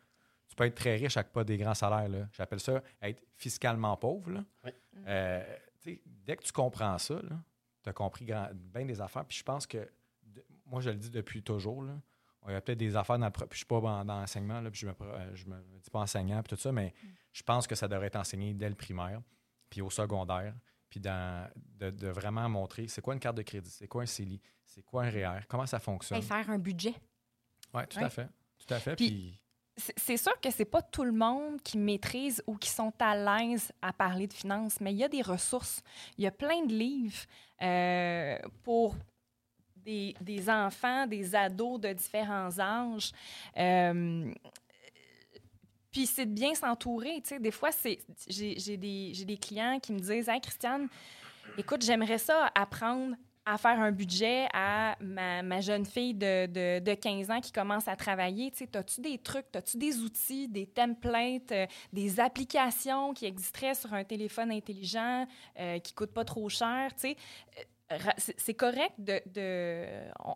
[0.47, 2.27] tu peux être très riche avec pas des grands salaires.
[2.31, 4.31] J'appelle ça être fiscalement pauvre.
[4.31, 4.43] là.
[4.63, 4.71] Oui.
[5.07, 5.43] Euh,
[5.85, 7.19] dès que tu comprends ça,
[7.83, 9.25] tu as compris grand- bien des affaires.
[9.25, 9.87] Puis je pense que,
[10.65, 11.93] moi, je le dis depuis toujours, là,
[12.47, 13.31] il y a peut-être des affaires dans le.
[13.31, 15.89] Puis je suis pas dans, dans l'enseignement, là, puis je me, euh, je me dis
[15.89, 16.93] pas enseignant, puis tout ça, mais
[17.33, 19.21] je pense que ça devrait être enseigné dès le primaire,
[19.69, 20.53] puis au secondaire,
[20.89, 21.49] puis dans,
[21.79, 24.83] de, de vraiment montrer c'est quoi une carte de crédit, c'est quoi un CELI, c'est
[24.83, 26.17] quoi un REER, comment ça fonctionne.
[26.19, 26.93] Hey, faire un budget.
[27.73, 28.03] Oui, tout Ouais.
[28.03, 28.27] à fait.
[28.59, 28.95] Tout à fait.
[28.95, 29.39] Puis-
[29.97, 33.73] c'est sûr que c'est pas tout le monde qui maîtrise ou qui sont à l'aise
[33.81, 35.81] à parler de finances, mais il y a des ressources.
[36.17, 37.17] Il y a plein de livres
[37.61, 38.95] euh, pour
[39.85, 43.11] des, enfants, des ados de différents âges.
[43.57, 44.31] Euh,
[45.91, 47.21] puis c'est de bien s'entourer.
[47.39, 47.69] Des fois,
[48.27, 50.87] j'ai des, des clients qui me disent Hey, Christiane,
[51.57, 53.15] écoute, j'aimerais ça apprendre
[53.45, 57.87] à faire un budget à ma, jeune fille de, de, de 15 ans qui commence
[57.87, 58.49] à travailler.
[58.49, 63.75] Tu sais, as-tu des trucs, as-tu des outils, des templates, euh, des applications qui existeraient
[63.75, 65.27] sur un téléphone intelligent
[65.59, 66.91] euh, qui ne coûtent pas trop cher?
[66.95, 67.17] Tu sais,
[67.57, 67.61] Euh,
[68.17, 69.21] c'est correct de...
[70.23, 70.35] on,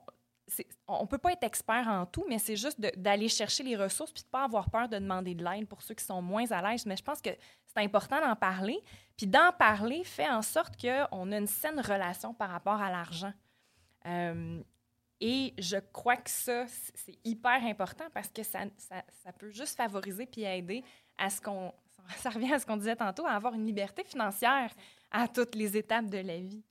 [0.88, 4.24] on peut pas être expert en tout, mais c'est juste d'aller chercher les ressources puis
[4.24, 6.86] de pas avoir peur de demander de l'aide pour ceux qui sont moins à l'aise.
[6.86, 7.30] Mais je pense que
[7.66, 8.80] c'est important d'en parler.
[9.16, 13.34] Puis d'en parler fait en sorte qu'on a une saine relation par rapport à l'argent.
[14.06, 14.62] Euh,
[15.22, 19.76] et je crois que ça, c'est hyper important parce que ça, ça, ça peut juste
[19.76, 20.84] favoriser puis aider
[21.18, 21.74] à ce qu'on.
[22.18, 24.74] Ça revient à ce qu'on disait tantôt, à avoir une liberté financière
[25.12, 26.64] à toutes les étapes de la vie.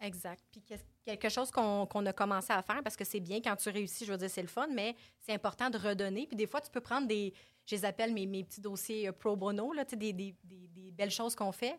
[0.00, 0.44] Exact.
[0.50, 0.62] Puis
[1.04, 4.12] quelque chose qu'on a commencé à faire, parce que c'est bien quand tu réussis, je
[4.12, 6.26] veux dire, c'est le fun, mais c'est important de redonner.
[6.26, 7.32] Puis des fois, tu peux prendre des,
[7.64, 10.90] je les appelle mes, mes petits dossiers euh, pro bono, là, des, des- des- des
[10.90, 11.78] belles choses qu'on fait.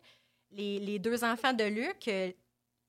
[0.49, 2.31] Les, les deux enfants de Luc, euh,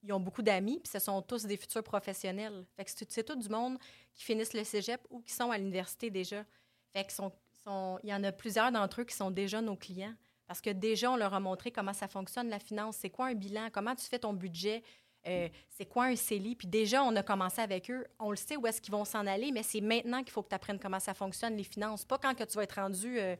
[0.02, 2.64] ils ont beaucoup d'amis, puis ce sont tous des futurs professionnels.
[2.76, 3.78] Fait que c'est tout du monde
[4.14, 6.44] qui finissent le cégep ou qui sont à l'université déjà.
[6.92, 7.32] Fait que sont,
[7.64, 10.14] sont- il y en a plusieurs d'entre eux qui sont déjà nos clients.
[10.46, 12.96] Parce que déjà, on leur a montré comment ça fonctionne, la finance.
[12.96, 13.68] C'est quoi un bilan?
[13.70, 14.82] Comment tu fais ton budget?
[15.26, 16.54] Euh, c'est quoi un CELI?
[16.54, 18.06] Puis déjà, on a commencé avec eux.
[18.18, 20.48] On le sait où est-ce qu'ils vont s'en aller, mais c'est maintenant qu'il faut que
[20.48, 22.04] tu apprennes comment ça fonctionne, les finances.
[22.04, 23.36] Pas quand que tu vas être rendu euh,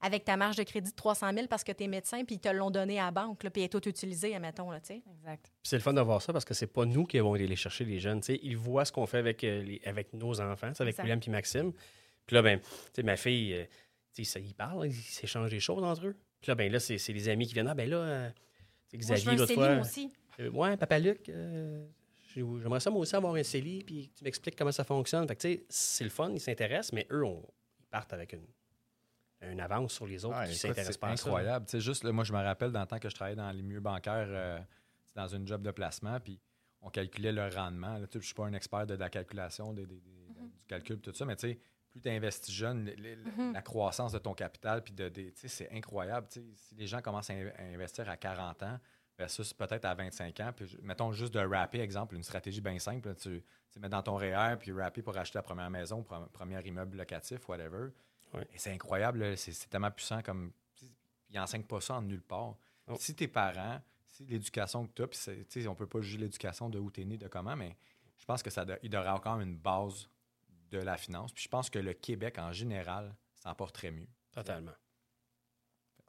[0.00, 2.40] avec ta marge de crédit de 300 000 parce que tu es médecin puis ils
[2.40, 4.88] te l'ont donné à la banque, là, puis elle est tout utilisée, admettons, là, tu
[4.88, 5.02] sais.
[5.10, 5.42] Exact.
[5.44, 7.46] Puis c'est le fun de voir ça parce que c'est pas nous qui allons aller
[7.46, 8.20] les chercher, les jeunes.
[8.20, 8.40] tu sais.
[8.42, 11.02] ils voient ce qu'on fait avec, euh, les- avec nos enfants, avec Exact.
[11.02, 11.72] William et Maxime.
[12.26, 13.64] Puis là, ben, tu sais, ma fille, euh,
[14.14, 16.16] tu sais, ça, ils parlent, ils s'échangent des choses entre eux.
[16.40, 17.68] Puis là, ben là, c'est c'est les amis qui viennent.
[17.68, 18.32] Ah, ben là, euh, Moi,
[18.92, 19.74] je Xavier, veux un l'autre CELI, fois.
[19.74, 20.12] moi aussi.
[20.40, 21.86] Euh, ouais, Papa Luc, euh,
[22.34, 25.26] j'ai- j'aimerais ça moi aussi avoir un CELI, puis tu m'expliques comment ça fonctionne.
[25.28, 27.44] Fait que, tu sais, c'est le fun, ils s'intéressent, mais eux, on-
[27.80, 28.46] ils partent avec une,
[29.42, 31.26] une avance sur les autres Ouais, qui s'intéressent c'est pas à ça.
[31.28, 31.66] incroyable.
[31.66, 33.50] Tu sais, juste, là, moi, je me rappelle dans le temps que je travaillais dans
[33.50, 34.58] les milieux bancaires, euh,
[35.14, 36.40] dans une job de placement, puis
[36.82, 37.98] on calculait le rendement.
[37.98, 40.10] Là, tu sais, je ne suis pas un expert de la calculation, des- des- des-
[40.26, 40.50] Mm-hmm.
[40.60, 41.58] du calcul, tout ça, mais tu sais,
[41.90, 43.52] plus tu investis jeune, Mm-hmm.
[43.52, 46.26] la croissance de ton capital, puis de, des- tu sais, c'est incroyable.
[46.30, 48.78] Tu sais, si les gens commencent à, in- à investir à 40 ans,
[49.18, 53.08] versus peut-être à 25 ans, puis mettons juste de rapper, exemple, une stratégie bien simple,
[53.08, 56.28] là, tu, tu mets dans ton REER, puis rapper pour acheter la première maison, pre-
[56.28, 57.90] premier immeuble locatif, whatever.
[58.52, 60.52] Et c'est incroyable, c'est tellement puissant comme.
[61.30, 62.56] Ils n'enseignent pas ça en nulle part.
[62.86, 62.94] Non.
[62.96, 66.78] Si tes parents, si l'éducation que tu as, puis on peut pas juger l'éducation de
[66.78, 67.76] où tu es né, de comment, mais
[68.16, 70.08] je pense que ça il devrait avoir quand même une base
[70.70, 71.32] de la finance.
[71.32, 74.08] Puis je pense que le Québec, en général, s'en porterait mieux.
[74.32, 74.74] Totalement.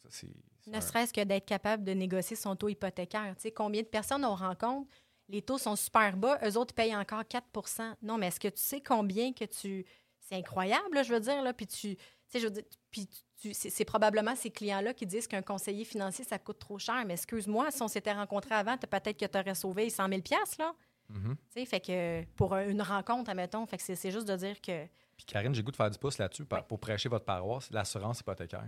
[0.04, 0.36] Ça, c'est
[0.68, 3.34] Ne serait-ce que d'être capable de négocier son taux hypothécaire.
[3.38, 4.90] Tu sais, combien de personnes on rencontre,
[5.30, 8.62] les taux sont super bas, eux autres payent encore 4% Non, mais est-ce que tu
[8.62, 9.86] sais combien que tu.
[10.20, 11.54] C'est incroyable, là, je veux dire, là.
[11.54, 11.96] Puis tu.
[11.96, 13.08] tu sais, je veux dire, puis
[13.42, 17.04] tu- c'est c'est probablement ces clients-là qui disent qu'un conseiller financier, ça coûte trop cher.
[17.06, 20.22] Mais excuse-moi, si on s'était rencontrés avant, t'as- peut-être que tu aurais sauvé 100 000
[20.60, 20.74] là.
[21.10, 24.36] Tu sais, fait que pour un- une rencontre, admettons, fait que c'est c'est juste de
[24.36, 24.86] dire que.
[25.16, 28.20] Puis Karine, j'ai le goût de faire du pouce là-dessus pour prêcher votre paroisse, l'assurance
[28.20, 28.68] hypothécaire.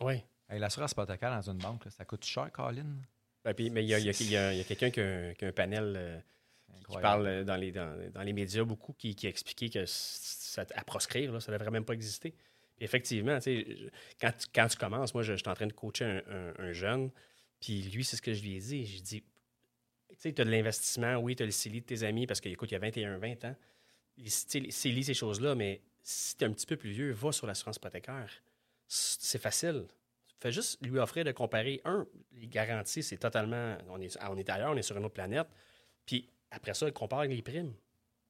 [0.00, 0.22] Oui.
[0.50, 2.84] Hey, l'assurance hypothécaire dans une banque, là, ça coûte cher, Colin?
[3.44, 4.64] Ben, puis- mais il y a, il y a- il y a- il y a
[4.64, 6.18] quelqu'un qui a, un- qui a un panel euh,
[6.88, 9.84] qui parle euh, dans les, dans, dans les médias beaucoup, qui, qui a expliqué que
[9.86, 12.32] ça, à proscrire, là, ça ne devrait même pas exister.
[12.76, 13.38] Puis effectivement,
[14.20, 16.54] quand, tu- quand tu commences, moi, je, je suis en train de coacher un, un-
[16.58, 17.10] un jeune,
[17.60, 18.84] puis lui, c'est ce que je lui ai dit.
[18.86, 22.02] J'ai dit, tu sais, tu as de l'investissement, oui, tu as le CELI de tes
[22.02, 23.56] amis, parce qu'écoute, il y a 21, 20 ans.
[24.26, 27.76] CELI, ces choses-là, mais si tu es un petit peu plus vieux, va sur l'assurance
[27.76, 28.30] hypothécaire.
[28.88, 29.86] C'est facile.
[30.40, 31.82] Fais juste lui offrir de comparer.
[31.84, 33.76] Un, les garanties, c'est totalement.
[33.88, 35.46] On est, on est ailleurs, on est sur une autre planète.
[36.06, 37.74] Puis après ça, compare les primes.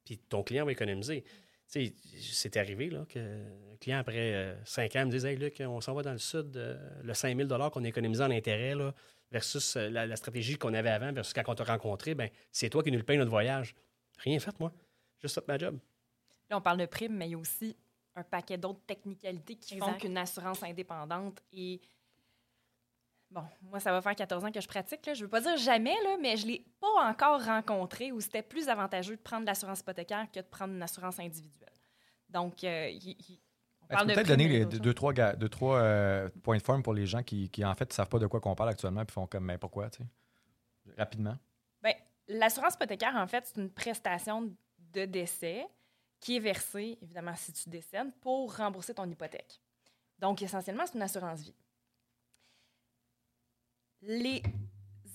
[0.04, 1.22] Puis ton client va économiser.
[1.70, 5.36] Tu sais, c'est arrivé là, que un client, après euh, cinq ans, me dise Hey,
[5.36, 8.30] Luc, on s'en va dans le sud, euh, le 5 000 qu'on a économisé en
[8.32, 8.92] intérêt là,
[9.30, 12.70] versus euh, la, la stratégie qu'on avait avant, versus quand on t'a rencontré, ben, c'est
[12.70, 13.76] toi qui nous le paye notre voyage.
[14.18, 14.72] Rien fait, moi.
[15.20, 15.78] Juste fait ma job.
[16.48, 17.76] Là, on parle de primes, mais il y a aussi
[18.16, 21.80] un paquet d'autres technicalités qui font qu'une assurance indépendante est.
[23.30, 25.06] Bon, moi, ça va faire 14 ans que je pratique.
[25.06, 25.14] Là.
[25.14, 28.20] Je ne veux pas dire jamais, là, mais je ne l'ai pas encore rencontré où
[28.20, 31.68] c'était plus avantageux de prendre l'assurance hypothécaire que de prendre une assurance individuelle.
[32.28, 33.40] Donc, euh, il- il-
[33.82, 36.82] on parle de peut-être donner y les deux, trois, deux, trois euh, points de forme
[36.82, 39.04] pour les gens qui, qui, en fait, ne savent pas de quoi qu'on parle actuellement
[39.04, 40.94] puis font comme, mais pourquoi, tu sais?
[40.98, 41.36] Rapidement?
[41.82, 41.94] Ben,
[42.28, 44.52] l'assurance hypothécaire, en fait, c'est une prestation
[44.92, 45.66] de décès
[46.18, 49.60] qui est versée, évidemment, si tu décèdes, pour rembourser ton hypothèque.
[50.18, 51.54] Donc, essentiellement, c'est une assurance vie.
[54.02, 54.42] Les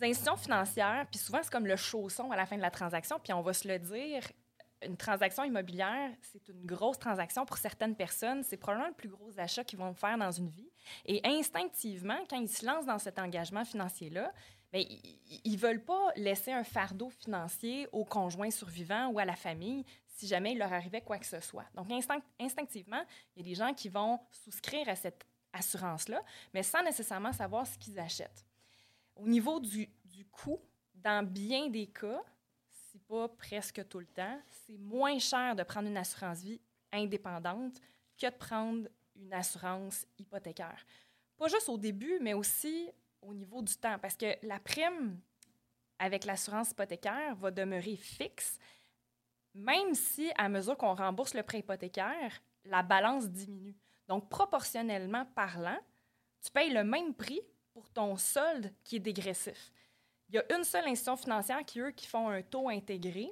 [0.01, 3.33] institutions financières, puis souvent, c'est comme le chausson à la fin de la transaction, puis
[3.33, 4.21] on va se le dire,
[4.83, 8.43] une transaction immobilière, c'est une grosse transaction pour certaines personnes.
[8.43, 10.69] C'est probablement le plus gros achat qu'ils vont faire dans une vie.
[11.05, 14.31] Et instinctivement, quand ils se lancent dans cet engagement financier-là,
[14.71, 14.83] ben,
[15.43, 19.85] ils ne veulent pas laisser un fardeau financier au conjoint survivant ou à la famille
[20.07, 21.65] si jamais il leur arrivait quoi que ce soit.
[21.73, 23.03] Donc, instinct- instinctivement,
[23.35, 26.21] il y a des gens qui vont souscrire à cette assurance-là,
[26.53, 28.44] mais sans nécessairement savoir ce qu'ils achètent.
[29.15, 29.89] Au niveau du,
[30.31, 30.59] coût,
[30.93, 32.21] dans bien des cas,
[32.69, 36.61] si pas presque tout le temps, c'est moins cher de prendre une assurance vie
[36.91, 37.79] indépendante
[38.17, 40.85] que de prendre une assurance hypothécaire.
[41.37, 42.89] Pas juste au début, mais aussi
[43.21, 45.19] au niveau du temps, parce que la prime
[45.97, 48.59] avec l'assurance hypothécaire va demeurer fixe,
[49.53, 53.75] même si, à mesure qu'on rembourse le prêt hypothécaire, la balance diminue.
[54.07, 55.79] Donc, proportionnellement parlant,
[56.41, 57.41] tu payes le même prix
[57.75, 59.69] pour ton solde qui est dégressif.
[60.29, 63.29] Il y a une seule institution financière qui, eux, qui font un taux intégré,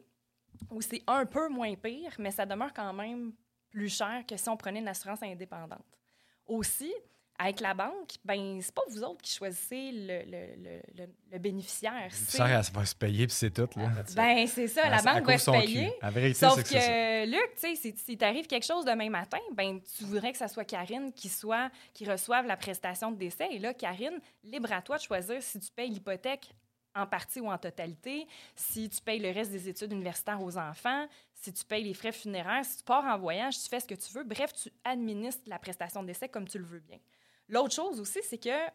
[0.70, 3.34] où c'est un peu moins pire, mais ça demeure quand même
[3.70, 5.98] plus cher que si on prenait une assurance indépendante.
[6.46, 6.94] Aussi,
[7.40, 11.40] avec la banque, ben c'est pas vous autres qui choisissez le, le- le- le- le
[11.40, 12.10] bénéficiaire.
[12.14, 13.68] Ça, elle va se payer puis c'est tout.
[13.76, 13.90] Là.
[14.16, 15.92] Ben, c'est ça, la Elle- banque va se payer.
[16.02, 16.88] La vérité, Sauf c'est que c'est ça.
[16.88, 20.38] que, Luc, tu sais, si, si t'arrive quelque chose demain matin, ben tu voudrais que
[20.38, 23.48] ça soit Karine qui soit qui reçoive la prestation de décès.
[23.52, 26.54] Et là, Karine, libre à toi de choisir si tu payes l'hypothèque
[26.96, 31.08] en partie ou en totalité, si tu payes le reste des études universitaires aux enfants,
[31.34, 33.96] si tu payes les frais funéraires, si tu pars en voyage, tu fais ce que
[33.96, 34.24] tu veux.
[34.24, 37.00] Bref, tu administres la prestation de décès comme tu le veux bien.
[37.50, 38.72] L'autre chose aussi, c'est que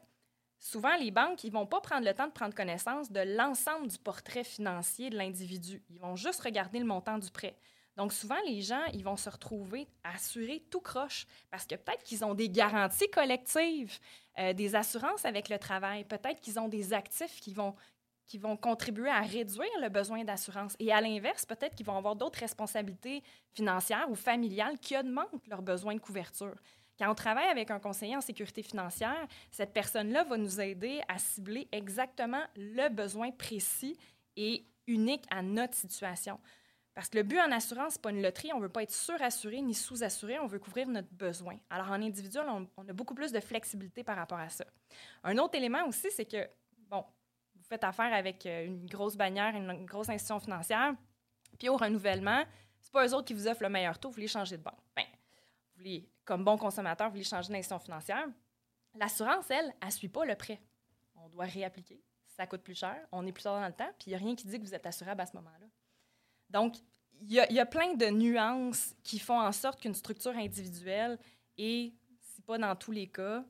[0.59, 3.99] souvent, les banques, ils vont pas prendre le temps de prendre connaissance de l'ensemble du
[3.99, 5.83] portrait financier de l'individu.
[5.91, 7.57] Ils vont juste regarder le montant du prêt.
[7.97, 12.25] Donc, souvent, les gens, ils vont se retrouver assurés tout croche parce que peut-être qu'ils
[12.25, 13.99] ont des garanties collectives,
[14.39, 17.75] euh, des assurances avec le travail, peut-être qu'ils ont des actifs qui vont,
[18.25, 20.77] qui vont contribuer à réduire le besoin d'assurance.
[20.79, 25.63] Et à l'inverse, peut-être qu'ils vont avoir d'autres responsabilités financières ou familiales qui augmentent leurs
[25.63, 26.55] besoins de couverture.
[26.99, 31.19] Quand on travaille avec un conseiller en sécurité financière, cette personne-là va nous aider à
[31.19, 33.97] cibler exactement le besoin précis
[34.37, 36.41] et unique à notre situation.
[36.99, 38.53] Parce que le but en assurance, ce n'est pas une loterie.
[38.53, 40.41] On ne veut pas être surassuré ni sous-assuré.
[40.41, 41.57] On veut couvrir notre besoin.
[41.71, 44.65] Alors, en individuel, on, a beaucoup plus de flexibilité par rapport à ça.
[45.23, 46.49] Un autre élément aussi, c'est que,
[46.89, 47.05] bon,
[47.55, 50.93] vous faites affaire avec euh, une grosse bannière, une, grosse institution financière,
[51.57, 52.43] puis au renouvellement,
[52.81, 54.81] c'est pas eux autres qui vous offrent le meilleur taux, vous voulez changer de banque.
[54.97, 58.27] Ben, vous voulez, comme bon consommateur, vous voulez changer d'institution financière.
[58.95, 60.61] L'assurance, elle, elle ne suit pas le prêt.
[61.17, 62.03] On doit réappliquer.
[62.37, 62.97] Ça coûte plus cher.
[63.13, 63.91] On est plus tard dans le temps.
[63.99, 65.67] Puis il n'y a rien qui dit que vous êtes assurable à ce moment-là.
[66.51, 66.77] Donc,
[67.23, 71.19] il y, a- plein de nuances qui font en sorte qu'une structure individuelle
[71.57, 73.45] est, si pas dans tous les cas,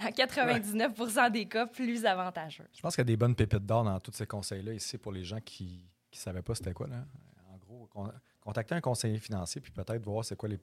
[0.00, 2.66] dans 99% des cas, plus avantageuse.
[2.74, 5.12] Je pense qu'il y a des bonnes pépites d'or dans tous ces conseils-là ici pour
[5.12, 6.86] les gens qui ne savaient pas c'était quoi.
[6.86, 7.04] Là.
[7.52, 10.58] En gros, con- contacter un conseiller financier puis peut-être voir c'est quoi les-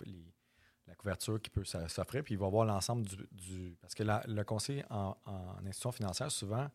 [0.88, 4.24] la couverture qui peut s'offrir, puis il va voir l'ensemble du, du- Parce que la-
[4.28, 6.70] le conseiller en, en institution financière, souvent,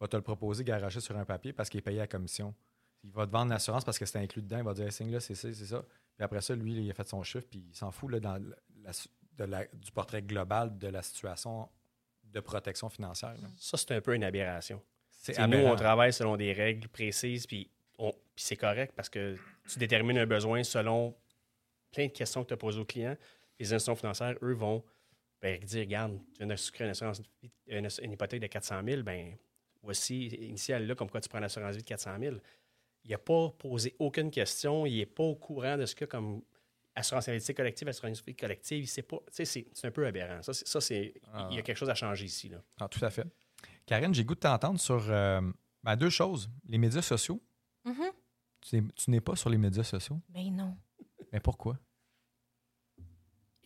[0.00, 2.54] va te le proposer garoché sur un papier parce qu'il est payé à commission.
[3.02, 4.58] Il va te vendre l'assurance parce que c'est inclus dedans.
[4.58, 5.82] Il va dire hey, signe là, c'est ça, c'est ça.
[6.16, 8.34] Puis après ça, lui, il a fait son chiffre, puis il s'en fout là, dans
[8.82, 8.92] la-
[9.36, 11.68] de la- du portrait global de la situation
[12.24, 13.32] de protection financière.
[13.40, 13.48] là.
[13.56, 14.80] Ça, c'est un peu une aberration.
[15.10, 17.68] C'est nous, on travaille selon des règles précises, puis
[17.98, 19.36] on- puis c'est correct parce que
[19.68, 21.14] tu détermines un besoin selon
[21.90, 23.16] plein de questions que tu as posées aux clients.
[23.58, 24.84] Les institutions financières, eux, vont
[25.40, 27.22] ben, dire regarde, tu viens de souscrire une, assurance,
[27.66, 29.36] une, une hypothèque de 400 000, ben
[29.82, 32.36] voici, initial là, comme quoi tu prends l'assurance vie de 400 000.
[33.04, 36.42] Il n'a pas posé aucune question, il n'est pas au courant de ce que comme
[36.94, 39.18] assurance invalidité collective, assurance vie collective, il sait pas.
[39.32, 40.42] Tu sais, c'est un peu aberrant.
[40.42, 41.14] Ça, c'est- ça, c'est,
[41.50, 42.48] il y a quelque chose à changer ici.
[42.48, 42.60] Là.
[42.80, 43.26] Ah, tout à fait.
[43.86, 45.40] Karine, j'ai goût de t'entendre sur euh,
[45.84, 46.50] ben, deux choses.
[46.66, 47.40] Les médias sociaux.
[47.84, 48.10] Mhm.
[48.60, 50.20] Tu n'es- tu n'es pas sur les médias sociaux.
[50.28, 50.76] Ben non.
[51.32, 51.78] Mais pourquoi?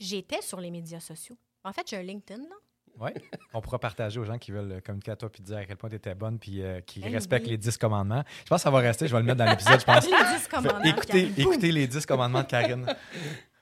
[0.03, 1.37] J'étais sur les médias sociaux.
[1.65, 2.57] En fait, j'ai un LinkedIn, là.
[3.01, 3.11] Oui.
[3.55, 5.79] On pourra partager aux gens qui veulent euh, communiquer à toi puis dire à quel
[5.79, 7.53] point tu étais bonne puis euh, qui respectent oui.
[7.53, 8.23] les 10 commandements.
[8.45, 9.09] Je pense que ça va rester.
[9.09, 10.05] Je vais le mettre dans l'épisode, je pense.
[10.11, 10.83] Les 10 commandements.
[10.85, 12.87] écoutez, écoutez les 10 commandements de Karine.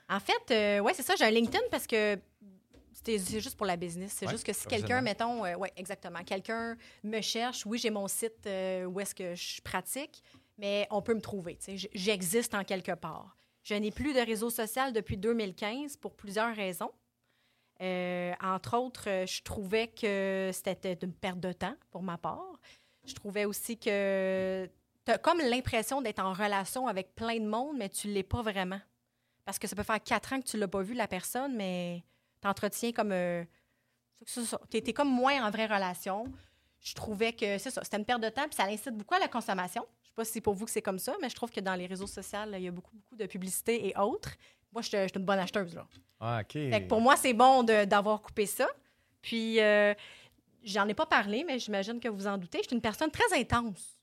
[0.09, 2.19] En fait, euh, ouais, c'est ça, j'ai un LinkedIn parce que
[3.05, 4.13] c'est juste pour la business.
[4.17, 7.89] C'est Ouais, juste que si quelqu'un, mettons, euh, ouais, exactement, quelqu'un me cherche, oui, j'ai
[7.89, 8.49] mon site
[8.87, 10.21] où est-ce que je pratique,
[10.57, 11.57] mais on peut me trouver.
[11.93, 13.37] J'existe en quelque part.
[13.63, 16.91] Je n'ai plus de réseau social depuis 2015 pour plusieurs raisons.
[17.81, 22.59] Euh, entre autres, euh, je trouvais que c'était une perte de temps pour ma part.
[23.05, 24.69] Je trouvais aussi que
[25.05, 28.23] tu as comme l'impression d'être en relation avec plein de monde, mais tu ne l'es
[28.23, 28.79] pas vraiment.
[29.45, 31.55] Parce que ça peut faire quatre ans que tu ne l'as pas vu, la personne,
[31.55, 32.03] mais
[32.41, 33.11] tu entretiens comme.
[33.11, 33.43] euh.
[34.69, 36.25] Tu comme moins en vraie relation.
[36.81, 37.83] Je trouvais que c'est ça.
[37.83, 39.85] C'était une perte de temps, puis ça incite beaucoup à la consommation.
[40.03, 41.51] Je ne sais pas si c'est pour vous que c'est comme ça, mais je trouve
[41.51, 44.35] que dans les réseaux sociaux, il y a beaucoup, beaucoup de publicité et autres.
[44.73, 45.75] Moi, je suis une bonne acheteuse.
[45.75, 45.85] Là.
[46.19, 46.53] Ah, OK.
[46.53, 48.67] Fait que pour moi, c'est bon d'avoir coupé ça.
[49.21, 49.93] Puis, euh,
[50.63, 52.59] j'en ai pas parlé, mais j'imagine que vous en doutez.
[52.59, 53.99] Je suis une personne très intense.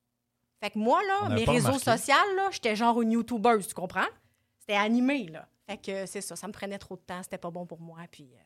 [0.62, 1.90] Fait que moi, là, mes réseaux remarqué.
[1.96, 4.08] sociaux, là, j'étais genre une YouTuber, tu comprends?
[4.58, 5.48] C'était animé, là.
[5.66, 7.98] Fait que c'est ça, ça me prenait trop de temps, c'était pas bon pour moi,
[8.10, 8.42] puis euh,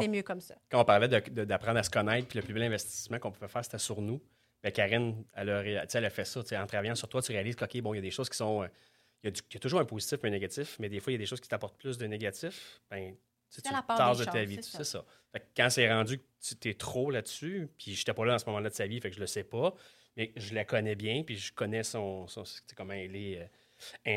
[0.00, 0.54] C'est mieux comme ça.
[0.70, 3.64] Quand on parlait d'apprendre à se connaître, puis le plus bel investissement qu'on pouvait faire,
[3.64, 4.20] c'était sur nous.
[4.62, 6.40] Ben, Karine, elle a, elle a fait ça.
[6.40, 8.62] En travaillant sur toi, tu réalises qu'il bon, il y a des choses qui sont.
[8.62, 8.68] euh,
[9.24, 10.98] Il y, a du- il y a toujours un positif et un négatif, mais des
[11.00, 12.80] fois, il y a des choses qui t'apportent plus de négatif.
[12.90, 13.14] Ben,
[13.50, 14.54] tu tasses de ta choses, vie.
[14.62, 15.04] c'est C'est ça.
[15.32, 18.38] Fait que quand c'est rendu que tu t'es trop là-dessus, puis j'étais pas là dans
[18.38, 19.74] ce moment-là de sa vie, fait que je le sais pas,
[20.16, 22.44] mais je la connais bien, puis je connais son, son-
[22.76, 23.46] comment elle est euh,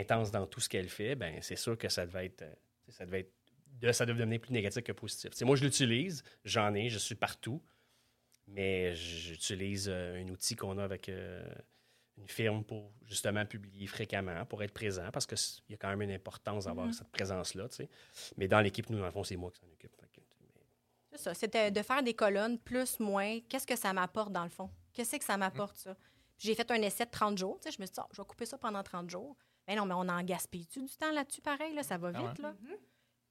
[0.02, 2.54] intense dans tout ce qu'elle fait, ben c'est sûr que ça devait être, euh,
[2.90, 3.34] ça devait être
[3.82, 5.32] de, ça devait devenir plus négatif que positif.
[5.42, 7.62] Moi, je l'utilise, j'en ai, je suis partout,
[8.48, 11.44] mais j'utilise euh, un outil qu'on a avec euh,
[12.18, 15.38] une firme pour justement publier fréquemment, pour être présent, parce qu'il
[15.70, 17.68] y a quand même une importance d'avoir cette présence-là.
[17.70, 17.90] tu sais.
[18.38, 19.92] Mais dans l'équipe, nous, dans le fond, c'est moi qui s'en occupe.
[21.12, 23.40] C'est ça, c'était de faire des colonnes plus, moins.
[23.48, 24.70] Qu'est-ce que ça m'apporte dans le fond?
[24.92, 25.96] Qu'est-ce que ça m'apporte, ça?
[26.38, 27.58] Puis J'ai fait un essai de 30 jours.
[27.62, 29.38] Tu sais, je me suis dit, Ah, je vais couper ça pendant 30 jours.
[29.66, 31.74] Mais non, mais on en gaspille-tu du temps là-dessus, pareil?
[31.74, 32.54] Là, ça va Ah vite, là.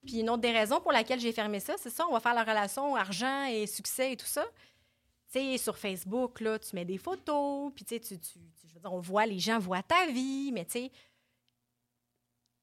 [0.07, 2.35] Puis une autre des raisons pour laquelle j'ai fermé ça, c'est ça, on va faire
[2.35, 4.45] la relation argent et succès et tout ça.
[5.33, 8.81] Tu sais, sur Facebook, là, tu mets des photos, puis tu tu- tu- je veux
[8.81, 10.93] dire, on voit, les gens voient ta vie, mais tu sais,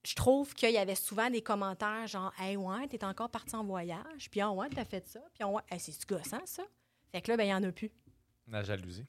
[0.06, 3.64] je trouve qu'il y avait souvent des commentaires genre, Hey, ouais, t'es encore parti en
[3.64, 6.64] voyage, puis ah, ouais, t'as fait ça, puis ah, ouais, Hey, c'est-tu gossant, ça?
[7.12, 7.92] Fait que là, ben, il n'y en a plus.
[8.48, 9.06] La jalousie.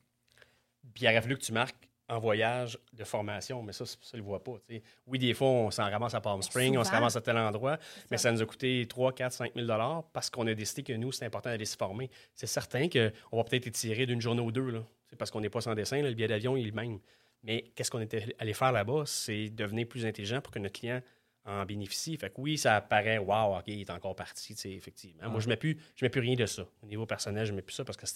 [0.95, 4.19] Puis il aurait fallu que tu marques en voyage de formation, mais ça, ça, ne
[4.19, 4.53] le voient pas.
[4.69, 4.83] tu sais.
[5.07, 7.79] Oui, des fois, on s'en ramasse à Palm Spring, on se ramasse à tel endroit,
[8.11, 8.31] mais ça.
[8.31, 9.67] nous a coûté 3, 4, 5 000
[10.13, 12.11] parce qu'on a décidé que nous, c'est important d'aller se former.
[12.35, 15.51] C'est certain qu'on va peut-être étirer d'une journée ou deux, là, C'est parce qu'on n'est
[15.51, 16.99] pas sans dessin, là, le billet d'avion il est le même.
[17.43, 19.05] Mais qu'est-ce qu'on était allé faire là-bas?
[19.07, 21.01] C'est devenir plus intelligent pour que notre client
[21.45, 22.17] en bénéficie.
[22.17, 25.29] Fait que oui, ça paraît, wow, OK, il est encore parti, tu sais, effectivement.
[25.29, 26.65] Moi, je ne mets, plus- je mets plus rien de ça.
[26.83, 28.07] Au niveau personnel, je ne mets plus ça parce que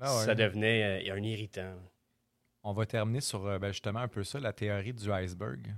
[0.00, 0.24] Ah ouais.
[0.24, 1.74] ça devenait euh, un irritant.
[2.68, 5.74] On va terminer sur euh, ben, justement un peu ça, la théorie du iceberg.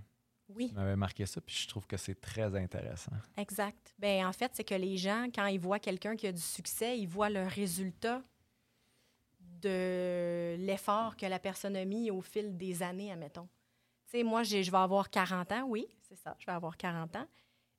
[0.49, 0.71] Oui.
[0.71, 3.13] Tu m'avais marqué ça, puis je trouve que c'est très intéressant.
[3.37, 3.95] Exact.
[3.97, 6.99] Ben en fait, c'est que les gens, quand ils voient quelqu'un qui a du succès,
[6.99, 8.25] ils voient le résultat
[9.39, 13.49] de l'effort que la personne a mis au fil des années, admettons.
[14.09, 17.15] Tu sais, moi, je vais avoir 40 ans, oui, c'est ça, je vais avoir 40
[17.15, 17.27] ans.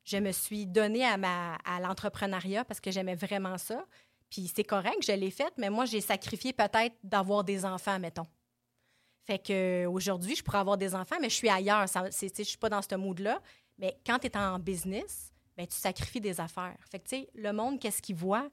[0.04, 3.84] Je me suis donnée à, ma, à l'entrepreneuriat parce que j'aimais vraiment ça.
[4.30, 8.26] Puis c'est correct, je l'ai fait, mais moi, j'ai sacrifié peut-être d'avoir des enfants, mettons.
[9.24, 11.88] Fait que aujourd'hui, je pourrais avoir des enfants, mais je suis ailleurs.
[11.88, 13.40] Ça, je suis pas dans ce mood-là.
[13.78, 16.76] Mais quand tu es en business, ben, tu sacrifies des affaires.
[16.90, 18.48] Fait que, le monde, qu'est-ce qu'il voit?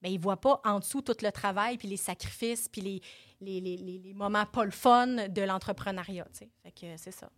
[0.00, 3.00] Ben, il voit pas en dessous tout le travail, puis les sacrifices, puis les,
[3.40, 6.26] les, les, les- moments pas le fun de l'entrepreneuriat.
[6.62, 7.30] Fait que c'est ça.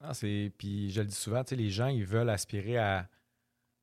[0.00, 0.12] Ah.
[0.58, 3.08] Puis je le dis souvent, les gens, ils veulent aspirer à,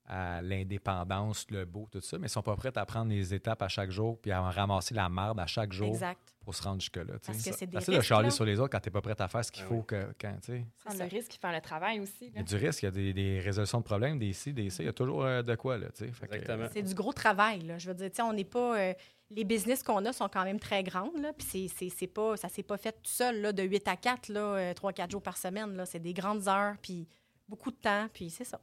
[0.06, 3.62] à l'indépendance, le beau, tout ça, mais ils sont pas prêts à prendre les étapes
[3.62, 6.20] à chaque jour puis à en ramasser la marde à chaque jour Exact.
[6.44, 7.14] pour se rendre jusque-là.
[7.26, 8.32] Parce que c'est des Facile de risques, charler là.
[8.32, 9.86] sur les autres quand tu n'es pas prêt à faire ce qu'il Ah faut oui.
[9.88, 10.66] que, quand, tu sais.
[10.84, 11.04] Prendre ça.
[11.06, 12.28] le risque et faire le travail aussi.
[12.28, 14.52] Il y a du risque, il y a des, des résolutions de problèmes, des ci,
[14.54, 14.84] des ça.
[14.84, 16.68] Il y a toujours euh, de quoi, là, Exactement.
[16.74, 17.78] C'est du gros travail, là.
[17.78, 18.78] Je veux dire, on n'est pas...
[18.80, 18.94] euh,
[19.32, 21.32] les business qu'on a sont quand même très grandes, là.
[21.34, 22.36] Puis c'est- c'est, c'est pas...
[22.36, 25.38] Ça s'est pas fait tout seul, là, de 8 à 4, là, 3-4 jours par
[25.38, 25.86] semaine, là.
[25.86, 27.08] C'est des grandes heures, puis
[27.48, 28.60] beaucoup de temps, puis c'est ça.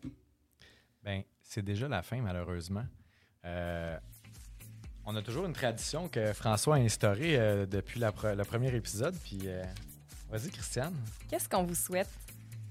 [1.04, 2.84] Ben, c'est déjà la fin, malheureusement.
[3.44, 3.96] Euh,
[5.06, 8.74] on a toujours une tradition que François a instaurée euh, depuis la pre- le premier
[8.74, 9.14] épisode.
[9.24, 9.62] Puis, euh,
[10.30, 10.94] vas-y, Christiane.
[11.28, 12.08] Qu'est-ce qu'on vous souhaite,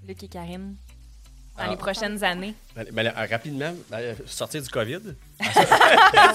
[0.08, 0.76] Luc et Karine,
[1.58, 1.70] dans Ah.
[1.70, 2.54] les prochaines années?
[2.76, 5.00] Ben, ben, rapidement, ben, sortir du COVID.
[5.42, 5.58] C'est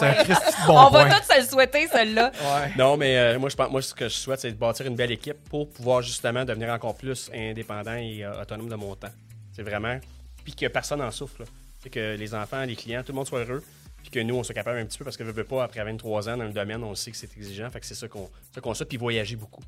[0.02, 1.04] un Christy de bon On point.
[1.08, 2.32] va tous se le souhaiter, celle-là.
[2.76, 4.96] Non, mais euh, moi, je pense, moi, ce que je souhaite, c'est de bâtir une
[4.96, 9.12] belle équipe pour pouvoir justement devenir encore plus indépendant et euh, autonome de mon temps.
[9.52, 9.98] C'est vraiment.
[10.42, 11.40] Puis que personne n'en souffre.
[11.42, 11.46] là.
[11.84, 13.62] C'est que les enfants, les clients, tout le monde soit heureux.
[13.98, 15.84] Puis que nous, on soit capable un petit peu, parce que ne veut pas, après
[15.84, 17.70] 23 ans dans le domaine, on sait que c'est exigeant.
[17.70, 19.62] Fait que c'est ça qu'on ça qu'on souhaite, puis voyager beaucoup.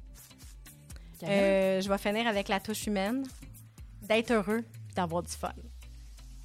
[1.22, 3.26] Euh, je vais finir avec la touche humaine,
[4.02, 5.52] d'être heureux puis d'avoir du fun.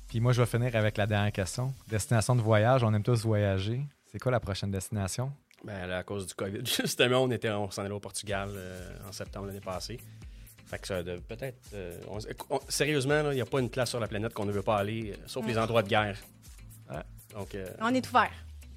[0.08, 1.74] Puis moi, je vais finir avec la dernière question.
[1.88, 3.82] Destination de voyage, on aime tous voyager.
[4.12, 5.32] C'est quoi la prochaine destination?
[5.64, 9.12] Ben, à cause du COVID, justement, on était, on s'en allait au Portugal euh, en
[9.14, 10.00] septembre l'année passée.
[10.72, 11.60] Fait que ça, de- peut-être.
[11.74, 12.20] euh, on-
[12.56, 14.78] on- sérieusement, il n'y a pas une place sur la planète qu'on ne veut pas
[14.78, 16.18] aller, euh, sauf les endroits de guerre.
[16.90, 17.04] Ouais.
[17.34, 18.32] Donc, euh, On est ouvert.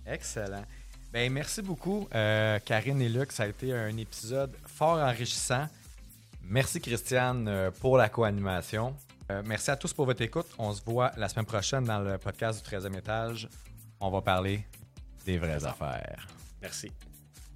[0.07, 0.65] Excellent.
[1.13, 3.31] Ben, merci beaucoup, euh, Karine et Luc.
[3.33, 5.69] Ça a été un épisode fort enrichissant.
[6.43, 8.95] Merci, Christiane, pour la co-animation.
[9.31, 10.49] Euh, merci à tous pour votre écoute.
[10.59, 13.49] On se voit la semaine prochaine dans le podcast du 13e étage.
[14.01, 14.67] On va parler
[15.25, 16.27] des vraies affaires.
[16.61, 16.91] merci.